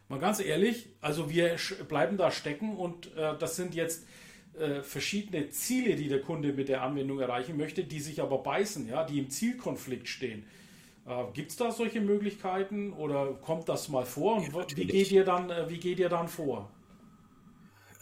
mal 0.08 0.18
ganz 0.18 0.40
ehrlich, 0.40 0.88
also 1.00 1.30
wir 1.30 1.56
bleiben 1.88 2.16
da 2.16 2.30
stecken 2.30 2.76
und 2.76 3.14
äh, 3.16 3.36
das 3.38 3.56
sind 3.56 3.74
jetzt 3.74 4.06
äh, 4.58 4.82
verschiedene 4.82 5.48
Ziele, 5.50 5.96
die 5.96 6.08
der 6.08 6.20
Kunde 6.20 6.52
mit 6.52 6.68
der 6.68 6.82
Anwendung 6.82 7.20
erreichen 7.20 7.56
möchte, 7.56 7.84
die 7.84 8.00
sich 8.00 8.20
aber 8.20 8.38
beißen, 8.38 8.88
ja, 8.88 9.04
die 9.04 9.18
im 9.18 9.30
Zielkonflikt 9.30 10.08
stehen. 10.08 10.44
Äh, 11.06 11.24
Gibt 11.32 11.50
es 11.50 11.56
da 11.56 11.72
solche 11.72 12.00
Möglichkeiten 12.00 12.92
oder 12.92 13.32
kommt 13.32 13.68
das 13.68 13.88
mal 13.88 14.04
vor? 14.04 14.36
Und 14.36 14.52
ja, 14.52 14.76
wie, 14.76 14.84
geht 14.86 15.10
ihr 15.10 15.24
dann, 15.24 15.50
äh, 15.50 15.68
wie 15.68 15.78
geht 15.78 15.98
ihr 15.98 16.08
dann 16.08 16.28
vor? 16.28 16.70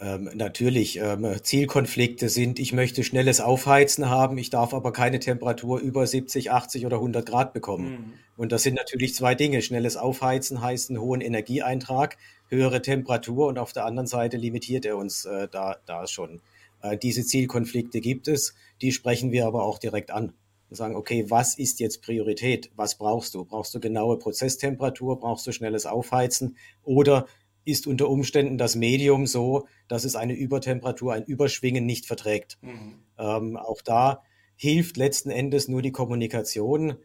Ähm, 0.03 0.31
natürlich, 0.33 0.97
ähm, 0.97 1.27
Zielkonflikte 1.43 2.27
sind, 2.27 2.57
ich 2.57 2.73
möchte 2.73 3.03
schnelles 3.03 3.39
Aufheizen 3.39 4.09
haben, 4.09 4.39
ich 4.39 4.49
darf 4.49 4.73
aber 4.73 4.91
keine 4.91 5.19
Temperatur 5.19 5.79
über 5.79 6.07
70, 6.07 6.51
80 6.51 6.87
oder 6.87 6.97
100 6.97 7.23
Grad 7.23 7.53
bekommen. 7.53 7.91
Mhm. 7.91 8.13
Und 8.35 8.51
das 8.51 8.63
sind 8.63 8.73
natürlich 8.73 9.13
zwei 9.13 9.35
Dinge. 9.35 9.61
Schnelles 9.61 9.97
Aufheizen 9.97 10.59
heißt 10.59 10.89
einen 10.89 10.99
hohen 10.99 11.21
Energieeintrag, 11.21 12.17
höhere 12.47 12.81
Temperatur 12.81 13.45
und 13.45 13.59
auf 13.59 13.73
der 13.73 13.85
anderen 13.85 14.07
Seite 14.07 14.37
limitiert 14.37 14.87
er 14.87 14.97
uns 14.97 15.25
äh, 15.25 15.47
da, 15.51 15.77
da 15.85 16.07
schon. 16.07 16.41
Äh, 16.81 16.97
diese 16.97 17.23
Zielkonflikte 17.23 18.01
gibt 18.01 18.27
es, 18.27 18.55
die 18.81 18.91
sprechen 18.91 19.31
wir 19.31 19.45
aber 19.45 19.63
auch 19.63 19.77
direkt 19.77 20.09
an. 20.09 20.33
Wir 20.69 20.77
sagen, 20.77 20.95
okay, 20.95 21.25
was 21.29 21.59
ist 21.59 21.79
jetzt 21.79 22.01
Priorität? 22.01 22.71
Was 22.75 22.97
brauchst 22.97 23.35
du? 23.35 23.45
Brauchst 23.45 23.75
du 23.75 23.79
genaue 23.79 24.17
Prozesstemperatur? 24.17 25.19
Brauchst 25.19 25.45
du 25.45 25.51
schnelles 25.51 25.85
Aufheizen? 25.85 26.55
Oder 26.83 27.27
ist 27.65 27.87
unter 27.87 28.09
Umständen 28.09 28.57
das 28.57 28.75
Medium 28.75 29.27
so, 29.27 29.67
dass 29.87 30.03
es 30.03 30.15
eine 30.15 30.33
Übertemperatur, 30.33 31.13
ein 31.13 31.23
Überschwingen 31.23 31.85
nicht 31.85 32.05
verträgt. 32.05 32.57
Mhm. 32.61 32.95
Ähm, 33.17 33.57
auch 33.57 33.81
da 33.81 34.23
hilft 34.55 34.97
letzten 34.97 35.31
Endes 35.31 35.67
nur 35.67 35.81
die 35.81 35.91
Kommunikation. 35.91 36.95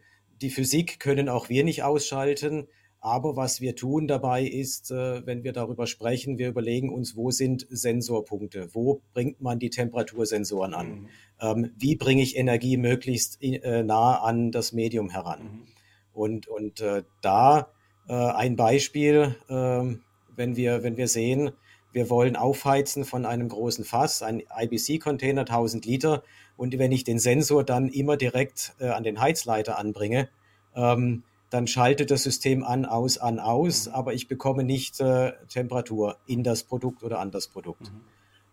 Die 0.41 0.49
Physik 0.49 0.99
können 0.99 1.29
auch 1.29 1.49
wir 1.49 1.63
nicht 1.63 1.83
ausschalten. 1.83 2.67
Aber 2.99 3.35
was 3.35 3.61
wir 3.61 3.75
tun 3.75 4.07
dabei 4.07 4.43
ist, 4.43 4.91
äh, 4.91 5.25
wenn 5.25 5.43
wir 5.43 5.53
darüber 5.53 5.85
sprechen, 5.85 6.39
wir 6.39 6.49
überlegen 6.49 6.89
uns, 6.89 7.15
wo 7.15 7.29
sind 7.31 7.67
Sensorpunkte? 7.69 8.69
Wo 8.73 9.01
bringt 9.13 9.39
man 9.39 9.59
die 9.59 9.69
Temperatursensoren 9.69 10.73
an? 10.73 10.89
Mhm. 10.89 11.07
Ähm, 11.39 11.71
wie 11.77 11.95
bringe 11.95 12.23
ich 12.23 12.35
Energie 12.35 12.75
möglichst 12.77 13.41
äh, 13.41 13.83
nah 13.83 14.21
an 14.21 14.51
das 14.51 14.73
Medium 14.73 15.09
heran? 15.09 15.43
Mhm. 15.43 15.67
Und, 16.11 16.47
und 16.47 16.81
äh, 16.81 17.03
da 17.21 17.71
äh, 18.09 18.13
ein 18.13 18.55
Beispiel, 18.55 19.35
ähm, 19.47 20.01
wenn 20.37 20.55
wir, 20.55 20.83
wenn 20.83 20.95
wir 20.95 21.09
sehen, 21.09 21.51
wir 21.91 22.09
wollen 22.09 22.35
aufheizen 22.35 23.05
von 23.05 23.25
einem 23.25 23.49
großen 23.49 23.83
Fass, 23.83 24.21
ein 24.21 24.43
IBC-Container, 24.57 25.41
1000 25.41 25.85
Liter. 25.85 26.23
Und 26.55 26.77
wenn 26.77 26.91
ich 26.91 27.03
den 27.03 27.19
Sensor 27.19 27.63
dann 27.63 27.89
immer 27.89 28.17
direkt 28.17 28.73
äh, 28.79 28.89
an 28.89 29.03
den 29.03 29.19
Heizleiter 29.19 29.77
anbringe, 29.77 30.29
ähm, 30.75 31.23
dann 31.49 31.65
schaltet 31.65 32.11
das 32.11 32.23
System 32.23 32.63
an, 32.63 32.85
aus, 32.85 33.17
an, 33.17 33.39
aus, 33.39 33.87
mhm. 33.87 33.93
aber 33.93 34.13
ich 34.13 34.27
bekomme 34.27 34.63
nicht 34.63 34.99
äh, 34.99 35.33
Temperatur 35.49 36.17
in 36.27 36.43
das 36.43 36.63
Produkt 36.63 37.03
oder 37.03 37.19
an 37.19 37.31
das 37.31 37.47
Produkt. 37.47 37.91
Mhm. 37.91 38.01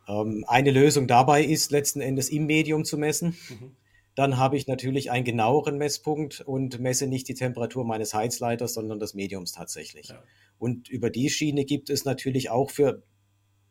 Ähm, 0.07 0.45
eine 0.47 0.70
Lösung 0.70 1.07
dabei 1.07 1.43
ist 1.45 1.70
letzten 1.70 2.01
Endes 2.01 2.28
im 2.28 2.47
Medium 2.47 2.85
zu 2.85 2.97
messen. 2.97 3.37
Mhm. 3.49 3.72
Dann 4.14 4.39
habe 4.39 4.57
ich 4.57 4.68
natürlich 4.68 5.11
einen 5.11 5.24
genaueren 5.24 5.76
Messpunkt 5.76 6.41
und 6.41 6.78
messe 6.78 7.09
nicht 7.09 7.26
die 7.28 7.35
Temperatur 7.35 7.85
meines 7.85 8.14
Heizleiters, 8.14 8.74
sondern 8.74 9.01
des 9.01 9.14
Mediums 9.14 9.53
tatsächlich. 9.53 10.09
Ja. 10.09 10.22
Und 10.59 10.88
über 10.88 11.11
die 11.11 11.30
Schiene 11.30 11.64
gibt 11.64 11.90
es 11.90 12.05
natürlich 12.05 12.50
auch 12.50 12.70
für 12.70 13.02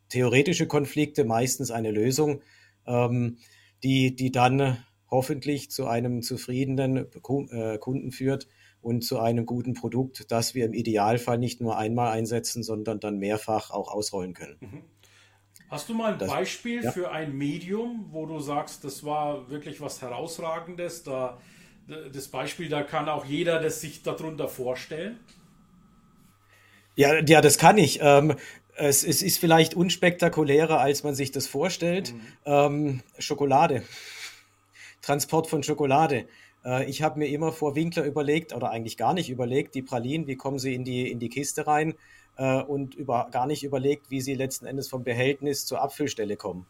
theoretische 0.10 0.68
Konflikte 0.68 1.24
meistens 1.24 1.72
eine 1.72 1.92
Lösung, 1.92 2.42
ähm, 2.86 3.38
die, 3.84 4.16
die 4.16 4.32
dann 4.32 4.84
hoffentlich 5.10 5.72
zu 5.72 5.88
einem 5.88 6.22
zufriedenen 6.22 6.98
äh, 6.98 7.78
Kunden 7.78 8.12
führt 8.12 8.48
und 8.82 9.04
zu 9.04 9.20
einem 9.20 9.46
guten 9.46 9.74
Produkt, 9.74 10.32
das 10.32 10.56
wir 10.56 10.66
im 10.66 10.74
Idealfall 10.74 11.38
nicht 11.38 11.62
nur 11.62 11.78
einmal 11.78 12.12
einsetzen, 12.12 12.64
sondern 12.64 13.00
dann 13.00 13.18
mehrfach 13.18 13.72
auch 13.72 13.92
ausrollen 13.92 14.34
können. 14.34 14.58
Mhm. 14.60 14.84
Hast 15.70 15.90
du 15.90 15.96
mal 15.96 16.14
ein 16.14 16.20
das, 16.20 16.30
Beispiel 16.30 16.84
ja. 16.84 16.92
für 16.92 17.12
ein 17.12 17.36
Medium, 17.36 18.08
wo 18.12 18.28
du 18.28 18.40
sagst, 18.40 18.84
das 18.84 19.04
war 19.04 19.50
wirklich 19.50 19.82
was 19.82 20.02
Herausragendes? 20.02 21.04
Da, 21.04 21.40
das 21.88 22.28
Beispiel, 22.28 22.70
da 22.70 22.84
kann 22.84 23.10
auch 23.10 23.26
jeder 23.26 23.60
das 23.60 23.82
sich 23.82 24.04
darunter 24.04 24.48
vorstellen. 24.48 25.20
Ja, 26.96 27.24
ja, 27.26 27.42
das 27.42 27.58
kann 27.58 27.78
ich. 27.78 28.00
Ähm, 28.02 28.36
es, 28.76 29.04
es, 29.04 29.22
ist 29.22 29.40
vielleicht 29.40 29.76
unspektakulärer, 29.76 30.80
als 30.80 31.04
man 31.04 31.16
sich 31.16 31.32
das 31.32 31.48
vorstellt. 31.48 32.14
Mhm. 32.14 32.22
Ähm, 32.46 33.02
Schokolade. 33.20 33.84
Transport 35.02 35.48
von 35.48 35.64
Schokolade. 35.64 36.28
Äh, 36.66 36.90
ich 36.90 37.02
habe 37.02 37.20
mir 37.20 37.28
immer 37.28 37.52
vor 37.52 37.76
Winkler 37.76 38.04
überlegt, 38.04 38.54
oder 38.54 38.70
eigentlich 38.70 38.98
gar 38.98 39.14
nicht 39.14 39.30
überlegt, 39.30 39.76
die 39.76 39.82
Pralinen, 39.82 40.28
wie 40.28 40.36
kommen 40.36 40.60
sie 40.60 40.74
in 40.74 40.84
die, 40.84 41.12
in 41.12 41.20
die 41.20 41.30
Kiste 41.30 41.68
rein 41.68 41.96
äh, 42.38 42.62
und 42.62 42.96
über, 42.96 43.28
gar 43.32 43.48
nicht 43.48 43.64
überlegt, 43.64 44.10
wie 44.10 44.22
sie 44.22 44.34
letzten 44.34 44.66
Endes 44.66 44.88
vom 44.88 45.04
Behältnis 45.04 45.66
zur 45.66 45.82
Abfüllstelle 45.82 46.38
kommen. 46.38 46.66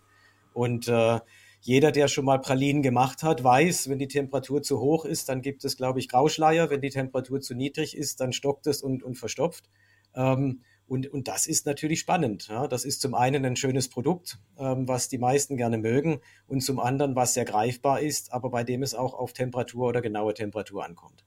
Und 0.54 0.88
äh, 0.88 1.20
jeder, 1.62 1.92
der 1.92 2.10
schon 2.10 2.26
mal 2.26 2.40
Pralinen 2.40 2.82
gemacht 2.82 3.24
hat, 3.24 3.44
weiß, 3.44 3.90
wenn 3.90 4.00
die 4.00 4.10
Temperatur 4.10 4.62
zu 4.62 4.80
hoch 4.80 5.06
ist, 5.06 5.30
dann 5.30 5.42
gibt 5.42 5.64
es, 5.64 5.78
glaube 5.78 6.00
ich, 6.00 6.10
Grauschleier. 6.10 6.70
Wenn 6.70 6.82
die 6.82 6.90
Temperatur 6.90 7.40
zu 7.40 7.56
niedrig 7.56 7.96
ist, 7.96 8.20
dann 8.20 8.34
stockt 8.34 8.68
es 8.68 8.82
und, 8.82 9.02
und 9.02 9.16
verstopft. 9.16 9.70
Ähm, 10.16 10.62
und, 10.86 11.08
und 11.12 11.28
das 11.28 11.48
ist 11.48 11.66
natürlich 11.66 12.02
spannend. 12.02 12.50
Das 12.70 12.86
ist 12.86 13.02
zum 13.02 13.16
einen 13.16 13.46
ein 13.46 13.56
schönes 13.56 13.90
Produkt, 13.90 14.38
ähm, 14.60 14.88
was 14.88 15.10
die 15.10 15.18
meisten 15.18 15.58
gerne 15.58 15.78
mögen, 15.78 16.20
und 16.46 16.62
zum 16.62 16.80
anderen, 16.80 17.16
was 17.16 17.34
sehr 17.34 17.46
greifbar 17.46 18.02
ist, 18.02 18.34
aber 18.34 18.50
bei 18.50 18.64
dem 18.64 18.84
es 18.84 18.94
auch 18.94 19.14
auf 19.14 19.34
Temperatur 19.34 19.88
oder 19.88 20.02
genaue 20.02 20.34
Temperatur 20.34 20.86
ankommt. 20.86 21.26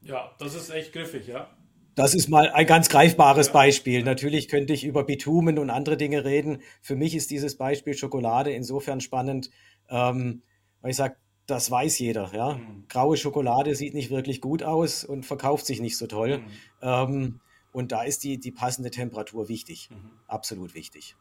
Ja, 0.00 0.34
das 0.38 0.54
ist 0.54 0.70
echt 0.70 0.92
griffig, 0.92 1.26
ja. 1.26 1.48
Das 1.94 2.14
ist 2.14 2.28
mal 2.28 2.48
ein 2.50 2.66
ganz 2.66 2.88
greifbares 2.88 3.48
ja. 3.48 3.52
Beispiel. 3.52 4.04
Natürlich 4.04 4.48
könnte 4.48 4.72
ich 4.72 4.84
über 4.84 5.04
Bitumen 5.04 5.58
und 5.58 5.68
andere 5.68 5.96
Dinge 5.96 6.24
reden. 6.24 6.62
Für 6.80 6.94
mich 6.94 7.14
ist 7.16 7.30
dieses 7.30 7.56
Beispiel 7.56 7.94
Schokolade 7.94 8.52
insofern 8.52 9.00
spannend. 9.00 9.50
Ähm, 9.90 10.42
Weil 10.80 10.92
ich 10.92 10.96
sage, 10.96 11.16
das 11.46 11.70
weiß 11.70 11.98
jeder. 11.98 12.30
Ja? 12.32 12.54
Mhm. 12.54 12.84
Graue 12.88 13.16
Schokolade 13.16 13.74
sieht 13.74 13.94
nicht 13.94 14.10
wirklich 14.10 14.40
gut 14.40 14.62
aus 14.62 15.04
und 15.04 15.26
verkauft 15.26 15.66
sich 15.66 15.80
nicht 15.80 15.96
so 15.96 16.06
toll. 16.06 16.38
Mhm. 16.38 16.44
Ähm, 16.82 17.40
und 17.72 17.92
da 17.92 18.02
ist 18.02 18.24
die, 18.24 18.38
die 18.38 18.50
passende 18.50 18.90
Temperatur 18.90 19.48
wichtig. 19.48 19.88
Mhm. 19.90 20.10
Absolut 20.26 20.74
wichtig. 20.74 21.16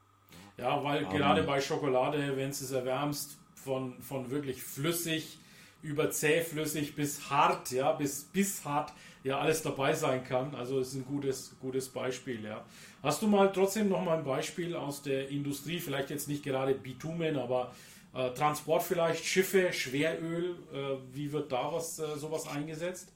Ja, 0.58 0.84
weil 0.84 1.04
um, 1.06 1.10
gerade 1.12 1.44
bei 1.44 1.62
Schokolade, 1.62 2.36
wenn 2.36 2.50
du 2.50 2.50
es 2.50 2.72
erwärmst, 2.72 3.38
von, 3.56 4.02
von 4.02 4.30
wirklich 4.32 4.64
flüssig 4.64 5.40
über 5.84 6.10
zähflüssig 6.10 6.96
bis 6.96 7.30
hart, 7.30 7.72
ja, 7.72 7.92
bis 7.92 8.24
bisshart, 8.24 8.94
ja, 9.24 9.40
alles 9.40 9.62
dabei 9.62 9.94
sein 9.94 10.24
kann. 10.24 10.56
Also 10.56 10.80
es 10.80 10.90
ist 10.90 10.96
ein 10.96 11.06
gutes, 11.06 11.56
gutes 11.60 11.90
Beispiel, 11.90 12.44
ja. 12.44 12.66
Hast 13.04 13.22
du 13.22 13.28
mal 13.28 13.52
trotzdem 13.52 13.90
noch 13.90 14.04
mal 14.04 14.18
ein 14.18 14.24
Beispiel 14.24 14.76
aus 14.76 15.02
der 15.02 15.30
Industrie, 15.30 15.80
vielleicht 15.80 16.10
jetzt 16.10 16.28
nicht 16.28 16.44
gerade 16.44 16.74
Bitumen, 16.74 17.38
aber 17.38 17.74
äh, 18.14 18.32
Transport 18.32 18.84
vielleicht, 18.84 19.24
Schiffe, 19.24 19.72
Schweröl, 19.72 20.58
äh, 20.74 20.98
wie 21.14 21.32
wird 21.32 21.52
da 21.52 21.72
was, 21.72 22.00
äh, 22.00 22.18
sowas 22.18 22.48
eingesetzt? 22.48 23.14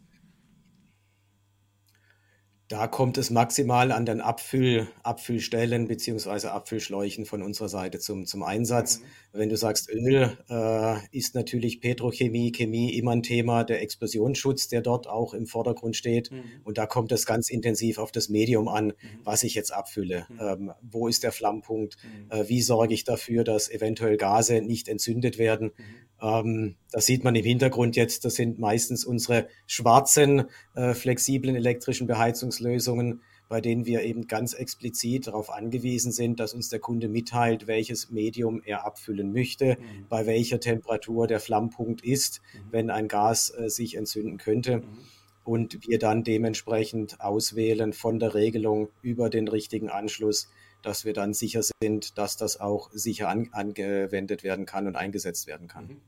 Da 2.71 2.87
kommt 2.87 3.17
es 3.17 3.29
maximal 3.31 3.91
an 3.91 4.05
den 4.05 4.21
Abfüll, 4.21 4.87
Abfüllstellen 5.03 5.89
bzw. 5.89 6.47
Abfüllschläuchen 6.47 7.25
von 7.25 7.43
unserer 7.43 7.67
Seite 7.67 7.99
zum, 7.99 8.25
zum 8.25 8.43
Einsatz. 8.43 8.99
Mhm. 8.99 9.03
Wenn 9.33 9.49
du 9.49 9.57
sagst 9.57 9.89
Öl, 9.89 10.37
äh, 10.49 10.95
ist 11.11 11.35
natürlich 11.35 11.81
Petrochemie, 11.81 12.53
Chemie 12.53 12.97
immer 12.97 13.11
ein 13.11 13.23
Thema, 13.23 13.65
der 13.65 13.81
Explosionsschutz, 13.81 14.69
der 14.69 14.79
dort 14.79 15.07
auch 15.07 15.33
im 15.33 15.47
Vordergrund 15.47 15.97
steht. 15.97 16.31
Mhm. 16.31 16.43
Und 16.63 16.77
da 16.77 16.85
kommt 16.85 17.11
es 17.11 17.25
ganz 17.25 17.49
intensiv 17.49 17.97
auf 17.97 18.13
das 18.13 18.29
Medium 18.29 18.69
an, 18.69 18.87
mhm. 18.87 18.93
was 19.25 19.43
ich 19.43 19.53
jetzt 19.53 19.73
abfülle. 19.73 20.25
Mhm. 20.29 20.39
Ähm, 20.39 20.71
wo 20.81 21.09
ist 21.09 21.23
der 21.23 21.33
Flammpunkt? 21.33 21.97
Mhm. 22.01 22.31
Äh, 22.31 22.47
wie 22.47 22.61
sorge 22.61 22.93
ich 22.93 23.03
dafür, 23.03 23.43
dass 23.43 23.69
eventuell 23.69 24.15
Gase 24.15 24.61
nicht 24.61 24.87
entzündet 24.87 25.37
werden? 25.37 25.71
Mhm. 26.21 26.27
Ähm, 26.27 26.75
das 26.91 27.05
sieht 27.05 27.23
man 27.23 27.35
im 27.35 27.45
Hintergrund 27.45 27.95
jetzt, 27.95 28.25
das 28.25 28.35
sind 28.35 28.59
meistens 28.59 29.05
unsere 29.05 29.47
schwarzen, 29.65 30.45
äh, 30.75 30.93
flexiblen 30.93 31.55
elektrischen 31.55 32.07
Beheizungslösungen, 32.07 33.21
bei 33.49 33.59
denen 33.59 33.85
wir 33.85 34.03
eben 34.03 34.27
ganz 34.27 34.53
explizit 34.53 35.27
darauf 35.27 35.49
angewiesen 35.49 36.13
sind, 36.13 36.39
dass 36.39 36.53
uns 36.53 36.69
der 36.69 36.79
Kunde 36.79 37.09
mitteilt, 37.09 37.67
welches 37.67 38.09
Medium 38.09 38.61
er 38.63 38.85
abfüllen 38.85 39.33
möchte, 39.33 39.77
mhm. 39.77 40.05
bei 40.07 40.25
welcher 40.25 40.59
Temperatur 40.59 41.27
der 41.27 41.41
Flammpunkt 41.41 42.01
ist, 42.01 42.41
mhm. 42.53 42.59
wenn 42.71 42.89
ein 42.89 43.07
Gas 43.07 43.49
äh, 43.49 43.69
sich 43.69 43.95
entzünden 43.95 44.37
könnte. 44.37 44.77
Mhm. 44.77 44.83
Und 45.43 45.87
wir 45.87 45.97
dann 45.97 46.23
dementsprechend 46.23 47.19
auswählen 47.19 47.93
von 47.93 48.19
der 48.19 48.35
Regelung 48.35 48.89
über 49.01 49.29
den 49.29 49.47
richtigen 49.47 49.89
Anschluss, 49.89 50.49
dass 50.81 51.03
wir 51.03 51.13
dann 51.13 51.33
sicher 51.33 51.61
sind, 51.81 52.17
dass 52.17 52.37
das 52.37 52.59
auch 52.59 52.89
sicher 52.93 53.27
an, 53.27 53.49
angewendet 53.51 54.43
werden 54.43 54.65
kann 54.65 54.87
und 54.87 54.95
eingesetzt 54.95 55.47
werden 55.47 55.67
kann. 55.67 55.99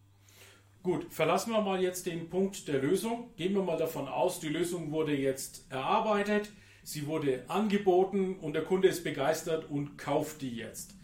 Gut, 0.83 1.05
verlassen 1.13 1.53
wir 1.53 1.61
mal 1.61 1.81
jetzt 1.81 2.07
den 2.07 2.29
Punkt 2.29 2.67
der 2.67 2.81
Lösung. 2.81 3.29
Gehen 3.37 3.53
wir 3.53 3.63
mal 3.63 3.77
davon 3.77 4.05
aus, 4.05 4.41
die 4.41 4.49
Lösung 4.49 4.91
wurde 4.91 5.15
jetzt 5.15 5.65
erarbeitet, 5.69 6.51
sie 6.83 7.07
wurde 7.07 7.45
angeboten 7.47 8.35
und 8.41 8.51
der 8.51 8.65
Kunde 8.65 8.89
ist 8.89 9.01
begeistert 9.05 9.69
und 9.69 9.97
kauft 9.97 10.41
die 10.41 10.53
jetzt. 10.53 10.97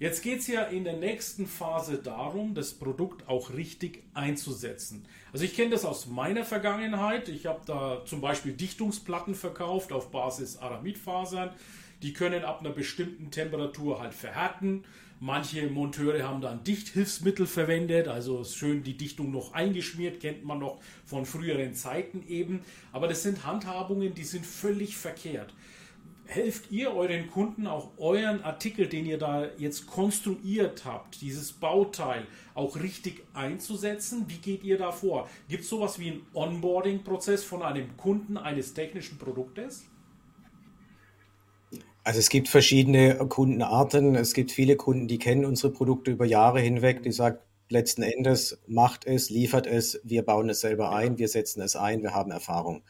Jetzt 0.00 0.22
geht 0.22 0.40
es 0.40 0.48
ja 0.48 0.64
in 0.64 0.82
der 0.82 0.96
nächsten 0.96 1.46
Phase 1.46 1.98
darum, 1.98 2.54
das 2.54 2.74
Produkt 2.74 3.28
auch 3.28 3.54
richtig 3.54 4.02
einzusetzen. 4.12 5.04
Also 5.32 5.44
ich 5.44 5.54
kenne 5.54 5.70
das 5.70 5.84
aus 5.84 6.06
meiner 6.06 6.44
Vergangenheit. 6.44 7.28
Ich 7.28 7.46
habe 7.46 7.60
da 7.64 8.04
zum 8.04 8.20
Beispiel 8.20 8.52
Dichtungsplatten 8.52 9.36
verkauft 9.36 9.92
auf 9.92 10.10
Basis 10.10 10.56
Aramidfasern. 10.56 11.50
Die 12.02 12.12
können 12.12 12.44
ab 12.44 12.60
einer 12.60 12.70
bestimmten 12.70 13.30
Temperatur 13.30 14.00
halt 14.00 14.14
verhärten. 14.14 14.84
Manche 15.20 15.68
Monteure 15.68 16.24
haben 16.24 16.40
dann 16.40 16.64
Dichthilfsmittel 16.64 17.46
verwendet, 17.46 18.08
also 18.08 18.42
schön 18.42 18.82
die 18.82 18.96
Dichtung 18.96 19.30
noch 19.30 19.54
eingeschmiert, 19.54 20.20
kennt 20.20 20.44
man 20.44 20.58
noch 20.58 20.80
von 21.06 21.24
früheren 21.24 21.72
Zeiten 21.74 22.24
eben. 22.28 22.64
Aber 22.92 23.06
das 23.06 23.22
sind 23.22 23.46
Handhabungen, 23.46 24.12
die 24.12 24.24
sind 24.24 24.44
völlig 24.44 24.96
verkehrt. 24.96 25.54
Helft 26.34 26.72
ihr 26.72 26.92
euren 26.92 27.30
Kunden 27.30 27.68
auch 27.68 27.92
euren 27.96 28.42
Artikel, 28.42 28.88
den 28.88 29.06
ihr 29.06 29.18
da 29.18 29.46
jetzt 29.56 29.86
konstruiert 29.86 30.84
habt, 30.84 31.20
dieses 31.20 31.52
Bauteil 31.52 32.26
auch 32.54 32.74
richtig 32.74 33.22
einzusetzen? 33.34 34.24
Wie 34.26 34.38
geht 34.38 34.64
ihr 34.64 34.76
da 34.76 34.90
vor? 34.90 35.28
Gibt 35.48 35.62
es 35.62 35.68
sowas 35.68 36.00
wie 36.00 36.10
einen 36.10 36.26
Onboarding-Prozess 36.34 37.44
von 37.44 37.62
einem 37.62 37.96
Kunden 37.96 38.36
eines 38.36 38.74
technischen 38.74 39.16
Produktes? 39.16 39.84
Also 42.02 42.18
es 42.18 42.30
gibt 42.30 42.48
verschiedene 42.48 43.14
Kundenarten. 43.28 44.16
Es 44.16 44.34
gibt 44.34 44.50
viele 44.50 44.74
Kunden, 44.74 45.06
die 45.06 45.20
kennen 45.20 45.44
unsere 45.44 45.72
Produkte 45.72 46.10
über 46.10 46.24
Jahre 46.24 46.58
hinweg, 46.58 47.04
die 47.04 47.12
sagen, 47.12 47.38
letzten 47.68 48.02
Endes 48.02 48.60
macht 48.66 49.06
es, 49.06 49.30
liefert 49.30 49.68
es, 49.68 50.00
wir 50.02 50.22
bauen 50.22 50.50
es 50.50 50.62
selber 50.62 50.90
ein, 50.90 51.16
wir 51.16 51.28
setzen 51.28 51.62
es 51.62 51.76
ein, 51.76 52.02
wir 52.02 52.12
haben 52.12 52.32
Erfahrung. 52.32 52.82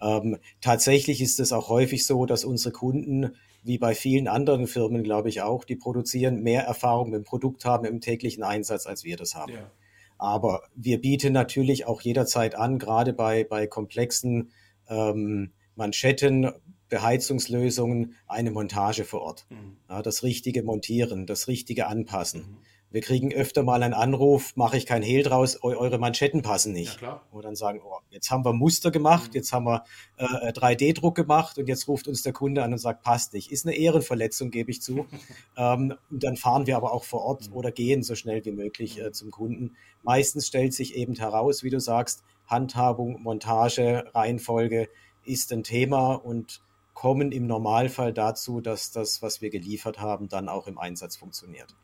Ähm, 0.00 0.38
tatsächlich 0.60 1.20
ist 1.20 1.40
es 1.40 1.52
auch 1.52 1.68
häufig 1.68 2.06
so, 2.06 2.26
dass 2.26 2.44
unsere 2.44 2.72
Kunden, 2.72 3.34
wie 3.62 3.78
bei 3.78 3.94
vielen 3.94 4.28
anderen 4.28 4.66
Firmen, 4.66 5.02
glaube 5.02 5.28
ich 5.28 5.42
auch, 5.42 5.64
die 5.64 5.76
produzieren, 5.76 6.42
mehr 6.42 6.62
Erfahrung 6.62 7.10
mit 7.10 7.18
dem 7.18 7.24
Produkt 7.24 7.64
haben 7.64 7.84
im 7.84 8.00
täglichen 8.00 8.42
Einsatz, 8.42 8.86
als 8.86 9.04
wir 9.04 9.16
das 9.16 9.34
haben. 9.34 9.52
Ja. 9.52 9.70
Aber 10.18 10.62
wir 10.74 11.00
bieten 11.00 11.32
natürlich 11.32 11.86
auch 11.86 12.02
jederzeit 12.02 12.54
an, 12.54 12.78
gerade 12.78 13.12
bei, 13.12 13.44
bei 13.44 13.66
komplexen 13.66 14.50
ähm, 14.88 15.52
Manschetten, 15.76 16.50
Beheizungslösungen 16.90 18.16
eine 18.26 18.50
Montage 18.50 19.04
vor 19.04 19.22
Ort. 19.22 19.46
Mhm. 19.48 19.76
Ja, 19.88 20.02
das 20.02 20.22
richtige 20.22 20.62
Montieren, 20.62 21.26
das 21.26 21.48
richtige 21.48 21.86
Anpassen. 21.86 22.40
Mhm. 22.40 22.56
Wir 22.92 23.02
kriegen 23.02 23.32
öfter 23.32 23.62
mal 23.62 23.82
einen 23.82 23.94
Anruf, 23.94 24.56
mache 24.56 24.76
ich 24.76 24.84
kein 24.84 25.02
Hehl 25.02 25.22
draus, 25.22 25.62
eure 25.62 25.98
Manschetten 25.98 26.42
passen 26.42 26.72
nicht. 26.72 27.00
Ja. 27.00 27.22
Und 27.30 27.44
dann 27.44 27.54
sagen, 27.54 27.80
oh, 27.84 27.98
jetzt 28.10 28.30
haben 28.32 28.44
wir 28.44 28.52
Muster 28.52 28.90
gemacht, 28.90 29.30
mhm. 29.30 29.36
jetzt 29.36 29.52
haben 29.52 29.64
wir 29.64 29.84
äh, 30.16 30.52
3D-Druck 30.52 31.14
gemacht 31.14 31.58
und 31.58 31.68
jetzt 31.68 31.86
ruft 31.86 32.08
uns 32.08 32.22
der 32.22 32.32
Kunde 32.32 32.64
an 32.64 32.72
und 32.72 32.78
sagt, 32.78 33.02
passt 33.02 33.32
nicht. 33.32 33.52
Ist 33.52 33.64
eine 33.64 33.76
Ehrenverletzung, 33.76 34.50
gebe 34.50 34.72
ich 34.72 34.82
zu. 34.82 35.06
ähm, 35.56 35.94
und 36.10 36.24
dann 36.24 36.36
fahren 36.36 36.66
wir 36.66 36.76
aber 36.76 36.92
auch 36.92 37.04
vor 37.04 37.22
Ort 37.22 37.50
mhm. 37.50 37.56
oder 37.56 37.70
gehen 37.70 38.02
so 38.02 38.16
schnell 38.16 38.44
wie 38.44 38.52
möglich 38.52 39.00
äh, 39.00 39.12
zum 39.12 39.30
Kunden. 39.30 39.76
Meistens 40.02 40.48
stellt 40.48 40.74
sich 40.74 40.96
eben 40.96 41.14
heraus, 41.14 41.62
wie 41.62 41.70
du 41.70 41.78
sagst, 41.78 42.24
Handhabung, 42.46 43.22
Montage, 43.22 44.04
Reihenfolge 44.14 44.88
ist 45.24 45.52
ein 45.52 45.62
Thema 45.62 46.14
und 46.14 46.60
kommen 46.94 47.30
im 47.30 47.46
Normalfall 47.46 48.12
dazu, 48.12 48.60
dass 48.60 48.90
das, 48.90 49.22
was 49.22 49.40
wir 49.40 49.50
geliefert 49.50 50.00
haben, 50.00 50.28
dann 50.28 50.48
auch 50.48 50.66
im 50.66 50.76
Einsatz 50.76 51.16
funktioniert. 51.16 51.74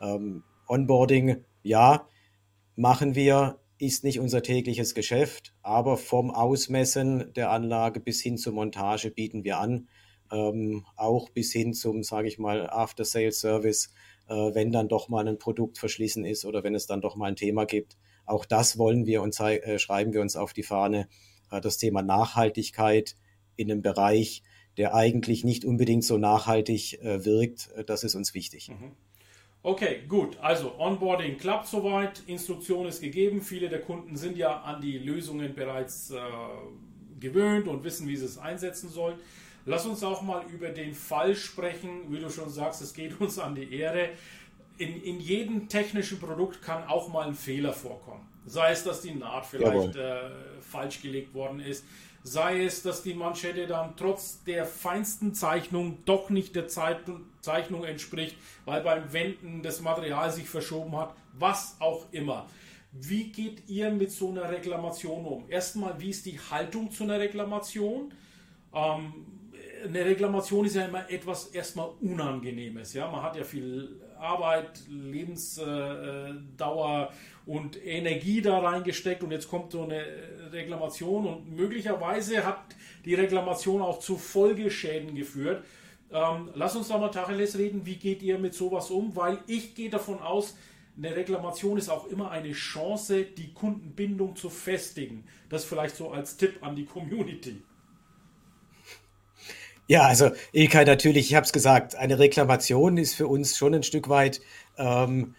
Ähm, 0.00 0.42
Onboarding, 0.70 1.44
ja, 1.64 2.06
machen 2.76 3.16
wir, 3.16 3.58
ist 3.78 4.04
nicht 4.04 4.20
unser 4.20 4.42
tägliches 4.42 4.94
Geschäft, 4.94 5.52
aber 5.62 5.96
vom 5.96 6.30
Ausmessen 6.30 7.32
der 7.34 7.50
Anlage 7.50 7.98
bis 7.98 8.20
hin 8.20 8.38
zur 8.38 8.52
Montage 8.52 9.10
bieten 9.10 9.42
wir 9.42 9.58
an, 9.58 9.88
ähm, 10.30 10.86
auch 10.94 11.28
bis 11.30 11.52
hin 11.52 11.74
zum, 11.74 12.04
sage 12.04 12.28
ich 12.28 12.38
mal, 12.38 12.70
After-Sales-Service, 12.70 13.92
äh, 14.28 14.34
wenn 14.34 14.70
dann 14.70 14.88
doch 14.88 15.08
mal 15.08 15.26
ein 15.26 15.38
Produkt 15.38 15.78
verschlissen 15.78 16.24
ist 16.24 16.44
oder 16.44 16.62
wenn 16.62 16.76
es 16.76 16.86
dann 16.86 17.00
doch 17.00 17.16
mal 17.16 17.26
ein 17.26 17.36
Thema 17.36 17.64
gibt. 17.64 17.96
Auch 18.24 18.44
das 18.44 18.78
wollen 18.78 19.06
wir 19.06 19.22
und 19.22 19.38
äh, 19.40 19.78
schreiben 19.80 20.12
wir 20.12 20.20
uns 20.20 20.36
auf 20.36 20.52
die 20.52 20.62
Fahne. 20.62 21.08
Äh, 21.50 21.60
das 21.60 21.78
Thema 21.78 22.02
Nachhaltigkeit 22.02 23.16
in 23.56 23.72
einem 23.72 23.82
Bereich, 23.82 24.44
der 24.76 24.94
eigentlich 24.94 25.42
nicht 25.42 25.64
unbedingt 25.64 26.04
so 26.04 26.16
nachhaltig 26.16 27.02
äh, 27.02 27.24
wirkt. 27.24 27.70
Äh, 27.74 27.84
das 27.84 28.04
ist 28.04 28.14
uns 28.14 28.34
wichtig. 28.34 28.68
Mhm. 28.68 28.92
Okay, 29.62 30.02
gut. 30.08 30.38
Also 30.40 30.74
Onboarding 30.78 31.36
klappt 31.36 31.66
soweit, 31.66 32.22
Instruktion 32.26 32.86
ist 32.86 33.00
gegeben. 33.00 33.42
Viele 33.42 33.68
der 33.68 33.82
Kunden 33.82 34.16
sind 34.16 34.36
ja 34.36 34.60
an 34.62 34.80
die 34.80 34.98
Lösungen 34.98 35.54
bereits 35.54 36.10
äh, 36.10 36.18
gewöhnt 37.18 37.68
und 37.68 37.84
wissen, 37.84 38.08
wie 38.08 38.16
sie 38.16 38.24
es 38.24 38.38
einsetzen 38.38 38.88
sollen. 38.88 39.16
Lass 39.66 39.84
uns 39.84 40.02
auch 40.02 40.22
mal 40.22 40.42
über 40.50 40.70
den 40.70 40.94
Fall 40.94 41.34
sprechen. 41.34 42.10
Wie 42.10 42.18
du 42.18 42.30
schon 42.30 42.48
sagst, 42.48 42.80
es 42.80 42.94
geht 42.94 43.20
uns 43.20 43.38
an 43.38 43.54
die 43.54 43.74
Ehre. 43.74 44.10
In, 44.78 45.02
in 45.02 45.20
jedem 45.20 45.68
technischen 45.68 46.18
Produkt 46.18 46.62
kann 46.62 46.84
auch 46.84 47.08
mal 47.08 47.26
ein 47.26 47.34
Fehler 47.34 47.74
vorkommen. 47.74 48.26
Sei 48.46 48.70
es, 48.70 48.82
dass 48.82 49.02
die 49.02 49.14
Naht 49.14 49.44
vielleicht 49.44 49.94
äh, 49.96 50.30
falsch 50.62 51.02
gelegt 51.02 51.34
worden 51.34 51.60
ist 51.60 51.84
sei 52.22 52.64
es, 52.64 52.82
dass 52.82 53.02
die 53.02 53.14
Manschette 53.14 53.66
dann 53.66 53.96
trotz 53.96 54.44
der 54.44 54.66
feinsten 54.66 55.34
Zeichnung 55.34 55.98
doch 56.04 56.30
nicht 56.30 56.54
der 56.54 56.68
Zeichnung 56.68 57.84
entspricht, 57.84 58.36
weil 58.64 58.82
beim 58.82 59.12
Wenden 59.12 59.62
das 59.62 59.80
Material 59.80 60.30
sich 60.30 60.48
verschoben 60.48 60.96
hat, 60.96 61.14
was 61.32 61.76
auch 61.80 62.06
immer. 62.12 62.46
Wie 62.92 63.30
geht 63.30 63.68
ihr 63.68 63.90
mit 63.90 64.10
so 64.10 64.30
einer 64.30 64.50
Reklamation 64.50 65.24
um? 65.24 65.44
Erstmal, 65.48 66.00
wie 66.00 66.10
ist 66.10 66.26
die 66.26 66.38
Haltung 66.38 66.90
zu 66.90 67.04
einer 67.04 67.20
Reklamation? 67.20 68.12
Ähm, 68.74 69.14
eine 69.84 70.04
Reklamation 70.04 70.66
ist 70.66 70.76
ja 70.76 70.84
immer 70.86 71.10
etwas 71.10 71.46
erstmal 71.46 71.90
Unangenehmes. 72.00 72.92
Ja? 72.94 73.10
Man 73.10 73.22
hat 73.22 73.36
ja 73.36 73.44
viel 73.44 74.00
Arbeit, 74.18 74.80
Lebensdauer 74.88 77.12
und 77.46 77.84
Energie 77.84 78.42
da 78.42 78.58
reingesteckt 78.58 79.22
und 79.22 79.30
jetzt 79.30 79.48
kommt 79.48 79.72
so 79.72 79.82
eine 79.82 80.04
Reklamation 80.52 81.26
und 81.26 81.56
möglicherweise 81.56 82.44
hat 82.44 82.60
die 83.04 83.14
Reklamation 83.14 83.82
auch 83.82 83.98
zu 83.98 84.16
Folgeschäden 84.16 85.14
geführt. 85.14 85.64
Ähm, 86.12 86.50
lass 86.54 86.76
uns 86.76 86.88
da 86.88 86.98
mal 86.98 87.10
Tacheles 87.10 87.56
reden, 87.56 87.86
wie 87.86 87.96
geht 87.96 88.22
ihr 88.22 88.38
mit 88.38 88.54
sowas 88.54 88.90
um? 88.90 89.14
Weil 89.16 89.38
ich 89.46 89.74
gehe 89.74 89.90
davon 89.90 90.20
aus, 90.20 90.56
eine 90.96 91.14
Reklamation 91.14 91.78
ist 91.78 91.88
auch 91.88 92.06
immer 92.08 92.30
eine 92.30 92.52
Chance, 92.52 93.24
die 93.24 93.52
Kundenbindung 93.54 94.36
zu 94.36 94.50
festigen. 94.50 95.24
Das 95.48 95.64
vielleicht 95.64 95.96
so 95.96 96.10
als 96.10 96.36
Tipp 96.36 96.58
an 96.62 96.76
die 96.76 96.84
Community. 96.84 97.62
Ja, 99.86 100.02
also 100.02 100.30
Ilkay, 100.52 100.84
natürlich, 100.84 101.30
ich 101.30 101.34
habe 101.34 101.46
es 101.46 101.52
gesagt, 101.52 101.96
eine 101.96 102.18
Reklamation 102.18 102.96
ist 102.96 103.14
für 103.14 103.26
uns 103.26 103.56
schon 103.56 103.74
ein 103.74 103.82
Stück 103.82 104.08
weit, 104.08 104.40
ähm, 104.78 105.34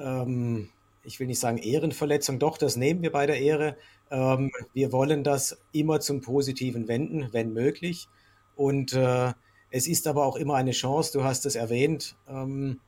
ähm, 0.00 0.70
ich 1.04 1.18
will 1.20 1.26
nicht 1.26 1.40
sagen 1.40 1.58
Ehrenverletzung, 1.58 2.38
doch, 2.38 2.58
das 2.58 2.76
nehmen 2.76 3.02
wir 3.02 3.12
bei 3.12 3.26
der 3.26 3.40
Ehre. 3.40 3.76
Ähm, 4.10 4.50
wir 4.72 4.92
wollen 4.92 5.24
das 5.24 5.58
immer 5.72 6.00
zum 6.00 6.20
Positiven 6.20 6.88
wenden, 6.88 7.32
wenn 7.32 7.52
möglich. 7.52 8.08
Und 8.56 8.92
äh, 8.92 9.32
es 9.70 9.86
ist 9.86 10.06
aber 10.06 10.26
auch 10.26 10.36
immer 10.36 10.54
eine 10.54 10.72
Chance, 10.72 11.12
du 11.12 11.24
hast 11.24 11.46
es 11.46 11.56
erwähnt, 11.56 12.16
ähm, 12.28 12.80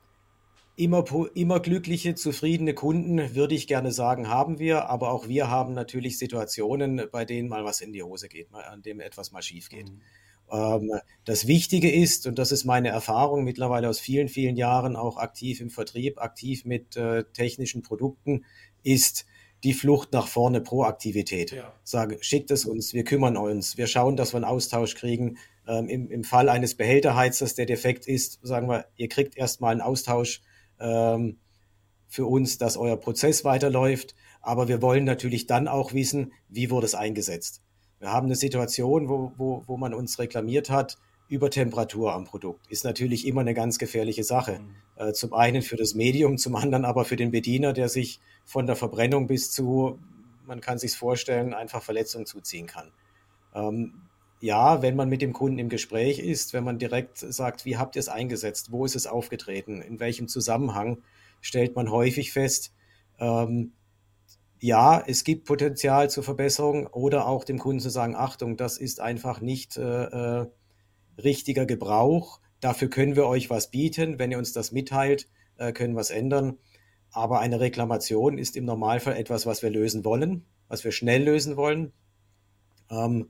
immer, 0.77 1.03
immer 1.33 1.59
glückliche, 1.59 2.15
zufriedene 2.15 2.73
Kunden, 2.73 3.35
würde 3.35 3.55
ich 3.55 3.67
gerne 3.67 3.91
sagen, 3.91 4.27
haben 4.27 4.59
wir. 4.59 4.89
Aber 4.89 5.11
auch 5.11 5.27
wir 5.27 5.49
haben 5.49 5.73
natürlich 5.73 6.17
Situationen, 6.17 7.07
bei 7.11 7.25
denen 7.25 7.49
mal 7.49 7.65
was 7.65 7.81
in 7.81 7.93
die 7.93 8.03
Hose 8.03 8.29
geht, 8.29 8.53
an 8.53 8.81
dem 8.81 8.99
etwas 8.99 9.31
mal 9.31 9.41
schief 9.41 9.69
geht. 9.69 9.89
Mhm. 9.89 10.01
Ähm, 10.51 10.91
das 11.23 11.47
Wichtige 11.47 11.91
ist, 11.91 12.27
und 12.27 12.39
das 12.39 12.51
ist 12.51 12.65
meine 12.65 12.89
Erfahrung 12.89 13.43
mittlerweile 13.43 13.89
aus 13.89 13.99
vielen, 13.99 14.27
vielen 14.27 14.55
Jahren 14.55 14.95
auch 14.95 15.17
aktiv 15.17 15.61
im 15.61 15.69
Vertrieb, 15.69 16.21
aktiv 16.21 16.65
mit 16.65 16.95
äh, 16.95 17.23
technischen 17.33 17.81
Produkten, 17.81 18.45
ist 18.83 19.25
die 19.63 19.73
Flucht 19.73 20.13
nach 20.13 20.27
vorne, 20.27 20.61
Proaktivität. 20.61 21.51
Ja. 21.51 21.73
Sage, 21.83 22.17
schickt 22.21 22.51
es 22.51 22.65
uns, 22.65 22.93
wir 22.93 23.03
kümmern 23.03 23.35
uns, 23.35 23.77
wir 23.77 23.87
schauen, 23.87 24.15
dass 24.15 24.33
wir 24.33 24.37
einen 24.37 24.45
Austausch 24.45 24.95
kriegen. 24.95 25.37
Ähm, 25.67 25.89
im, 25.89 26.11
Im 26.11 26.23
Fall 26.23 26.49
eines 26.49 26.75
Behälterheizers, 26.75 27.55
der 27.55 27.65
defekt 27.65 28.07
ist, 28.07 28.39
sagen 28.43 28.69
wir, 28.69 28.85
ihr 28.95 29.09
kriegt 29.09 29.35
erstmal 29.35 29.71
einen 29.71 29.81
Austausch 29.81 30.43
ähm, 30.79 31.39
für 32.07 32.27
uns, 32.27 32.59
dass 32.59 32.77
euer 32.77 32.97
Prozess 32.97 33.43
weiterläuft. 33.43 34.13
Aber 34.41 34.67
wir 34.67 34.83
wollen 34.83 35.05
natürlich 35.05 35.47
dann 35.47 35.67
auch 35.67 35.93
wissen, 35.93 36.31
wie 36.49 36.69
wurde 36.69 36.85
es 36.85 36.93
eingesetzt. 36.93 37.63
Wir 37.99 38.11
haben 38.11 38.25
eine 38.25 38.35
Situation, 38.35 39.09
wo, 39.09 39.31
wo, 39.37 39.63
wo 39.65 39.77
man 39.77 39.93
uns 39.93 40.19
reklamiert 40.19 40.69
hat, 40.69 40.97
über 41.27 41.49
Temperatur 41.49 42.13
am 42.13 42.25
Produkt. 42.25 42.67
Ist 42.69 42.83
natürlich 42.83 43.25
immer 43.25 43.41
eine 43.41 43.53
ganz 43.53 43.79
gefährliche 43.79 44.23
Sache. 44.23 44.59
Mhm. 44.59 44.75
Äh, 45.07 45.13
zum 45.13 45.33
einen 45.33 45.61
für 45.61 45.75
das 45.75 45.95
Medium, 45.95 46.37
zum 46.37 46.55
anderen 46.55 46.85
aber 46.85 47.05
für 47.05 47.15
den 47.15 47.31
Bediener, 47.31 47.73
der 47.73 47.89
sich 47.89 48.19
von 48.43 48.67
der 48.67 48.75
Verbrennung 48.75 49.27
bis 49.27 49.51
zu, 49.51 49.99
man 50.45 50.61
kann 50.61 50.77
sich 50.77 50.95
vorstellen, 50.95 51.53
einfach 51.53 51.81
Verletzungen 51.81 52.25
zuziehen 52.25 52.67
kann. 52.67 52.91
Ähm, 53.53 53.93
ja, 54.41 54.81
wenn 54.81 54.95
man 54.95 55.09
mit 55.09 55.21
dem 55.21 55.33
Kunden 55.33 55.57
im 55.57 55.69
Gespräch 55.69 56.19
ist, 56.19 56.53
wenn 56.53 56.63
man 56.63 56.77
direkt 56.77 57.17
sagt, 57.17 57.65
wie 57.65 57.77
habt 57.77 57.95
ihr 57.95 58.01
es 58.01 58.09
eingesetzt, 58.09 58.71
wo 58.71 58.85
ist 58.85 58.95
es 58.95 59.07
aufgetreten, 59.07 59.81
in 59.81 59.99
welchem 59.99 60.27
Zusammenhang, 60.27 60.99
stellt 61.41 61.75
man 61.75 61.89
häufig 61.89 62.31
fest, 62.31 62.73
ähm, 63.19 63.71
ja, 64.65 65.03
es 65.05 65.23
gibt 65.23 65.45
Potenzial 65.45 66.09
zur 66.09 66.23
Verbesserung 66.23 66.87
oder 66.87 67.27
auch 67.27 67.43
dem 67.43 67.59
Kunden 67.59 67.79
zu 67.79 67.91
sagen, 67.91 68.15
Achtung, 68.15 68.57
das 68.57 68.79
ist 68.79 68.99
einfach 68.99 69.39
nicht 69.39 69.77
äh, 69.77 69.81
äh, 69.81 70.47
richtiger 71.21 71.67
Gebrauch. 71.67 72.39
Dafür 72.61 72.89
können 72.89 73.15
wir 73.15 73.27
euch 73.27 73.51
was 73.51 73.69
bieten. 73.69 74.17
Wenn 74.17 74.31
ihr 74.31 74.39
uns 74.39 74.53
das 74.53 74.71
mitteilt, 74.71 75.27
äh, 75.57 75.71
können 75.71 75.93
wir 75.93 76.01
es 76.01 76.09
ändern. 76.09 76.57
Aber 77.11 77.41
eine 77.41 77.59
Reklamation 77.59 78.39
ist 78.39 78.57
im 78.57 78.65
Normalfall 78.65 79.15
etwas, 79.17 79.45
was 79.45 79.61
wir 79.61 79.69
lösen 79.69 80.03
wollen, 80.03 80.47
was 80.67 80.83
wir 80.83 80.91
schnell 80.91 81.23
lösen 81.23 81.57
wollen. 81.57 81.93
Ähm, 82.89 83.29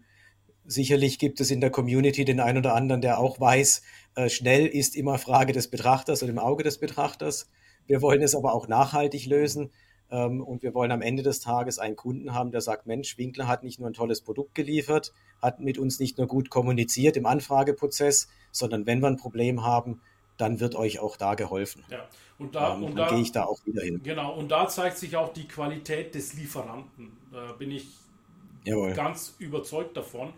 sicherlich 0.64 1.20
gibt 1.20 1.42
es 1.42 1.52
in 1.52 1.60
der 1.60 1.70
Community 1.70 2.24
den 2.24 2.40
einen 2.40 2.60
oder 2.60 2.76
anderen, 2.76 3.02
der 3.02 3.20
auch 3.20 3.42
weiß, 3.42 3.82
äh, 4.16 4.30
schnell 4.30 4.68
ist 4.68 4.96
immer 4.96 5.18
Frage 5.18 5.52
des 5.52 5.70
Betrachters 5.70 6.24
und 6.24 6.30
im 6.30 6.40
Auge 6.40 6.64
des 6.64 6.78
Betrachters. 6.78 7.50
Wir 7.88 8.02
wollen 8.02 8.22
es 8.22 8.36
aber 8.36 8.54
auch 8.54 8.70
nachhaltig 8.70 9.26
lösen. 9.26 9.72
Ähm, 10.12 10.42
und 10.42 10.64
wir 10.64 10.74
wollen 10.74 10.92
am 10.92 11.02
Ende 11.02 11.24
des 11.24 11.40
Tages 11.40 11.80
einen 11.80 11.96
Kunden 11.96 12.34
haben, 12.34 12.52
der 12.52 12.62
sagt, 12.62 12.86
Mensch, 12.86 13.18
Winkler 13.18 13.48
hat 13.48 13.64
nicht 13.64 13.80
nur 13.80 13.90
ein 13.90 13.94
tolles 13.94 14.22
Produkt 14.22 14.56
geliefert, 14.56 15.14
hat 15.42 15.60
mit 15.60 15.78
uns 15.78 16.00
nicht 16.00 16.18
nur 16.18 16.28
gut 16.28 16.50
kommuniziert 16.50 17.18
im 17.18 17.26
Anfrageprozess, 17.26 18.28
sondern 18.52 18.86
wenn 18.86 19.00
wir 19.00 19.08
ein 19.08 19.18
Problem 19.18 19.64
haben, 19.64 20.02
dann 20.38 20.60
wird 20.60 20.76
euch 20.76 21.00
auch 21.00 21.18
da 21.18 21.36
geholfen. 21.36 21.84
Ja, 21.90 22.08
und 22.38 22.56
da, 22.56 22.76
ähm, 22.76 22.84
und 22.84 22.96
da 22.96 23.10
gehe 23.10 23.22
ich 23.22 23.32
da 23.32 23.46
auch 23.46 23.66
wieder 23.66 23.82
hin. 23.82 24.02
Genau, 24.04 24.34
und 24.36 24.50
da 24.50 24.68
zeigt 24.68 24.98
sich 24.98 25.16
auch 25.16 25.34
die 25.34 25.48
Qualität 25.48 26.14
des 26.14 26.34
Lieferanten. 26.34 27.18
Da 27.32 27.54
bin 27.54 27.72
ich 27.72 27.88
Jawohl. 28.66 28.94
ganz 28.94 29.36
überzeugt 29.40 29.96
davon, 29.96 30.34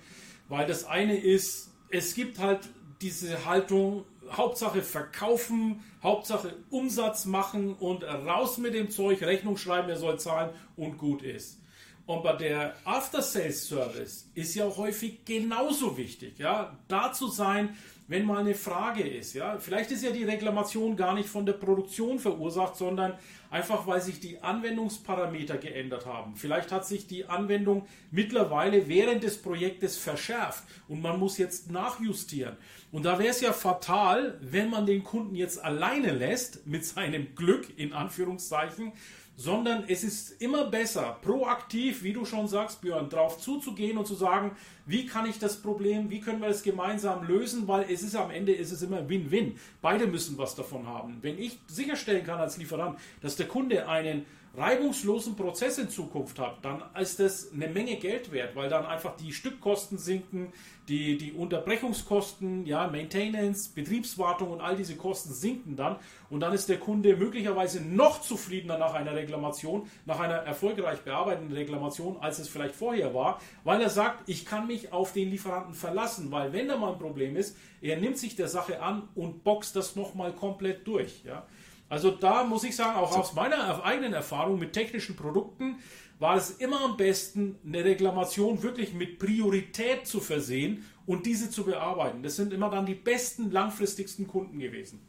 weil 0.49 0.67
das 0.67 0.85
eine 0.85 1.17
ist, 1.17 1.71
es 1.89 2.13
gibt 2.13 2.39
halt 2.39 2.69
diese 3.01 3.45
Haltung, 3.45 4.05
Hauptsache 4.31 4.81
verkaufen, 4.81 5.83
Hauptsache 6.03 6.55
Umsatz 6.69 7.25
machen 7.25 7.73
und 7.73 8.03
raus 8.03 8.57
mit 8.57 8.73
dem 8.73 8.89
Zeug, 8.89 9.21
Rechnung 9.21 9.57
schreiben, 9.57 9.89
er 9.89 9.97
soll 9.97 10.19
zahlen 10.19 10.51
und 10.75 10.97
gut 10.97 11.21
ist. 11.21 11.59
Und 12.05 12.23
bei 12.23 12.33
der 12.33 12.73
After-Sales-Service 12.85 14.29
ist 14.33 14.55
ja 14.55 14.65
häufig 14.77 15.25
genauso 15.25 15.97
wichtig, 15.97 16.39
ja, 16.39 16.77
da 16.87 17.11
zu 17.11 17.27
sein, 17.27 17.75
wenn 18.07 18.25
mal 18.25 18.37
eine 18.37 18.55
Frage 18.55 19.03
ist, 19.03 19.33
ja. 19.33 19.59
Vielleicht 19.59 19.91
ist 19.91 20.03
ja 20.03 20.11
die 20.11 20.23
Reklamation 20.23 20.95
gar 20.95 21.13
nicht 21.13 21.27
von 21.27 21.45
der 21.45 21.53
Produktion 21.53 22.19
verursacht, 22.19 22.77
sondern 22.77 23.19
einfach 23.49 23.87
weil 23.87 24.01
sich 24.01 24.19
die 24.19 24.41
Anwendungsparameter 24.41 25.57
geändert 25.57 26.05
haben. 26.05 26.35
Vielleicht 26.35 26.71
hat 26.71 26.85
sich 26.85 27.07
die 27.07 27.25
Anwendung 27.25 27.85
mittlerweile 28.11 28.87
während 28.87 29.23
des 29.23 29.41
Projektes 29.41 29.97
verschärft 29.97 30.63
und 30.87 31.01
man 31.01 31.19
muss 31.19 31.37
jetzt 31.37 31.71
nachjustieren. 31.71 32.57
Und 32.91 33.03
da 33.03 33.19
wäre 33.19 33.29
es 33.29 33.41
ja 33.41 33.53
fatal, 33.53 34.37
wenn 34.41 34.69
man 34.69 34.85
den 34.85 35.03
Kunden 35.03 35.35
jetzt 35.35 35.63
alleine 35.63 36.11
lässt 36.11 36.65
mit 36.65 36.85
seinem 36.85 37.35
Glück 37.35 37.77
in 37.77 37.93
Anführungszeichen, 37.93 38.93
sondern 39.37 39.83
es 39.87 40.03
ist 40.03 40.41
immer 40.41 40.65
besser, 40.65 41.17
proaktiv, 41.21 42.01
wie 42.01 42.11
du 42.11 42.25
schon 42.25 42.47
sagst, 42.47 42.81
Björn, 42.81 43.07
drauf 43.07 43.39
zuzugehen 43.39 43.97
und 43.99 44.07
zu 44.07 44.15
sagen, 44.15 44.51
wie 44.87 45.05
kann 45.05 45.29
ich 45.29 45.37
das 45.37 45.61
Problem, 45.61 46.09
wie 46.09 46.19
können 46.19 46.41
wir 46.41 46.49
es 46.49 46.63
gemeinsam 46.63 47.25
lösen, 47.25 47.67
weil 47.67 47.85
es 47.89 48.01
ist 48.01 48.15
am 48.15 48.31
Ende 48.31 48.51
ist 48.51 48.71
es 48.71 48.81
immer 48.81 49.07
Win-Win. 49.07 49.59
Beide 49.79 50.07
müssen 50.07 50.39
was 50.39 50.55
davon 50.55 50.87
haben. 50.87 51.19
Wenn 51.21 51.37
ich 51.37 51.59
sicherstellen 51.67 52.25
kann 52.25 52.39
als 52.39 52.57
Lieferant, 52.57 52.97
dass 53.21 53.35
der 53.35 53.47
Kunde 53.47 53.87
einen 53.87 54.25
reibungslosen 54.55 55.35
Prozess 55.35 55.77
in 55.77 55.89
Zukunft 55.89 56.39
hat, 56.39 56.63
dann 56.63 56.83
ist 56.99 57.19
das 57.19 57.51
eine 57.53 57.67
Menge 57.67 57.97
Geld 57.97 58.31
wert, 58.31 58.55
weil 58.55 58.69
dann 58.69 58.85
einfach 58.85 59.15
die 59.15 59.31
Stückkosten 59.31 59.97
sinken, 59.97 60.51
die, 60.87 61.17
die 61.17 61.33
Unterbrechungskosten, 61.33 62.65
ja, 62.65 62.87
Maintenance, 62.87 63.67
Betriebswartung 63.67 64.51
und 64.51 64.61
all 64.61 64.75
diese 64.75 64.95
Kosten 64.95 65.33
sinken 65.33 65.75
dann 65.75 65.97
und 66.29 66.39
dann 66.39 66.53
ist 66.53 66.69
der 66.69 66.79
Kunde 66.79 67.15
möglicherweise 67.17 67.83
noch 67.83 68.21
zufriedener 68.21 68.77
nach 68.77 68.93
einer 68.93 69.13
Reklamation, 69.13 69.87
nach 70.05 70.19
einer 70.19 70.35
erfolgreich 70.35 71.01
bearbeiteten 71.01 71.51
Reklamation, 71.51 72.17
als 72.21 72.39
es 72.39 72.47
vielleicht 72.47 72.75
vorher 72.75 73.13
war, 73.13 73.41
weil 73.63 73.81
er 73.81 73.89
sagt, 73.89 74.27
ich 74.29 74.45
kann 74.45 74.65
mich 74.65 74.93
auf 74.93 75.13
den 75.13 75.29
Lieferanten 75.29 75.73
verlassen, 75.73 76.31
weil 76.31 76.53
wenn 76.53 76.67
da 76.67 76.77
mal 76.77 76.93
ein 76.93 76.99
Problem 76.99 77.35
ist, 77.35 77.57
er 77.81 77.97
nimmt 77.97 78.17
sich 78.17 78.35
der 78.35 78.47
Sache 78.47 78.81
an 78.81 79.07
und 79.13 79.43
boxt 79.43 79.75
das 79.75 79.95
nochmal 79.95 80.31
komplett 80.33 80.87
durch, 80.87 81.23
ja. 81.25 81.45
Also 81.89 82.11
da 82.11 82.43
muss 82.43 82.63
ich 82.63 82.75
sagen, 82.75 82.97
auch 82.97 83.17
aus 83.17 83.33
meiner 83.33 83.83
eigenen 83.83 84.13
Erfahrung 84.13 84.59
mit 84.59 84.73
technischen 84.73 85.15
Produkten 85.15 85.77
war 86.19 86.35
es 86.35 86.51
immer 86.51 86.81
am 86.81 86.97
besten, 86.97 87.57
eine 87.65 87.85
Reklamation 87.85 88.63
wirklich 88.63 88.93
mit 88.93 89.19
Priorität 89.19 90.07
zu 90.07 90.19
versehen 90.19 90.85
und 91.05 91.25
diese 91.25 91.49
zu 91.49 91.63
bearbeiten. 91.63 92.23
Das 92.23 92.35
sind 92.35 92.53
immer 92.53 92.69
dann 92.69 92.85
die 92.85 92.95
besten, 92.95 93.51
langfristigsten 93.51 94.27
Kunden 94.27 94.59
gewesen. 94.59 94.99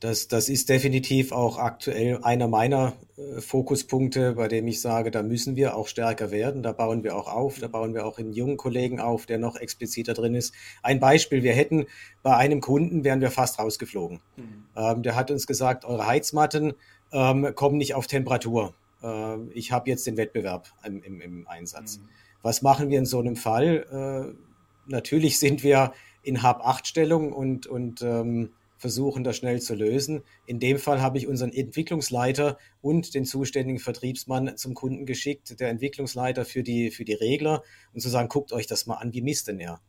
Das, 0.00 0.28
das 0.28 0.48
ist 0.48 0.68
definitiv 0.68 1.32
auch 1.32 1.58
aktuell 1.58 2.20
einer 2.22 2.46
meiner 2.46 2.92
äh, 3.16 3.40
Fokuspunkte, 3.40 4.34
bei 4.34 4.46
dem 4.46 4.68
ich 4.68 4.80
sage, 4.80 5.10
da 5.10 5.24
müssen 5.24 5.56
wir 5.56 5.74
auch 5.74 5.88
stärker 5.88 6.30
werden. 6.30 6.62
Da 6.62 6.70
bauen 6.70 7.02
wir 7.02 7.16
auch 7.16 7.26
auf, 7.26 7.58
da 7.58 7.66
bauen 7.66 7.94
wir 7.94 8.06
auch 8.06 8.20
in 8.20 8.32
jungen 8.32 8.56
Kollegen 8.56 9.00
auf, 9.00 9.26
der 9.26 9.38
noch 9.38 9.56
expliziter 9.56 10.14
drin 10.14 10.36
ist. 10.36 10.54
Ein 10.84 11.00
Beispiel, 11.00 11.42
wir 11.42 11.52
hätten 11.52 11.86
bei 12.22 12.36
einem 12.36 12.60
Kunden, 12.60 13.02
wären 13.02 13.20
wir 13.20 13.32
fast 13.32 13.58
rausgeflogen. 13.58 14.20
Mhm. 14.36 14.64
Ähm, 14.76 15.02
der 15.02 15.16
hat 15.16 15.32
uns 15.32 15.48
gesagt, 15.48 15.84
eure 15.84 16.06
Heizmatten 16.06 16.74
ähm, 17.12 17.52
kommen 17.56 17.78
nicht 17.78 17.94
auf 17.96 18.06
Temperatur. 18.06 18.74
Äh, 19.02 19.38
ich 19.52 19.72
habe 19.72 19.90
jetzt 19.90 20.06
den 20.06 20.16
Wettbewerb 20.16 20.68
im, 20.84 21.02
im, 21.02 21.20
im 21.20 21.48
Einsatz. 21.48 21.98
Mhm. 21.98 22.08
Was 22.42 22.62
machen 22.62 22.88
wir 22.88 23.00
in 23.00 23.06
so 23.06 23.18
einem 23.18 23.34
Fall? 23.34 24.30
Äh, 24.30 24.90
natürlich 24.90 25.40
sind 25.40 25.64
wir 25.64 25.92
in 26.22 26.42
Hab-8-Stellung 26.42 27.32
und, 27.32 27.66
und 27.66 28.02
ähm, 28.02 28.50
versuchen, 28.78 29.24
das 29.24 29.36
schnell 29.36 29.60
zu 29.60 29.74
lösen. 29.74 30.22
In 30.46 30.60
dem 30.60 30.78
Fall 30.78 31.02
habe 31.02 31.18
ich 31.18 31.26
unseren 31.26 31.52
Entwicklungsleiter 31.52 32.56
und 32.80 33.14
den 33.14 33.24
zuständigen 33.24 33.80
Vertriebsmann 33.80 34.56
zum 34.56 34.74
Kunden 34.74 35.04
geschickt, 35.04 35.60
der 35.60 35.68
Entwicklungsleiter 35.68 36.44
für 36.44 36.62
die, 36.62 36.90
für 36.90 37.04
die 37.04 37.14
Regler, 37.14 37.62
und 37.92 38.00
zu 38.00 38.08
sagen, 38.08 38.28
guckt 38.28 38.52
euch 38.52 38.66
das 38.66 38.86
mal 38.86 38.94
an, 38.94 39.12
wie 39.12 39.22
misst 39.22 39.48
denn 39.48 39.60
er? 39.60 39.80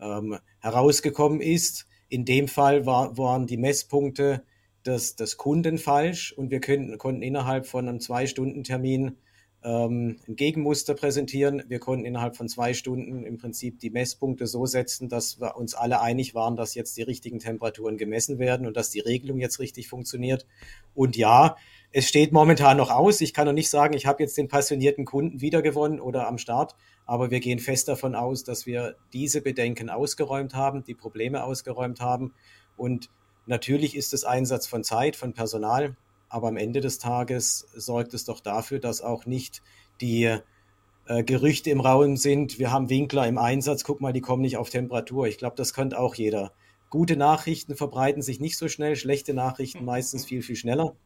Ähm, 0.00 0.38
herausgekommen 0.60 1.40
ist, 1.40 1.86
in 2.08 2.24
dem 2.24 2.48
Fall 2.48 2.86
war, 2.86 3.16
waren 3.16 3.46
die 3.46 3.56
Messpunkte 3.56 4.42
des, 4.84 5.16
des 5.16 5.36
Kunden 5.36 5.78
falsch 5.78 6.32
und 6.32 6.50
wir 6.50 6.60
können, 6.60 6.98
konnten 6.98 7.22
innerhalb 7.22 7.66
von 7.66 7.88
einem 7.88 8.00
Zwei-Stunden-Termin 8.00 9.16
ähm, 9.64 10.18
ein 10.28 10.36
Gegenmuster 10.36 10.94
präsentieren. 10.94 11.62
Wir 11.68 11.78
konnten 11.78 12.04
innerhalb 12.04 12.36
von 12.36 12.48
zwei 12.48 12.74
Stunden 12.74 13.24
im 13.24 13.38
Prinzip 13.38 13.80
die 13.80 13.88
Messpunkte 13.88 14.46
so 14.46 14.66
setzen, 14.66 15.08
dass 15.08 15.40
wir 15.40 15.56
uns 15.56 15.74
alle 15.74 16.02
einig 16.02 16.34
waren, 16.34 16.54
dass 16.54 16.74
jetzt 16.74 16.96
die 16.98 17.02
richtigen 17.02 17.38
Temperaturen 17.38 17.96
gemessen 17.96 18.38
werden 18.38 18.66
und 18.66 18.76
dass 18.76 18.90
die 18.90 19.00
Regelung 19.00 19.40
jetzt 19.40 19.58
richtig 19.58 19.88
funktioniert. 19.88 20.46
Und 20.94 21.16
ja, 21.16 21.56
es 21.92 22.06
steht 22.08 22.30
momentan 22.30 22.76
noch 22.76 22.90
aus. 22.90 23.22
Ich 23.22 23.32
kann 23.32 23.46
noch 23.46 23.54
nicht 23.54 23.70
sagen, 23.70 23.94
ich 23.94 24.04
habe 24.04 24.22
jetzt 24.22 24.36
den 24.36 24.48
passionierten 24.48 25.06
Kunden 25.06 25.40
wiedergewonnen 25.40 25.98
oder 25.98 26.28
am 26.28 26.36
Start, 26.36 26.76
aber 27.06 27.30
wir 27.30 27.40
gehen 27.40 27.58
fest 27.58 27.88
davon 27.88 28.14
aus, 28.14 28.44
dass 28.44 28.66
wir 28.66 28.96
diese 29.14 29.40
Bedenken 29.40 29.88
ausgeräumt 29.88 30.54
haben, 30.54 30.84
die 30.84 30.94
Probleme 30.94 31.42
ausgeräumt 31.42 32.00
haben. 32.00 32.34
Und 32.76 33.08
natürlich 33.46 33.96
ist 33.96 34.12
es 34.12 34.24
Einsatz 34.24 34.66
von 34.66 34.84
Zeit, 34.84 35.16
von 35.16 35.32
Personal, 35.32 35.96
aber 36.34 36.48
am 36.48 36.56
Ende 36.56 36.80
des 36.80 36.98
Tages 36.98 37.68
sorgt 37.76 38.12
es 38.12 38.24
doch 38.24 38.40
dafür, 38.40 38.80
dass 38.80 39.02
auch 39.02 39.24
nicht 39.24 39.62
die 40.00 40.36
äh, 41.06 41.22
Gerüchte 41.22 41.70
im 41.70 41.78
Raum 41.78 42.16
sind, 42.16 42.58
wir 42.58 42.72
haben 42.72 42.90
Winkler 42.90 43.28
im 43.28 43.38
Einsatz, 43.38 43.84
guck 43.84 44.00
mal, 44.00 44.12
die 44.12 44.20
kommen 44.20 44.42
nicht 44.42 44.56
auf 44.56 44.68
Temperatur. 44.68 45.28
Ich 45.28 45.38
glaube, 45.38 45.54
das 45.54 45.72
könnte 45.72 45.96
auch 45.96 46.16
jeder. 46.16 46.52
Gute 46.90 47.16
Nachrichten 47.16 47.76
verbreiten 47.76 48.20
sich 48.20 48.40
nicht 48.40 48.58
so 48.58 48.66
schnell, 48.66 48.96
schlechte 48.96 49.32
Nachrichten 49.32 49.84
meistens 49.84 50.24
viel, 50.24 50.42
viel 50.42 50.56
schneller. 50.56 50.96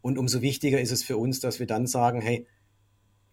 Und 0.00 0.16
umso 0.16 0.40
wichtiger 0.40 0.80
ist 0.80 0.92
es 0.92 1.02
für 1.02 1.18
uns, 1.18 1.40
dass 1.40 1.60
wir 1.60 1.66
dann 1.66 1.86
sagen, 1.86 2.22
hey, 2.22 2.46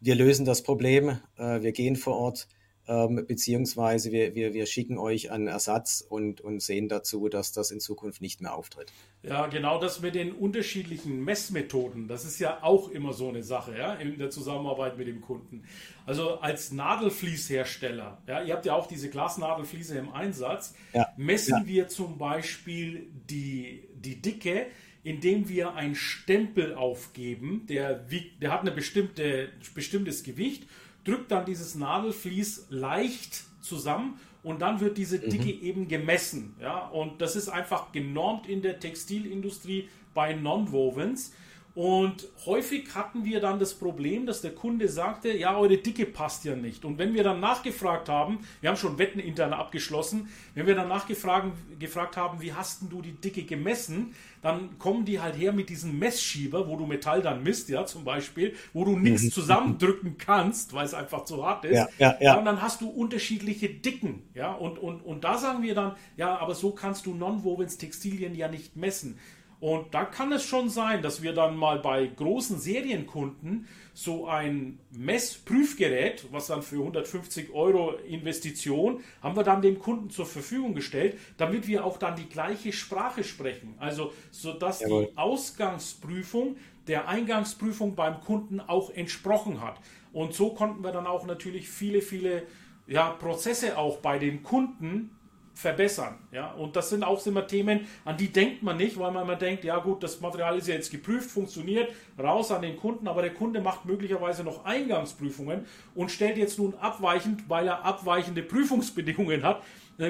wir 0.01 0.15
lösen 0.15 0.43
das 0.43 0.63
Problem, 0.63 1.17
äh, 1.37 1.61
wir 1.61 1.71
gehen 1.71 1.95
vor 1.95 2.17
Ort, 2.17 2.49
ähm, 2.87 3.25
beziehungsweise 3.25 4.11
wir, 4.11 4.35
wir, 4.35 4.53
wir 4.53 4.65
schicken 4.65 4.97
euch 4.97 5.31
einen 5.31 5.47
Ersatz 5.47 6.05
und, 6.07 6.41
und 6.41 6.61
sehen 6.61 6.89
dazu, 6.89 7.29
dass 7.29 7.53
das 7.53 7.71
in 7.71 7.79
Zukunft 7.79 8.21
nicht 8.21 8.41
mehr 8.41 8.53
auftritt. 8.53 8.91
Ja, 9.21 9.47
genau 9.47 9.79
das 9.79 10.01
mit 10.01 10.15
den 10.15 10.33
unterschiedlichen 10.33 11.23
Messmethoden, 11.23 12.09
das 12.09 12.25
ist 12.25 12.39
ja 12.39 12.61
auch 12.61 12.89
immer 12.89 13.13
so 13.13 13.29
eine 13.29 13.41
Sache 13.41 13.77
ja, 13.77 13.93
in 13.93 14.17
der 14.17 14.29
Zusammenarbeit 14.29 14.97
mit 14.97 15.07
dem 15.07 15.21
Kunden. 15.21 15.63
Also 16.05 16.39
als 16.39 16.73
Nadelfließhersteller, 16.73 18.21
ja, 18.27 18.43
ihr 18.43 18.53
habt 18.53 18.65
ja 18.65 18.75
auch 18.75 18.87
diese 18.87 19.09
Glasnadelfliese 19.09 19.97
im 19.97 20.11
Einsatz, 20.11 20.75
ja, 20.93 21.07
messen 21.15 21.59
ja. 21.61 21.67
wir 21.67 21.87
zum 21.87 22.17
Beispiel 22.17 23.07
die, 23.29 23.87
die 23.95 24.21
Dicke, 24.21 24.67
indem 25.03 25.47
wir 25.47 25.73
einen 25.75 25.95
Stempel 25.95 26.75
aufgeben, 26.75 27.65
der, 27.67 28.09
wiegt, 28.09 28.41
der 28.41 28.51
hat 28.51 28.67
ein 28.67 28.75
bestimmte, 28.75 29.49
bestimmtes 29.73 30.23
Gewicht 30.23 30.63
drückt 31.03 31.31
dann 31.31 31.45
dieses 31.45 31.75
Nadelflies 31.75 32.67
leicht 32.69 33.43
zusammen 33.61 34.19
und 34.43 34.61
dann 34.61 34.79
wird 34.79 34.97
diese 34.97 35.19
Dicke 35.19 35.55
mhm. 35.55 35.63
eben 35.63 35.87
gemessen. 35.87 36.55
Ja? 36.59 36.87
Und 36.87 37.21
das 37.21 37.35
ist 37.35 37.49
einfach 37.49 37.91
genormt 37.91 38.47
in 38.47 38.61
der 38.61 38.79
Textilindustrie 38.79 39.89
bei 40.13 40.33
Nonwovens. 40.33 41.33
Und 41.75 42.27
häufig 42.45 42.93
hatten 42.93 43.25
wir 43.25 43.39
dann 43.39 43.57
das 43.57 43.73
Problem, 43.73 44.27
dass 44.27 44.41
der 44.41 44.53
Kunde 44.53 44.87
sagte, 44.87 45.35
ja, 45.35 45.57
eure 45.57 45.77
Dicke 45.77 46.05
passt 46.05 46.45
ja 46.45 46.55
nicht. 46.55 46.85
Und 46.85 46.99
wenn 46.99 47.15
wir 47.15 47.23
dann 47.23 47.39
nachgefragt 47.39 48.09
haben, 48.09 48.39
wir 48.61 48.69
haben 48.69 48.77
schon 48.77 48.99
Wetten 48.99 49.19
intern 49.19 49.53
abgeschlossen, 49.53 50.29
wenn 50.53 50.67
wir 50.67 50.75
dann 50.75 50.87
nachgefragt 50.87 51.53
gefragt 51.79 52.15
haben, 52.15 52.41
wie 52.41 52.53
hast 52.53 52.83
du 52.89 53.01
die 53.01 53.13
Dicke 53.13 53.43
gemessen, 53.43 54.13
dann 54.41 54.77
kommen 54.77 55.05
die 55.05 55.19
halt 55.19 55.37
her 55.37 55.51
mit 55.51 55.69
diesem 55.69 55.97
Messschieber, 55.97 56.67
wo 56.67 56.75
du 56.75 56.85
Metall 56.85 57.21
dann 57.21 57.43
misst, 57.43 57.69
ja, 57.69 57.85
zum 57.85 58.03
Beispiel, 58.03 58.55
wo 58.73 58.85
du 58.85 58.97
nichts 58.97 59.23
mhm. 59.23 59.31
zusammendrücken 59.31 60.17
kannst, 60.17 60.73
weil 60.73 60.85
es 60.85 60.93
einfach 60.93 61.25
zu 61.25 61.43
hart 61.43 61.65
ist. 61.65 61.75
Ja, 61.75 61.87
ja, 61.97 62.17
ja. 62.19 62.37
Und 62.37 62.45
dann 62.45 62.61
hast 62.61 62.81
du 62.81 62.89
unterschiedliche 62.89 63.69
Dicken, 63.69 64.23
ja, 64.33 64.51
und, 64.53 64.77
und, 64.77 65.01
und 65.01 65.23
da 65.23 65.37
sagen 65.37 65.63
wir 65.63 65.73
dann, 65.73 65.95
ja, 66.17 66.37
aber 66.37 66.55
so 66.55 66.71
kannst 66.71 67.05
du 67.05 67.13
Non-Wovens 67.15 67.77
Textilien 67.77 68.35
ja 68.35 68.47
nicht 68.47 68.75
messen. 68.75 69.17
Und 69.63 69.93
da 69.93 70.03
kann 70.03 70.33
es 70.33 70.43
schon 70.43 70.67
sein, 70.67 71.01
dass 71.01 71.21
wir 71.21 71.31
dann 71.31 71.55
mal 71.55 71.79
bei 71.79 72.05
großen 72.05 72.59
Serienkunden 72.59 73.65
so 73.93 74.27
ein 74.27 74.77
Messprüfgerät, 74.91 76.25
was 76.33 76.47
dann 76.47 76.63
für 76.63 76.79
150 76.79 77.53
Euro 77.53 77.93
Investition, 77.93 79.01
haben 79.21 79.37
wir 79.37 79.43
dann 79.43 79.61
dem 79.61 79.79
Kunden 79.79 80.09
zur 80.09 80.25
Verfügung 80.25 80.75
gestellt, 80.75 81.17
damit 81.37 81.65
wir 81.65 81.85
auch 81.85 81.95
dann 81.95 82.17
die 82.17 82.27
gleiche 82.27 82.73
Sprache 82.73 83.23
sprechen. 83.23 83.75
Also, 83.79 84.11
sodass 84.31 84.81
Jawohl. 84.81 85.05
die 85.05 85.17
Ausgangsprüfung 85.17 86.57
der 86.87 87.07
Eingangsprüfung 87.07 87.95
beim 87.95 88.19
Kunden 88.19 88.59
auch 88.59 88.89
entsprochen 88.89 89.61
hat. 89.61 89.79
Und 90.11 90.33
so 90.33 90.49
konnten 90.49 90.83
wir 90.83 90.91
dann 90.91 91.07
auch 91.07 91.25
natürlich 91.25 91.69
viele, 91.69 92.01
viele 92.01 92.43
ja, 92.85 93.11
Prozesse 93.11 93.77
auch 93.77 93.99
bei 93.99 94.19
den 94.19 94.43
Kunden 94.43 95.11
verbessern. 95.53 96.17
Ja? 96.31 96.51
Und 96.51 96.75
das 96.75 96.89
sind 96.89 97.03
auch 97.03 97.25
immer 97.25 97.45
Themen, 97.47 97.87
an 98.05 98.17
die 98.17 98.29
denkt 98.29 98.63
man 98.63 98.77
nicht, 98.77 98.97
weil 98.97 99.11
man 99.11 99.23
immer 99.23 99.35
denkt, 99.35 99.63
ja 99.63 99.77
gut, 99.77 100.03
das 100.03 100.19
Material 100.19 100.57
ist 100.57 100.67
ja 100.67 100.75
jetzt 100.75 100.91
geprüft, 100.91 101.29
funktioniert, 101.29 101.91
raus 102.19 102.51
an 102.51 102.61
den 102.61 102.77
Kunden, 102.77 103.07
aber 103.07 103.21
der 103.21 103.33
Kunde 103.33 103.61
macht 103.61 103.85
möglicherweise 103.85 104.43
noch 104.43 104.65
Eingangsprüfungen 104.65 105.65
und 105.95 106.11
stellt 106.11 106.37
jetzt 106.37 106.57
nun 106.57 106.73
abweichend, 106.75 107.49
weil 107.49 107.67
er 107.67 107.85
abweichende 107.85 108.43
Prüfungsbedingungen 108.43 109.43
hat, 109.43 109.61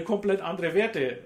komplett 0.03 0.41
andere 0.41 0.73
Werte 0.73 0.99
äh, 0.99 1.19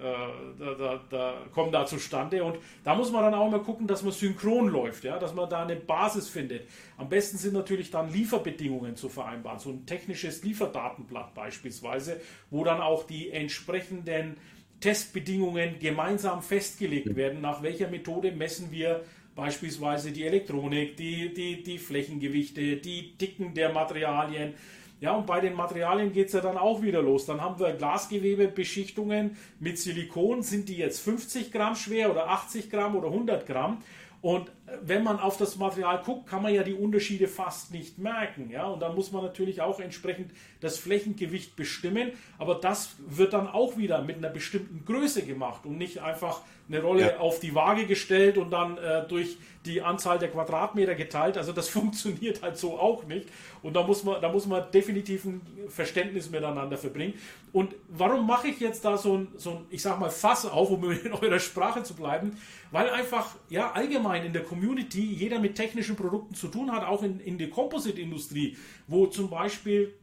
da, 0.59 0.73
da, 0.73 1.01
da, 1.09 1.33
kommen 1.53 1.71
da 1.71 1.85
zustande. 1.85 2.43
Und 2.43 2.57
da 2.83 2.95
muss 2.95 3.11
man 3.11 3.23
dann 3.23 3.33
auch 3.33 3.47
immer 3.47 3.59
gucken, 3.59 3.87
dass 3.87 4.03
man 4.03 4.11
synchron 4.11 4.67
läuft, 4.69 5.03
ja? 5.03 5.19
dass 5.19 5.33
man 5.33 5.49
da 5.49 5.63
eine 5.63 5.75
Basis 5.75 6.27
findet. 6.27 6.67
Am 6.97 7.09
besten 7.09 7.37
sind 7.37 7.53
natürlich 7.53 7.91
dann 7.91 8.11
Lieferbedingungen 8.11 8.95
zu 8.95 9.09
vereinbaren, 9.09 9.59
so 9.59 9.69
ein 9.69 9.85
technisches 9.85 10.43
Lieferdatenblatt 10.43 11.33
beispielsweise, 11.33 12.19
wo 12.49 12.63
dann 12.63 12.81
auch 12.81 13.03
die 13.03 13.31
entsprechenden 13.31 14.37
Testbedingungen 14.79 15.79
gemeinsam 15.79 16.41
festgelegt 16.41 17.15
werden, 17.15 17.41
nach 17.41 17.63
welcher 17.63 17.89
Methode 17.89 18.31
messen 18.31 18.71
wir 18.71 19.03
beispielsweise 19.35 20.11
die 20.11 20.23
Elektronik, 20.23 20.97
die, 20.97 21.33
die, 21.33 21.63
die 21.63 21.77
Flächengewichte, 21.77 22.77
die 22.77 23.15
Dicken 23.17 23.53
der 23.53 23.71
Materialien, 23.71 24.55
ja, 24.99 25.15
und 25.15 25.27
bei 25.27 25.39
den 25.39 25.53
Materialien 25.53 26.11
geht 26.11 26.27
es 26.27 26.33
ja 26.33 26.41
dann 26.41 26.57
auch 26.57 26.81
wieder 26.81 27.01
los. 27.01 27.25
Dann 27.25 27.41
haben 27.41 27.59
wir 27.59 27.73
Glasgewebebeschichtungen 27.73 29.37
mit 29.59 29.77
Silikon. 29.77 30.41
Sind 30.41 30.69
die 30.69 30.77
jetzt 30.77 31.01
50 31.01 31.51
Gramm 31.51 31.75
schwer 31.75 32.09
oder 32.09 32.29
80 32.29 32.71
Gramm 32.71 32.95
oder 32.95 33.07
100 33.07 33.45
Gramm? 33.45 33.83
Und 34.21 34.51
wenn 34.81 35.03
man 35.03 35.19
auf 35.19 35.37
das 35.37 35.55
Material 35.55 36.01
guckt, 36.03 36.27
kann 36.27 36.41
man 36.41 36.53
ja 36.53 36.63
die 36.63 36.73
Unterschiede 36.73 37.27
fast 37.27 37.71
nicht 37.71 37.97
merken. 37.97 38.49
Ja? 38.49 38.65
Und 38.65 38.81
dann 38.81 38.95
muss 38.95 39.11
man 39.11 39.23
natürlich 39.23 39.61
auch 39.61 39.79
entsprechend 39.79 40.31
das 40.59 40.77
Flächengewicht 40.77 41.55
bestimmen. 41.55 42.11
Aber 42.37 42.55
das 42.55 42.95
wird 43.07 43.33
dann 43.33 43.47
auch 43.47 43.77
wieder 43.77 44.01
mit 44.01 44.17
einer 44.17 44.29
bestimmten 44.29 44.83
Größe 44.85 45.23
gemacht 45.23 45.65
und 45.65 45.77
nicht 45.77 45.99
einfach 45.99 46.41
eine 46.67 46.81
Rolle 46.81 47.01
ja. 47.01 47.17
auf 47.19 47.39
die 47.39 47.55
Waage 47.55 47.85
gestellt 47.85 48.37
und 48.37 48.51
dann 48.51 48.77
äh, 48.77 49.07
durch 49.07 49.37
die 49.65 49.81
Anzahl 49.81 50.19
der 50.19 50.29
Quadratmeter 50.29 50.95
geteilt. 50.95 51.37
Also 51.37 51.53
das 51.53 51.69
funktioniert 51.77 52.41
halt 52.41 52.57
so 52.57 52.77
auch 52.77 53.05
nicht. 53.05 53.29
Und 53.61 53.73
da 53.75 53.83
muss 53.83 54.03
man, 54.03 54.21
da 54.21 54.29
muss 54.29 54.45
man 54.45 54.69
definitiv 54.71 55.25
ein 55.25 55.41
Verständnis 55.69 56.29
miteinander 56.29 56.77
verbringen. 56.77 57.13
Und 57.53 57.73
warum 57.87 58.27
mache 58.27 58.49
ich 58.49 58.59
jetzt 58.59 58.83
da 58.83 58.97
so 58.97 59.17
ein, 59.17 59.27
so 59.37 59.51
ein, 59.51 59.65
ich 59.69 59.81
sag 59.81 59.99
mal, 59.99 60.09
Fass 60.09 60.45
auf, 60.45 60.69
um 60.69 60.91
in 60.91 61.13
eurer 61.21 61.39
Sprache 61.39 61.83
zu 61.83 61.95
bleiben? 61.95 62.37
Weil 62.71 62.89
einfach, 62.89 63.35
ja, 63.49 63.71
allgemein 63.71 64.25
in 64.25 64.33
der 64.33 64.43
Community 64.57 65.01
jeder 65.01 65.39
mit 65.39 65.55
technischen 65.55 65.95
Produkten 65.95 66.33
zu 66.33 66.47
tun 66.47 66.71
hat, 66.71 66.83
auch 66.83 67.03
in, 67.03 67.19
in 67.19 67.37
der 67.37 67.49
Composite-Industrie, 67.49 68.57
wo 68.87 69.07
zum 69.07 69.29
Beispiel 69.29 69.93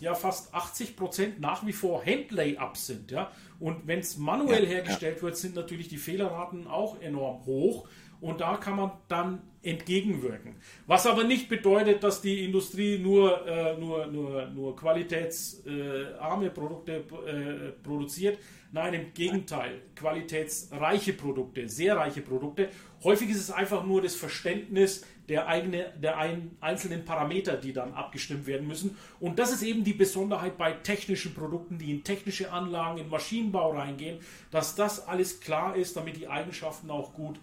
ja 0.00 0.14
fast 0.14 0.54
80 0.54 0.96
Prozent 0.96 1.40
nach 1.40 1.66
wie 1.66 1.72
vor 1.72 2.04
Handlay-Ups 2.04 2.86
sind. 2.86 3.10
Ja? 3.10 3.30
Und 3.58 3.86
wenn 3.86 3.98
es 3.98 4.16
manuell 4.16 4.64
ja, 4.64 4.70
hergestellt 4.70 5.16
ja. 5.18 5.22
wird, 5.22 5.36
sind 5.36 5.54
natürlich 5.54 5.88
die 5.88 5.98
Fehlerraten 5.98 6.66
auch 6.66 7.00
enorm 7.00 7.44
hoch. 7.44 7.88
Und 8.20 8.42
da 8.42 8.58
kann 8.58 8.76
man 8.76 8.92
dann 9.08 9.40
entgegenwirken. 9.62 10.56
Was 10.86 11.06
aber 11.06 11.24
nicht 11.24 11.48
bedeutet, 11.48 12.02
dass 12.02 12.20
die 12.20 12.44
Industrie 12.44 12.98
nur, 12.98 13.46
äh, 13.46 13.78
nur, 13.78 14.06
nur, 14.06 14.46
nur 14.46 14.76
qualitätsarme 14.76 16.46
äh, 16.46 16.50
Produkte 16.50 16.96
äh, 16.96 17.72
produziert. 17.82 18.38
Nein, 18.72 18.94
im 18.94 19.14
Gegenteil, 19.14 19.82
qualitätsreiche 19.96 21.14
Produkte, 21.14 21.68
sehr 21.68 21.96
reiche 21.96 22.20
Produkte. 22.20 22.68
Häufig 23.02 23.30
ist 23.30 23.38
es 23.38 23.50
einfach 23.50 23.84
nur 23.84 24.02
das 24.02 24.14
Verständnis 24.14 25.04
der, 25.28 25.46
eigene, 25.46 25.92
der 25.96 26.18
ein, 26.18 26.56
einzelnen 26.60 27.04
Parameter, 27.04 27.56
die 27.56 27.72
dann 27.72 27.94
abgestimmt 27.94 28.46
werden 28.46 28.66
müssen. 28.66 28.98
Und 29.20 29.38
das 29.38 29.52
ist 29.52 29.62
eben 29.62 29.84
die 29.84 29.92
Besonderheit 29.92 30.58
bei 30.58 30.72
technischen 30.72 31.34
Produkten, 31.34 31.78
die 31.78 31.92
in 31.92 32.04
technische 32.04 32.52
Anlagen, 32.52 32.98
in 32.98 33.08
Maschinenbau 33.08 33.70
reingehen, 33.70 34.18
dass 34.50 34.74
das 34.74 35.06
alles 35.06 35.40
klar 35.40 35.76
ist, 35.76 35.96
damit 35.96 36.16
die 36.16 36.28
Eigenschaften 36.28 36.90
auch 36.90 37.14
gut 37.14 37.38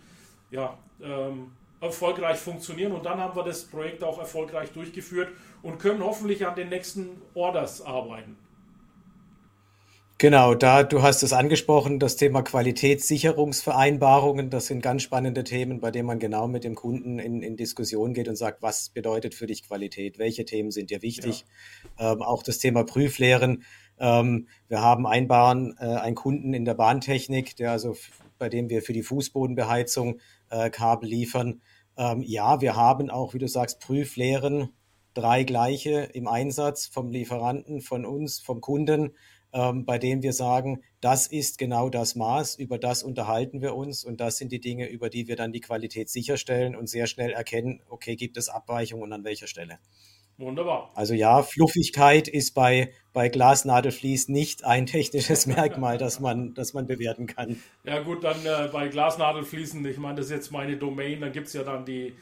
ja, 0.52 0.78
ähm, 1.02 1.54
erfolgreich 1.80 2.38
funktionieren. 2.38 2.92
Und 2.92 3.06
dann 3.06 3.20
haben 3.20 3.36
wir 3.36 3.44
das 3.44 3.64
Projekt 3.64 4.04
auch 4.04 4.20
erfolgreich 4.20 4.72
durchgeführt 4.74 5.30
und 5.62 5.80
können 5.80 6.04
hoffentlich 6.04 6.46
an 6.46 6.56
den 6.56 6.70
nächsten 6.70 7.22
Orders 7.34 7.82
arbeiten. 7.82 8.38
Genau, 10.20 10.56
da 10.56 10.82
du 10.82 11.04
hast 11.04 11.22
es 11.22 11.32
angesprochen, 11.32 12.00
das 12.00 12.16
Thema 12.16 12.42
Qualitätssicherungsvereinbarungen, 12.42 14.50
das 14.50 14.66
sind 14.66 14.82
ganz 14.82 15.04
spannende 15.04 15.44
Themen, 15.44 15.80
bei 15.80 15.92
denen 15.92 16.08
man 16.08 16.18
genau 16.18 16.48
mit 16.48 16.64
dem 16.64 16.74
Kunden 16.74 17.20
in, 17.20 17.44
in 17.44 17.56
Diskussion 17.56 18.16
geht 18.16 18.28
und 18.28 18.36
sagt, 18.36 18.64
was 18.64 18.90
bedeutet 18.90 19.36
für 19.36 19.46
dich 19.46 19.68
Qualität, 19.68 20.18
welche 20.18 20.44
Themen 20.44 20.72
sind 20.72 20.90
dir 20.90 21.04
wichtig. 21.04 21.46
Ja. 22.00 22.14
Ähm, 22.14 22.24
auch 22.24 22.42
das 22.42 22.58
Thema 22.58 22.84
Prüflehren. 22.84 23.64
Ähm, 24.00 24.48
wir 24.68 24.82
haben 24.82 25.06
einen, 25.06 25.28
Bahn, 25.28 25.76
äh, 25.80 25.86
einen 25.86 26.16
Kunden 26.16 26.56
in 26.56 26.66
der 26.66 26.74
Bahntechnik, 26.74 27.56
der 27.56 27.72
also 27.72 27.96
bei 28.40 28.50
dem 28.50 28.72
wir 28.72 28.82
für 28.82 28.94
die 28.94 29.04
Fußbodenbeheizung 29.04 30.20
äh, 30.50 30.72
Kabel 30.72 31.10
liefern. 31.10 31.62
Ähm, 31.96 32.24
ja, 32.24 32.60
wir 32.60 32.76
haben 32.76 33.12
auch, 33.12 33.36
wie 33.36 33.40
du 33.40 33.48
sagst, 33.48 33.82
Prüflehren, 33.82 34.70
drei 35.14 35.44
gleiche 35.44 36.10
im 36.14 36.28
Einsatz 36.28 36.88
vom 36.88 37.12
Lieferanten, 37.12 37.82
von 37.82 38.04
uns, 38.04 38.40
vom 38.40 38.62
Kunden, 38.62 39.12
ähm, 39.54 39.86
bei 39.86 39.98
denen 39.98 40.24
wir 40.24 40.34
sagen, 40.34 40.82
das 41.02 41.28
ist 41.28 41.58
genau 41.58 41.90
das 41.90 42.16
Maß, 42.16 42.56
über 42.56 42.78
das 42.78 43.04
unterhalten 43.04 43.62
wir 43.62 43.76
uns 43.76 44.04
und 44.04 44.20
das 44.20 44.38
sind 44.38 44.52
die 44.52 44.60
Dinge, 44.60 44.88
über 44.88 45.10
die 45.10 45.28
wir 45.28 45.36
dann 45.36 45.52
die 45.52 45.62
Qualität 45.62 46.10
sicherstellen 46.10 46.76
und 46.76 46.88
sehr 46.88 47.08
schnell 47.08 47.32
erkennen, 47.32 47.82
okay, 47.90 48.16
gibt 48.16 48.38
es 48.38 48.50
Abweichungen 48.50 49.04
und 49.04 49.14
an 49.14 49.24
welcher 49.24 49.48
Stelle. 49.48 49.80
Wunderbar. 50.40 50.92
Also 50.94 51.16
ja, 51.16 51.42
Fluffigkeit 51.42 52.28
ist 52.28 52.54
bei, 52.54 52.94
bei 53.12 53.28
Glasnadelflies 53.28 54.28
nicht 54.28 54.66
ein 54.66 54.86
technisches 54.86 55.46
Merkmal, 55.48 55.98
das 55.98 56.20
man, 56.20 56.54
das 56.54 56.74
man 56.74 56.86
bewerten 56.86 57.26
kann. 57.26 57.62
Ja 57.84 58.02
gut, 58.02 58.24
dann 58.24 58.46
äh, 58.46 58.70
bei 58.72 58.88
Glasnadelfliesen, 58.88 59.84
ich 59.86 59.98
meine, 59.98 60.16
das 60.16 60.28
ist 60.28 60.32
jetzt 60.32 60.52
meine 60.52 60.78
Domain, 60.78 61.22
dann 61.22 61.32
gibt 61.32 61.48
es 61.48 61.54
ja 61.54 61.64
dann 61.64 61.86
die 61.86 62.14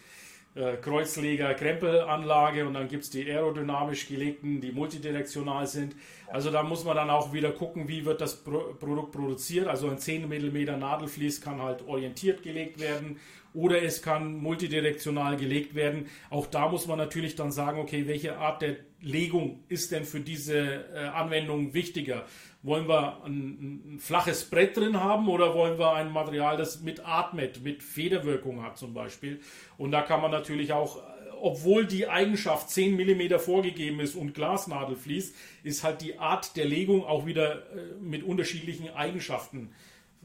äh, 0.56 0.78
Kreuzleger-Krempelanlage 0.78 2.66
und 2.66 2.74
dann 2.76 2.88
gibt 2.88 3.04
es 3.04 3.10
die 3.10 3.30
aerodynamisch 3.30 4.08
gelegten, 4.08 4.62
die 4.62 4.72
multidirektional 4.72 5.68
sind. 5.68 5.96
Also 6.28 6.50
da 6.50 6.64
muss 6.64 6.86
man 6.86 6.96
dann 6.96 7.10
auch 7.10 7.34
wieder 7.34 7.52
gucken, 7.52 7.88
wie 7.88 8.06
wird 8.06 8.22
das 8.22 8.44
Pro 8.44 8.74
Produkt 8.80 9.12
produziert. 9.12 9.68
Also 9.68 9.90
ein 9.90 10.00
10 10.00 10.30
mm 10.30 10.80
Nadelflies 10.80 11.42
kann 11.42 11.62
halt 11.62 11.86
orientiert 11.88 12.42
gelegt 12.42 12.80
werden 12.80 13.20
oder 13.54 13.82
es 13.82 14.02
kann 14.02 14.38
multidirektional 14.38 15.38
gelegt 15.38 15.76
werden. 15.76 16.08
Auch 16.30 16.46
da 16.46 16.68
muss 16.70 16.88
man 16.88 16.98
natürlich 16.98 17.36
dann 17.36 17.52
sagen, 17.52 17.80
okay, 17.80 18.08
welche 18.08 18.38
Art 18.38 18.62
der 18.62 18.76
Legung 19.02 19.64
ist 19.70 19.92
denn 19.92 20.04
für 20.04 20.20
diese 20.20 20.86
äh, 20.94 21.08
Anwendung 21.14 21.74
wichtiger? 21.74 22.26
Wollen 22.66 22.88
wir 22.88 23.24
ein, 23.24 23.94
ein, 23.94 24.00
flaches 24.00 24.50
Brett 24.50 24.76
drin 24.76 25.00
haben 25.00 25.30
oder 25.30 25.54
wollen 25.54 25.78
wir 25.78 25.94
ein 25.94 26.12
Material, 26.12 26.58
das 26.58 26.82
mit 26.82 27.06
atmet, 27.06 27.64
mit 27.64 27.84
Federwirkung 27.84 28.64
hat 28.64 28.78
zum 28.78 28.94
Beispiel? 28.94 29.40
Und 29.78 29.92
da 29.92 30.02
kann 30.02 30.22
man 30.22 30.32
natürlich 30.32 30.74
auch, 30.74 31.02
obwohl 31.40 31.86
die 31.86 32.08
Eigenschaft 32.08 32.72
10 32.72 32.96
mm 32.96 33.38
vorgegeben 33.38 34.00
ist 34.00 34.16
und 34.16 34.34
Glasnadel 34.34 34.96
fließt, 34.96 35.36
ist 35.64 35.84
halt 35.84 36.02
die 36.02 36.18
Art 36.18 36.58
der 36.58 36.66
Legung 36.66 37.06
auch 37.06 37.28
wieder 37.28 37.58
äh, 37.58 37.94
mit 38.02 38.24
unterschiedlichen 38.24 38.90
Eigenschaften 38.90 39.70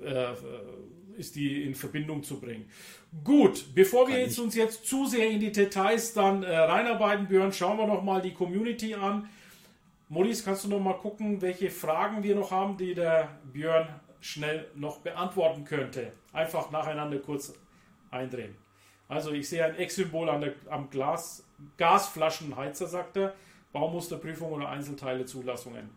äh, 0.02 0.32
ist 1.18 1.36
die 1.36 1.62
in 1.64 1.74
Verbindung 1.74 2.22
zu 2.22 2.40
bringen. 2.40 2.64
Gut, 3.24 3.66
bevor 3.74 4.08
wir 4.08 4.18
jetzt 4.18 4.38
uns 4.38 4.54
jetzt 4.54 4.86
zu 4.86 5.06
sehr 5.06 5.28
in 5.28 5.40
die 5.40 5.52
Details 5.52 6.14
dann 6.14 6.42
äh, 6.42 6.56
reinarbeiten, 6.56 7.28
Björn, 7.28 7.52
schauen 7.52 7.76
wir 7.76 7.86
noch 7.86 8.02
mal 8.02 8.22
die 8.22 8.32
Community 8.32 8.94
an. 8.94 9.28
Maurice, 10.10 10.42
kannst 10.44 10.64
du 10.64 10.68
noch 10.68 10.80
mal 10.80 10.98
gucken, 10.98 11.40
welche 11.40 11.70
Fragen 11.70 12.24
wir 12.24 12.34
noch 12.34 12.50
haben, 12.50 12.76
die 12.76 12.94
der 12.94 13.28
Björn 13.52 13.88
schnell 14.20 14.66
noch 14.74 14.98
beantworten 14.98 15.64
könnte? 15.64 16.12
Einfach 16.32 16.72
nacheinander 16.72 17.20
kurz 17.20 17.54
eindrehen. 18.10 18.56
Also 19.06 19.30
ich 19.30 19.48
sehe 19.48 19.64
ein 19.64 19.76
Ex-Symbol 19.76 20.28
am 20.68 20.90
Glas, 20.90 21.44
Gasflaschenheizer, 21.76 22.88
sagt 22.88 23.18
er. 23.18 23.34
Baumusterprüfung 23.72 24.50
oder 24.50 24.68
Einzelteilezulassungen. 24.68 25.90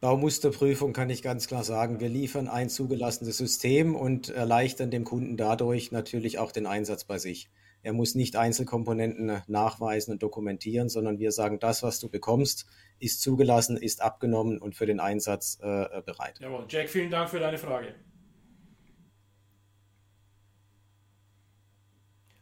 Baumusterprüfung 0.00 0.92
kann 0.92 1.10
ich 1.10 1.22
ganz 1.22 1.48
klar 1.48 1.64
sagen. 1.64 1.98
Wir 1.98 2.08
liefern 2.08 2.46
ein 2.46 2.68
zugelassenes 2.68 3.36
System 3.36 3.96
und 3.96 4.28
erleichtern 4.28 4.92
dem 4.92 5.02
Kunden 5.02 5.36
dadurch 5.36 5.90
natürlich 5.90 6.38
auch 6.38 6.52
den 6.52 6.66
Einsatz 6.66 7.02
bei 7.02 7.18
sich. 7.18 7.48
Er 7.84 7.92
muss 7.92 8.14
nicht 8.14 8.34
Einzelkomponenten 8.34 9.42
nachweisen 9.46 10.12
und 10.12 10.22
dokumentieren, 10.22 10.88
sondern 10.88 11.18
wir 11.18 11.32
sagen, 11.32 11.58
das, 11.58 11.82
was 11.82 12.00
du 12.00 12.08
bekommst, 12.08 12.64
ist 12.98 13.20
zugelassen, 13.20 13.76
ist 13.76 14.00
abgenommen 14.00 14.56
und 14.58 14.74
für 14.74 14.86
den 14.86 15.00
Einsatz 15.00 15.58
äh, 15.60 16.00
bereit. 16.00 16.40
Jawohl. 16.40 16.64
Jack, 16.66 16.88
vielen 16.88 17.10
Dank 17.10 17.28
für 17.28 17.40
deine 17.40 17.58
Frage. 17.58 17.94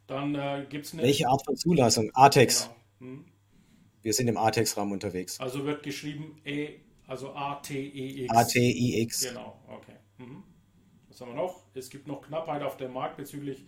Dann 0.07 0.37
äh, 0.37 0.65
gibt 0.69 0.87
es 0.87 0.93
eine. 0.93 1.03
Welche 1.03 1.27
Art 1.27 1.45
von 1.45 1.57
Zulassung? 1.57 2.13
ATEX. 2.15 2.71
Genau. 3.01 3.11
Hm. 3.11 3.25
Wir 4.03 4.13
sind 4.13 4.29
im 4.29 4.37
ATEX-Rahmen 4.37 4.93
unterwegs. 4.93 5.41
Also 5.41 5.65
wird 5.65 5.83
geschrieben 5.83 6.41
E, 6.45 6.81
also 7.09 7.35
A-T-E-X. 7.35 8.33
A-T-I-X. 8.33 9.29
Genau, 9.29 9.61
okay. 9.69 9.97
Mhm. 10.19 10.45
Was 11.09 11.21
haben 11.21 11.31
wir 11.31 11.37
noch? 11.37 11.65
Es 11.75 11.91
gibt 11.91 12.07
noch 12.07 12.23
Knappheit 12.23 12.63
auf 12.63 12.77
dem 12.77 12.93
Markt 12.93 13.17
bezüglich 13.17 13.65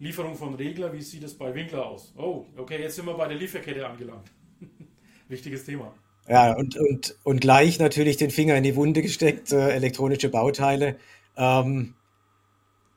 Lieferung 0.00 0.34
von 0.34 0.54
Regler, 0.54 0.94
wie 0.94 1.02
sieht 1.02 1.22
es 1.22 1.36
bei 1.36 1.54
Winkler 1.54 1.86
aus? 1.86 2.14
Oh, 2.16 2.46
okay, 2.56 2.80
jetzt 2.80 2.96
sind 2.96 3.04
wir 3.04 3.14
bei 3.14 3.28
der 3.28 3.36
Lieferkette 3.36 3.86
angelangt. 3.86 4.32
Wichtiges 5.28 5.66
Thema. 5.66 5.94
Ja, 6.26 6.56
und, 6.56 6.76
und, 6.76 7.16
und 7.22 7.40
gleich 7.42 7.78
natürlich 7.78 8.16
den 8.16 8.30
Finger 8.30 8.56
in 8.56 8.62
die 8.62 8.76
Wunde 8.76 9.02
gesteckt, 9.02 9.52
äh, 9.52 9.68
elektronische 9.72 10.30
Bauteile. 10.30 10.96
Ähm, 11.36 11.94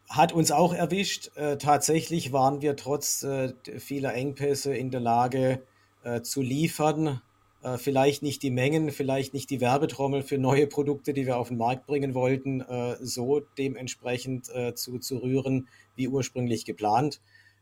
hat 0.09 0.31
uns 0.31 0.51
auch 0.51 0.73
erwischt. 0.73 1.35
Äh, 1.35 1.57
tatsächlich 1.57 2.31
waren 2.31 2.61
wir 2.61 2.77
trotz 2.77 3.23
äh, 3.23 3.53
vieler 3.79 4.13
Engpässe 4.13 4.73
in 4.73 4.89
der 4.89 5.01
Lage 5.01 5.61
äh, 6.05 6.21
zu 6.21 6.41
liefern. 6.41 7.21
Äh, 7.63 7.77
vielleicht 7.79 8.23
nicht 8.23 8.43
die 8.43 8.51
Mengen, 8.51 8.91
vielleicht 8.91 9.33
nicht 9.33 9.49
die 9.49 9.59
Werbetrommel 9.59 10.23
für 10.23 10.37
neue 10.37 10.67
Produkte, 10.67 11.13
die 11.13 11.25
wir 11.25 11.35
auf 11.35 11.49
den 11.49 11.57
Markt 11.57 11.85
bringen 11.85 12.13
wollten, 12.13 12.61
äh, 12.61 12.95
so 13.01 13.41
dementsprechend 13.57 14.45
zu, 14.75 14.99
zu 14.99 15.17
rühren, 15.17 15.67
wie 15.95 16.07
ursprünglich 16.07 16.65
geplant. 16.65 17.21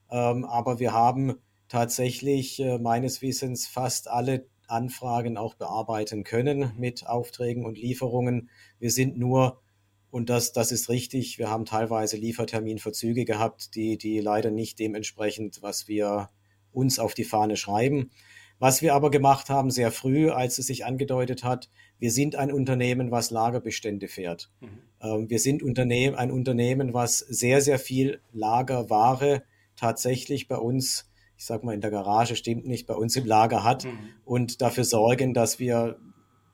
Ähm, 0.09 0.45
aber 0.45 0.79
wir 0.79 0.93
haben 0.93 1.35
tatsächlich 1.67 2.59
äh, 2.59 2.77
meines 2.79 3.21
Wissens 3.21 3.67
fast 3.67 4.09
alle 4.09 4.45
Anfragen 4.67 5.37
auch 5.37 5.55
bearbeiten 5.55 6.23
können 6.23 6.71
mit 6.77 7.05
Aufträgen 7.05 7.65
und 7.65 7.77
Lieferungen. 7.77 8.49
Wir 8.79 8.91
sind 8.91 9.17
nur, 9.17 9.61
und 10.09 10.29
das, 10.29 10.53
das 10.53 10.71
ist 10.71 10.89
richtig, 10.89 11.37
wir 11.37 11.49
haben 11.49 11.65
teilweise 11.65 12.17
Lieferterminverzüge 12.17 13.25
gehabt, 13.25 13.75
die, 13.75 13.97
die 13.97 14.19
leider 14.19 14.51
nicht 14.51 14.79
dementsprechend, 14.79 15.61
was 15.61 15.87
wir 15.87 16.29
uns 16.71 16.99
auf 16.99 17.13
die 17.13 17.25
Fahne 17.25 17.57
schreiben. 17.57 18.11
Was 18.59 18.81
wir 18.81 18.93
aber 18.93 19.09
gemacht 19.09 19.49
haben 19.49 19.71
sehr 19.71 19.91
früh, 19.91 20.29
als 20.29 20.59
es 20.59 20.67
sich 20.67 20.85
angedeutet 20.85 21.43
hat, 21.43 21.69
wir 22.01 22.11
sind 22.11 22.35
ein 22.35 22.51
Unternehmen, 22.51 23.11
was 23.11 23.29
Lagerbestände 23.29 24.07
fährt. 24.07 24.49
Mhm. 24.59 24.67
Ähm, 25.01 25.29
wir 25.29 25.39
sind 25.39 25.61
Unternehmen, 25.61 26.15
ein 26.15 26.31
Unternehmen, 26.31 26.95
was 26.95 27.19
sehr, 27.19 27.61
sehr 27.61 27.77
viel 27.77 28.19
Lagerware 28.33 29.43
tatsächlich 29.75 30.47
bei 30.47 30.57
uns, 30.57 31.11
ich 31.37 31.45
sag 31.45 31.63
mal 31.63 31.75
in 31.75 31.81
der 31.81 31.91
Garage 31.91 32.35
stimmt 32.35 32.65
nicht, 32.65 32.87
bei 32.87 32.95
uns 32.95 33.15
im 33.15 33.25
Lager 33.27 33.63
hat 33.63 33.85
mhm. 33.85 33.99
und 34.25 34.61
dafür 34.63 34.83
sorgen, 34.83 35.35
dass 35.35 35.59
wir 35.59 35.99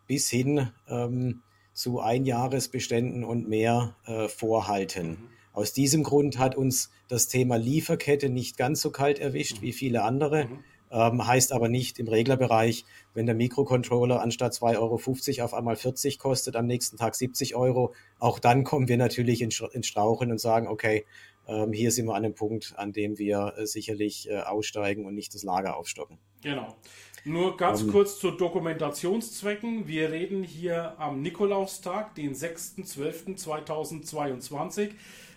bis 0.06 0.30
hin 0.30 0.70
ähm, 0.90 1.42
zu 1.74 2.02
Einjahresbeständen 2.02 3.24
und 3.24 3.48
mehr 3.48 3.96
äh, 4.06 4.28
vorhalten. 4.28 5.12
Mhm. 5.12 5.30
Aus 5.54 5.72
diesem 5.72 6.04
Grund 6.04 6.40
hat 6.40 6.56
uns 6.56 6.92
das 7.08 7.30
Thema 7.30 7.56
Lieferkette 7.56 8.30
nicht 8.30 8.58
ganz 8.58 8.82
so 8.82 8.92
kalt 8.92 9.18
erwischt 9.18 9.60
mhm. 9.60 9.62
wie 9.62 9.74
viele 9.74 10.04
andere. 10.04 10.50
Ähm, 10.90 11.28
heißt 11.28 11.52
aber 11.52 11.68
nicht 11.68 12.00
im 12.00 12.08
Reglerbereich, 12.08 12.86
wenn 13.14 13.26
der 13.26 13.36
Mikrocontroller 13.36 14.22
anstatt 14.22 14.54
2,50 14.54 15.38
Euro 15.38 15.46
auf 15.46 15.54
einmal 15.54 15.76
40 15.76 16.18
kostet, 16.18 16.56
am 16.56 16.66
nächsten 16.66 16.98
Tag 16.98 17.16
70 17.16 17.56
Euro. 17.56 17.94
Auch 18.20 18.40
dann 18.40 18.64
kommen 18.64 18.88
wir 18.88 18.98
natürlich 18.98 19.42
ins 19.42 19.88
Strauchen 19.88 20.32
und 20.32 20.40
sagen, 20.40 20.68
okay, 20.68 21.06
ähm, 21.48 21.72
hier 21.72 21.92
sind 21.92 22.06
wir 22.06 22.16
an 22.16 22.26
einem 22.26 22.36
Punkt, 22.36 22.74
an 22.78 22.94
dem 22.94 23.18
wir 23.18 23.56
äh, 23.58 23.66
sicherlich 23.66 24.30
äh, 24.30 24.42
aussteigen 24.42 25.06
und 25.06 25.16
nicht 25.16 25.34
das 25.34 25.44
Lager 25.44 25.78
aufstocken. 25.78 26.20
Genau. 26.44 26.76
Nur 27.24 27.56
ganz 27.58 27.82
um, 27.82 27.88
ähm. 27.88 27.94
kurz 27.94 28.20
zu 28.20 28.30
Dokumentationszwecken. 28.32 29.88
Wir 29.88 30.12
reden 30.12 30.44
hier 30.44 31.00
am 31.00 31.22
Nikolaustag, 31.22 32.16
den 32.16 32.34
6.12.2022 32.34 34.90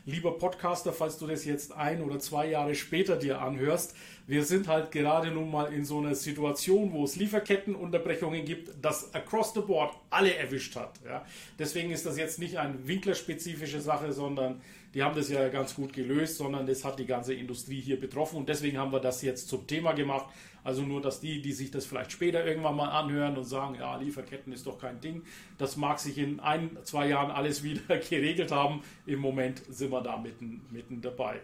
lieber 0.05 0.39
Podcaster, 0.39 0.93
falls 0.93 1.19
du 1.19 1.27
das 1.27 1.45
jetzt 1.45 1.73
ein 1.73 2.03
oder 2.03 2.19
zwei 2.19 2.49
Jahre 2.49 2.75
später 2.75 3.17
dir 3.17 3.41
anhörst, 3.41 3.95
wir 4.27 4.45
sind 4.45 4.69
halt 4.69 4.93
gerade 4.93 5.31
nun 5.31 5.51
mal 5.51 5.73
in 5.73 5.85
so 5.85 5.99
einer 5.99 6.15
Situation, 6.15 6.93
wo 6.93 7.05
es 7.05 7.17
Lieferkettenunterbrechungen 7.17 8.45
gibt, 8.45 8.71
das 8.81 9.13
across 9.15 9.53
the 9.55 9.61
board 9.61 9.93
alle 10.09 10.35
erwischt 10.35 10.77
hat. 10.77 11.01
Ja. 11.05 11.25
Deswegen 11.59 11.91
ist 11.91 12.07
das 12.07 12.17
jetzt 12.17 12.39
nicht 12.39 12.59
eine 12.59 12.87
winklerspezifische 12.87 13.81
Sache, 13.81 14.13
sondern 14.13 14.61
die 14.95 15.03
haben 15.03 15.15
das 15.15 15.29
ja 15.29 15.49
ganz 15.49 15.75
gut 15.75 15.93
gelöst, 15.93 16.37
sondern 16.37 16.67
das 16.67 16.85
hat 16.85 16.99
die 16.99 17.07
ganze 17.07 17.35
Industrie 17.35 17.81
hier 17.81 17.99
betroffen 17.99 18.37
und 18.37 18.49
deswegen 18.49 18.79
haben 18.79 18.93
wir 18.93 19.01
das 19.01 19.23
jetzt 19.23 19.49
zum 19.49 19.67
Thema 19.67 19.93
gemacht. 19.93 20.27
Also 20.63 20.83
nur, 20.83 21.01
dass 21.01 21.21
die, 21.21 21.41
die 21.41 21.53
sich 21.53 21.71
das 21.71 21.87
vielleicht 21.87 22.13
später 22.13 22.45
irgendwann 22.45 22.77
mal 22.77 22.91
anhören 22.91 23.37
und 23.39 23.45
sagen, 23.45 23.77
ja, 23.77 23.97
Lieferketten 23.97 24.53
ist 24.53 24.67
doch 24.67 24.79
kein 24.79 25.01
Ding, 25.01 25.23
das 25.59 25.77
mag 25.77 25.99
sich 25.99 26.19
in 26.19 26.41
ein, 26.41 26.77
zwei 26.85 27.09
Jahren 27.09 27.31
alles 27.31 27.63
wieder 27.65 27.99
geregelt 27.99 28.51
haben. 28.51 28.83
Im 29.07 29.21
Moment 29.21 29.63
sind 29.69 29.91
wir 29.91 30.03
da 30.03 30.17
mitten, 30.17 30.61
mitten 30.71 31.01
dabei. 31.01 31.41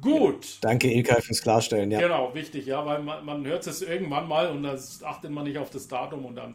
Gut. 0.00 0.58
Danke, 0.60 0.92
Ilkay, 0.92 1.22
fürs 1.22 1.42
Klarstellen. 1.42 1.90
Ja. 1.90 2.00
Genau, 2.00 2.34
wichtig, 2.34 2.66
ja, 2.66 2.84
weil 2.84 3.02
man, 3.02 3.24
man 3.24 3.46
hört 3.46 3.66
es 3.66 3.80
irgendwann 3.82 4.28
mal 4.28 4.50
und 4.50 4.62
da 4.62 4.76
achtet 5.04 5.30
man 5.30 5.44
nicht 5.44 5.58
auf 5.58 5.70
das 5.70 5.88
Datum 5.88 6.26
und 6.26 6.36
dann 6.36 6.54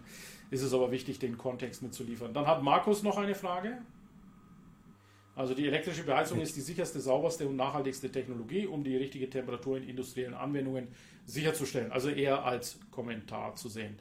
ist 0.51 0.61
es 0.61 0.74
aber 0.74 0.91
wichtig, 0.91 1.17
den 1.17 1.38
Kontext 1.38 1.82
mitzuliefern. 1.82 2.34
Dann 2.34 2.45
hat 2.45 2.61
Markus 2.61 3.01
noch 3.01 3.17
eine 3.17 3.34
Frage. 3.34 3.80
Also 5.36 5.53
die 5.53 5.67
elektrische 5.67 6.03
Beheizung 6.03 6.39
ist 6.39 6.55
die 6.55 6.61
sicherste, 6.61 6.99
sauberste 6.99 7.47
und 7.47 7.55
nachhaltigste 7.55 8.11
Technologie, 8.11 8.67
um 8.67 8.84
die 8.84 8.95
richtige 8.97 9.29
Temperatur 9.29 9.77
in 9.77 9.84
industriellen 9.84 10.34
Anwendungen 10.34 10.88
sicherzustellen. 11.25 11.91
Also 11.91 12.09
eher 12.09 12.45
als 12.45 12.79
Kommentar 12.91 13.55
zu 13.55 13.69
sehen. 13.69 13.97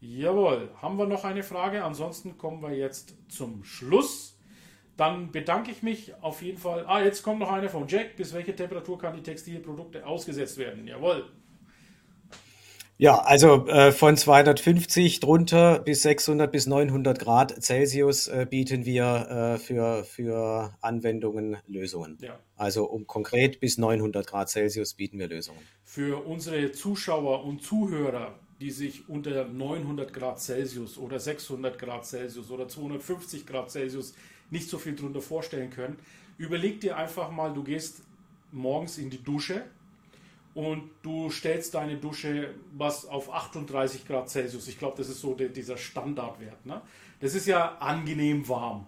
Jawohl, 0.00 0.70
haben 0.82 0.98
wir 0.98 1.06
noch 1.06 1.24
eine 1.24 1.42
Frage? 1.42 1.84
Ansonsten 1.84 2.36
kommen 2.36 2.60
wir 2.62 2.76
jetzt 2.76 3.14
zum 3.28 3.64
Schluss 3.64 4.34
dann 4.96 5.32
bedanke 5.32 5.70
ich 5.70 5.82
mich 5.82 6.14
auf 6.22 6.40
jeden 6.42 6.58
Fall. 6.58 6.84
Ah, 6.86 7.02
jetzt 7.02 7.22
kommt 7.22 7.40
noch 7.40 7.52
eine 7.52 7.68
von 7.68 7.88
Jack. 7.88 8.16
Bis 8.16 8.32
welche 8.32 8.54
Temperatur 8.54 8.98
kann 8.98 9.16
die 9.16 9.22
Textilprodukte 9.22 10.06
ausgesetzt 10.06 10.56
werden? 10.56 10.86
Jawohl. 10.86 11.24
Ja, 12.96 13.18
also 13.22 13.66
äh, 13.66 13.90
von 13.90 14.16
250 14.16 15.18
drunter 15.18 15.80
bis 15.80 16.02
600 16.02 16.50
bis 16.50 16.66
900 16.66 17.18
Grad 17.18 17.62
Celsius 17.62 18.28
äh, 18.28 18.46
bieten 18.48 18.84
wir 18.84 19.56
äh, 19.56 19.58
für, 19.58 20.04
für 20.04 20.72
Anwendungen 20.80 21.56
Lösungen. 21.66 22.18
Ja. 22.20 22.38
Also 22.56 22.84
um 22.84 23.06
konkret 23.08 23.58
bis 23.58 23.78
900 23.78 24.26
Grad 24.26 24.48
Celsius 24.48 24.94
bieten 24.94 25.18
wir 25.18 25.26
Lösungen. 25.26 25.58
Für 25.82 26.24
unsere 26.24 26.70
Zuschauer 26.70 27.44
und 27.44 27.62
Zuhörer, 27.62 28.38
die 28.60 28.70
sich 28.70 29.08
unter 29.08 29.44
900 29.44 30.12
Grad 30.12 30.40
Celsius 30.40 30.96
oder 30.96 31.18
600 31.18 31.76
Grad 31.76 32.06
Celsius 32.06 32.48
oder 32.52 32.68
250 32.68 33.44
Grad 33.44 33.72
Celsius 33.72 34.14
nicht 34.50 34.68
so 34.68 34.78
viel 34.78 34.94
drunter 34.94 35.20
vorstellen 35.20 35.70
können, 35.70 35.98
überleg 36.38 36.80
dir 36.80 36.96
einfach 36.96 37.32
mal, 37.32 37.52
du 37.52 37.64
gehst 37.64 38.02
morgens 38.52 38.98
in 38.98 39.10
die 39.10 39.22
Dusche 39.22 39.64
und 40.54 40.90
du 41.02 41.30
stellst 41.30 41.74
deine 41.74 41.96
Dusche 41.96 42.54
was 42.72 43.06
auf 43.06 43.32
38 43.32 44.06
Grad 44.06 44.30
Celsius. 44.30 44.68
Ich 44.68 44.78
glaube, 44.78 44.96
das 44.96 45.08
ist 45.08 45.20
so 45.20 45.34
der, 45.34 45.48
dieser 45.48 45.76
Standardwert. 45.76 46.64
Ne? 46.64 46.80
Das 47.20 47.34
ist 47.34 47.46
ja 47.46 47.76
angenehm 47.78 48.48
warm. 48.48 48.86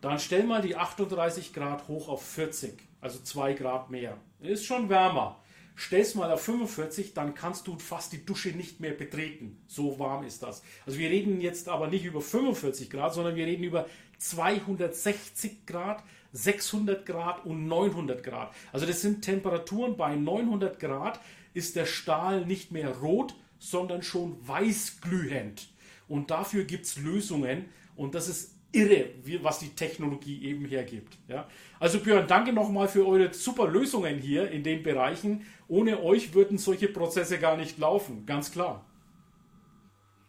Dann 0.00 0.18
stell 0.18 0.44
mal 0.44 0.62
die 0.62 0.76
38 0.76 1.52
Grad 1.52 1.86
hoch 1.88 2.08
auf 2.08 2.24
40, 2.24 2.72
also 3.02 3.18
2 3.18 3.52
Grad 3.52 3.90
mehr. 3.90 4.16
Ist 4.40 4.64
schon 4.64 4.88
wärmer. 4.88 5.36
Stell's 5.74 6.14
mal 6.14 6.30
auf 6.30 6.42
45, 6.42 7.14
dann 7.14 7.34
kannst 7.34 7.66
du 7.66 7.78
fast 7.78 8.12
die 8.12 8.24
Dusche 8.24 8.50
nicht 8.50 8.80
mehr 8.80 8.92
betreten. 8.92 9.62
So 9.66 9.98
warm 9.98 10.24
ist 10.24 10.42
das. 10.42 10.62
Also 10.84 10.98
wir 10.98 11.08
reden 11.08 11.40
jetzt 11.40 11.68
aber 11.68 11.88
nicht 11.88 12.04
über 12.04 12.20
45 12.20 12.90
Grad, 12.90 13.14
sondern 13.14 13.34
wir 13.34 13.46
reden 13.46 13.64
über 13.64 13.86
260 14.18 15.64
Grad, 15.66 16.02
600 16.32 17.04
Grad 17.06 17.44
und 17.44 17.66
900 17.66 18.22
Grad. 18.22 18.52
Also 18.72 18.86
das 18.86 19.00
sind 19.00 19.22
Temperaturen 19.22 19.96
bei 19.96 20.14
900 20.14 20.78
Grad 20.78 21.20
ist 21.54 21.76
der 21.76 21.86
Stahl 21.86 22.46
nicht 22.46 22.70
mehr 22.72 22.96
rot, 22.98 23.34
sondern 23.58 24.02
schon 24.02 24.36
weißglühend. 24.46 25.68
Und 26.08 26.30
dafür 26.30 26.64
gibt 26.64 26.86
es 26.86 26.98
Lösungen 26.98 27.66
und 27.96 28.14
das 28.14 28.28
ist 28.28 28.54
irre, 28.72 29.10
was 29.42 29.58
die 29.58 29.70
Technologie 29.70 30.44
eben 30.44 30.64
hergibt. 30.64 31.18
Ja? 31.28 31.48
Also 31.78 31.98
Björn, 32.00 32.26
danke 32.28 32.52
nochmal 32.52 32.88
für 32.88 33.06
eure 33.06 33.34
super 33.34 33.68
Lösungen 33.68 34.18
hier 34.18 34.50
in 34.50 34.62
den 34.62 34.82
Bereichen. 34.82 35.44
Ohne 35.68 36.02
euch 36.02 36.34
würden 36.34 36.58
solche 36.58 36.88
Prozesse 36.88 37.38
gar 37.38 37.56
nicht 37.56 37.78
laufen, 37.78 38.26
ganz 38.26 38.52
klar. 38.52 38.84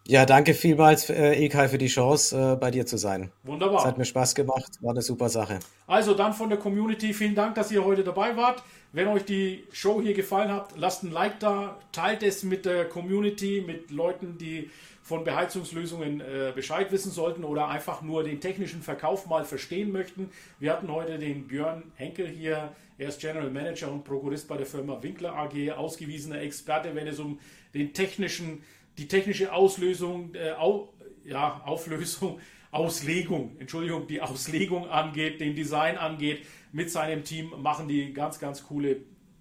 Ja, 0.08 0.26
danke 0.26 0.56
vielmals, 0.56 1.10
äh, 1.10 1.34
Ilkay, 1.36 1.70
für 1.70 1.78
die 1.78 1.88
Chance, 1.88 2.36
äh, 2.36 2.56
bei 2.56 2.72
dir 2.72 2.86
zu 2.86 2.98
sein. 2.98 3.32
Wunderbar. 3.44 3.80
Es 3.80 3.86
hat 3.86 3.98
mir 4.00 4.06
Spaß 4.06 4.34
gemacht, 4.34 4.72
war 4.82 4.92
eine 4.92 5.02
super 5.04 5.30
Sache. 5.30 5.60
Also 5.86 6.16
dann 6.16 6.34
von 6.34 6.50
der 6.50 6.58
Community, 6.58 7.14
vielen 7.14 7.36
Dank, 7.36 7.56
dass 7.56 7.72
ihr 7.72 7.86
heute 7.86 8.04
dabei 8.04 8.36
wart. 8.36 8.64
Wenn 8.94 9.08
euch 9.08 9.26
die 9.26 9.64
Show 9.72 10.02
hier 10.02 10.14
gefallen 10.14 10.52
hat, 10.52 10.74
lasst 10.76 11.04
ein 11.04 11.12
Like 11.12 11.40
da, 11.40 11.78
teilt 11.92 12.24
es 12.24 12.44
mit 12.44 12.66
der 12.66 12.86
Community, 12.86 13.64
mit 13.66 13.92
Leuten, 13.92 14.38
die 14.40 14.72
von 15.04 15.24
Beheizungslösungen 15.24 16.22
äh, 16.22 16.52
Bescheid 16.54 16.92
wissen 16.92 17.12
sollten 17.12 17.44
oder 17.44 17.68
einfach 17.68 18.02
nur 18.02 18.24
den 18.24 18.40
technischen 18.40 18.82
Verkauf 18.82 19.28
mal 19.28 19.46
verstehen 19.46 19.92
möchten. 19.92 20.30
Wir 20.60 20.74
hatten 20.74 20.92
heute 20.92 21.20
den 21.20 21.48
Björn 21.48 21.84
Henkel 21.96 22.28
hier. 22.28 22.74
Er 22.98 23.10
ist 23.10 23.20
General 23.20 23.50
Manager 23.50 23.92
und 23.92 24.04
Prokurist 24.04 24.48
bei 24.48 24.58
der 24.58 24.66
Firma 24.66 25.02
Winkler 25.02 25.36
AG, 25.36 25.72
ausgewiesener 25.72 26.42
Experte, 26.42 26.96
wenn 26.96 27.08
es 27.08 27.20
um 27.20 27.40
den 27.74 27.94
technischen 27.94 28.64
die 29.02 29.08
technische 29.08 29.52
Auslösung, 29.52 30.36
äh, 30.36 30.52
au, 30.52 30.94
ja, 31.26 31.62
Auflösung, 31.66 32.40
Auslegung, 32.72 33.58
Entschuldigung, 33.60 34.06
die 34.08 34.22
Auslegung 34.22 34.88
angeht, 34.88 35.42
den 35.42 35.56
Design 35.56 35.98
angeht, 35.98 36.46
mit 36.72 36.90
seinem 36.92 37.24
Team 37.24 37.52
machen 37.58 37.88
die 37.88 38.14
ganz, 38.14 38.40
ganz 38.40 38.64
coole 38.64 38.98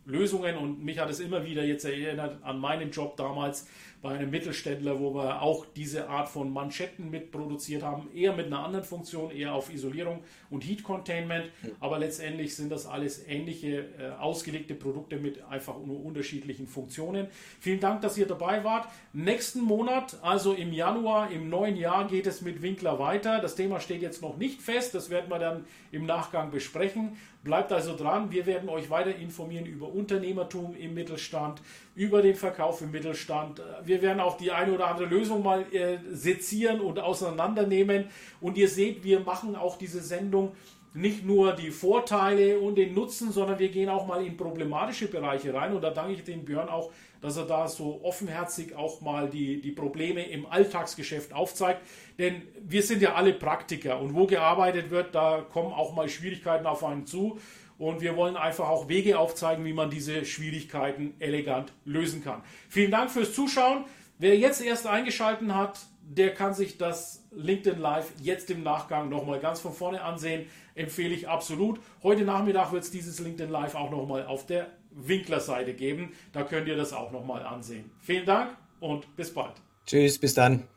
Lösungen. 0.07 0.57
Und 0.57 0.83
mich 0.83 0.99
hat 0.99 1.11
es 1.11 1.21
immer 1.21 1.45
wieder 1.45 1.63
jetzt 1.63 1.85
erinnert 1.85 2.43
an 2.43 2.59
meinen 2.59 2.91
Job 2.91 3.17
damals 3.19 3.69
bei 4.03 4.17
einem 4.17 4.31
Mittelständler, 4.31 4.99
wo 4.99 5.15
wir 5.15 5.43
auch 5.43 5.67
diese 5.77 6.09
Art 6.09 6.29
von 6.29 6.51
Manschetten 6.53 7.11
mitproduziert 7.11 7.83
haben, 7.83 8.09
eher 8.15 8.33
mit 8.35 8.47
einer 8.47 8.65
anderen 8.65 8.85
Funktion, 8.85 9.31
eher 9.31 9.55
auf 9.55 9.73
Isolierung 9.73 10.25
und 10.49 10.65
Heat 10.65 10.83
Containment, 10.83 11.51
aber 11.81 11.99
letztendlich 11.99 12.57
sind 12.57 12.73
das 12.73 12.87
alles 12.87 13.27
ähnliche 13.27 13.87
äh, 13.99 14.11
ausgelegte 14.19 14.75
Produkte 14.75 15.17
mit 15.17 15.43
einfach 15.45 15.79
nur 15.85 16.03
unterschiedlichen 16.03 16.67
Funktionen. 16.67 17.27
Vielen 17.61 17.81
Dank, 17.81 18.01
dass 18.01 18.17
ihr 18.17 18.27
dabei 18.27 18.65
wart. 18.65 18.89
Nächsten 19.13 19.61
Monat, 19.61 20.19
also 20.23 20.55
im 20.55 20.73
Januar, 20.73 21.31
im 21.31 21.51
neuen 21.51 21.77
Jahr 21.77 22.07
geht 22.07 22.27
es 22.27 22.41
mit 22.41 22.63
Winkler 22.63 22.99
weiter. 22.99 23.41
Das 23.41 23.55
Thema 23.55 23.81
steht 23.81 24.01
jetzt 24.01 24.23
noch 24.23 24.39
nicht 24.39 24.63
fest, 24.63 24.95
das 24.95 25.11
werden 25.11 25.31
wir 25.31 25.39
dann 25.39 25.67
im 25.93 26.07
Nachgang 26.07 26.51
besprechen. 26.51 27.17
Bleibt 27.43 27.73
also 27.73 27.97
dran, 27.97 28.31
wir 28.31 28.45
werden 28.45 28.69
euch 28.69 28.91
weiter 28.91 29.15
informieren 29.15 29.65
über 29.65 29.89
Unternehmertum 29.89 30.77
im 30.77 30.93
Mittelstand, 30.93 31.63
über 32.01 32.23
den 32.23 32.35
Verkauf 32.35 32.81
im 32.81 32.93
Mittelstand. 32.93 33.61
Wir 33.85 34.01
werden 34.01 34.21
auch 34.21 34.39
die 34.39 34.51
eine 34.53 34.73
oder 34.73 34.87
andere 34.87 35.07
Lösung 35.07 35.43
mal 35.43 35.67
äh, 35.71 35.99
sezieren 36.11 36.81
und 36.81 36.99
auseinandernehmen. 36.99 38.07
Und 38.41 38.57
ihr 38.57 38.69
seht, 38.69 39.05
wir 39.05 39.21
machen 39.21 39.55
auch 39.55 39.77
diese 39.77 40.01
Sendung 40.01 40.53
nicht 40.95 41.27
nur 41.27 41.53
die 41.53 41.71
Vorteile 41.71 42.59
und 42.59 42.77
den 42.77 42.95
Nutzen, 42.95 43.33
sondern 43.33 43.59
wir 43.59 43.69
gehen 43.69 43.91
auch 43.91 44.07
mal 44.07 44.25
in 44.25 44.39
problematische 44.39 45.09
Bereiche 45.09 45.53
rein. 45.53 45.75
Und 45.75 45.83
da 45.83 45.91
danke 45.91 46.15
ich 46.15 46.25
dem 46.25 46.47
Björn 46.47 46.71
auch, 46.71 46.91
dass 47.21 47.37
er 47.37 47.45
da 47.45 47.69
so 47.69 48.01
offenherzig 48.03 48.75
auch 48.75 49.03
mal 49.03 49.29
die, 49.29 49.61
die 49.61 49.73
Probleme 49.73 50.25
im 50.25 50.47
Alltagsgeschäft 50.47 51.35
aufzeigt. 51.35 51.83
Denn 52.19 52.41
wir 52.63 52.83
sind 52.83 53.03
ja 53.03 53.15
alle 53.15 53.35
Praktiker 53.35 54.01
und 54.01 54.15
wo 54.15 54.27
gearbeitet 54.27 54.91
wird, 54.91 55.15
da 55.15 55.43
kommen 55.53 55.75
auch 55.75 55.95
mal 55.95 56.09
Schwierigkeiten 56.09 56.65
auf 56.65 56.83
einen 56.83 57.05
zu. 57.05 57.39
Und 57.81 58.03
wir 58.03 58.15
wollen 58.15 58.37
einfach 58.37 58.69
auch 58.69 58.91
Wege 58.91 59.19
aufzeigen, 59.19 59.65
wie 59.65 59.73
man 59.73 59.89
diese 59.89 60.27
Schwierigkeiten 60.27 61.15
elegant 61.19 61.73
lösen 61.87 62.23
kann. 62.23 62.43
Vielen 62.69 62.91
Dank 62.91 63.11
fürs 63.11 63.33
Zuschauen. 63.33 63.87
Wer 64.19 64.37
jetzt 64.37 64.63
erst 64.63 64.87
eingeschaltet 64.87 65.51
hat, 65.55 65.81
der 66.03 66.35
kann 66.35 66.53
sich 66.53 66.77
das 66.77 67.27
LinkedIn 67.31 67.81
Live 67.81 68.13
jetzt 68.21 68.51
im 68.51 68.63
Nachgang 68.63 69.09
nochmal 69.09 69.41
ganz 69.41 69.61
von 69.61 69.73
vorne 69.73 70.03
ansehen. 70.03 70.45
Empfehle 70.75 71.15
ich 71.15 71.27
absolut. 71.27 71.81
Heute 72.03 72.25
Nachmittag 72.25 72.71
wird 72.71 72.85
es 72.85 72.91
dieses 72.91 73.19
LinkedIn 73.19 73.51
Live 73.51 73.75
auch 73.75 73.91
nochmal 73.91 74.27
auf 74.27 74.45
der 74.45 74.67
Winkler-Seite 74.91 75.73
geben. 75.73 76.13
Da 76.35 76.43
könnt 76.43 76.69
ihr 76.69 76.77
das 76.77 76.93
auch 76.93 77.13
nochmal 77.13 77.45
ansehen. 77.45 77.91
Vielen 78.03 78.27
Dank 78.27 78.59
und 78.81 79.17
bis 79.17 79.33
bald. 79.33 79.55
Tschüss, 79.87 80.19
bis 80.19 80.35
dann. 80.35 80.69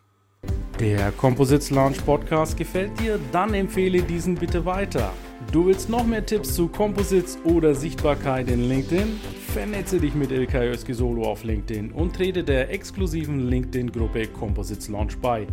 Der 0.84 1.14
Composites 1.14 1.70
Launch 1.70 2.06
Podcast 2.06 2.58
gefällt 2.58 3.00
dir? 3.00 3.18
Dann 3.32 3.54
empfehle 3.54 4.02
diesen 4.02 4.36
bitte 4.36 4.66
weiter. 4.66 5.14
Du 5.54 5.66
willst 5.66 5.90
noch 5.90 6.06
mehr 6.06 6.26
Tipps 6.26 6.56
zu 6.56 6.68
Composites 6.68 7.40
oder 7.46 7.74
Sichtbarkeit 7.74 8.52
in 8.52 8.68
LinkedIn? 8.68 9.18
Vernetze 9.54 9.98
dich 9.98 10.14
mit 10.14 10.34
Ilkay 10.34 10.72
Özki 10.72 10.94
auf 11.02 11.46
LinkedIn 11.46 11.94
und 11.94 12.14
trete 12.14 12.44
der 12.44 12.70
exklusiven 12.70 13.48
LinkedIn-Gruppe 13.48 14.28
Composites 14.28 14.90
Launch 14.90 15.18
bei. 15.20 15.48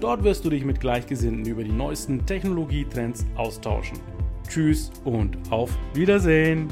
Dort 0.00 0.22
wirst 0.22 0.44
du 0.44 0.50
dich 0.50 0.64
mit 0.64 0.78
Gleichgesinnten 0.78 1.44
über 1.46 1.64
die 1.64 1.72
neuesten 1.72 2.24
Technologietrends 2.24 3.26
austauschen. 3.34 3.98
Tschüss 4.48 4.92
und 5.04 5.36
auf 5.50 5.76
Wiedersehen! 5.94 6.68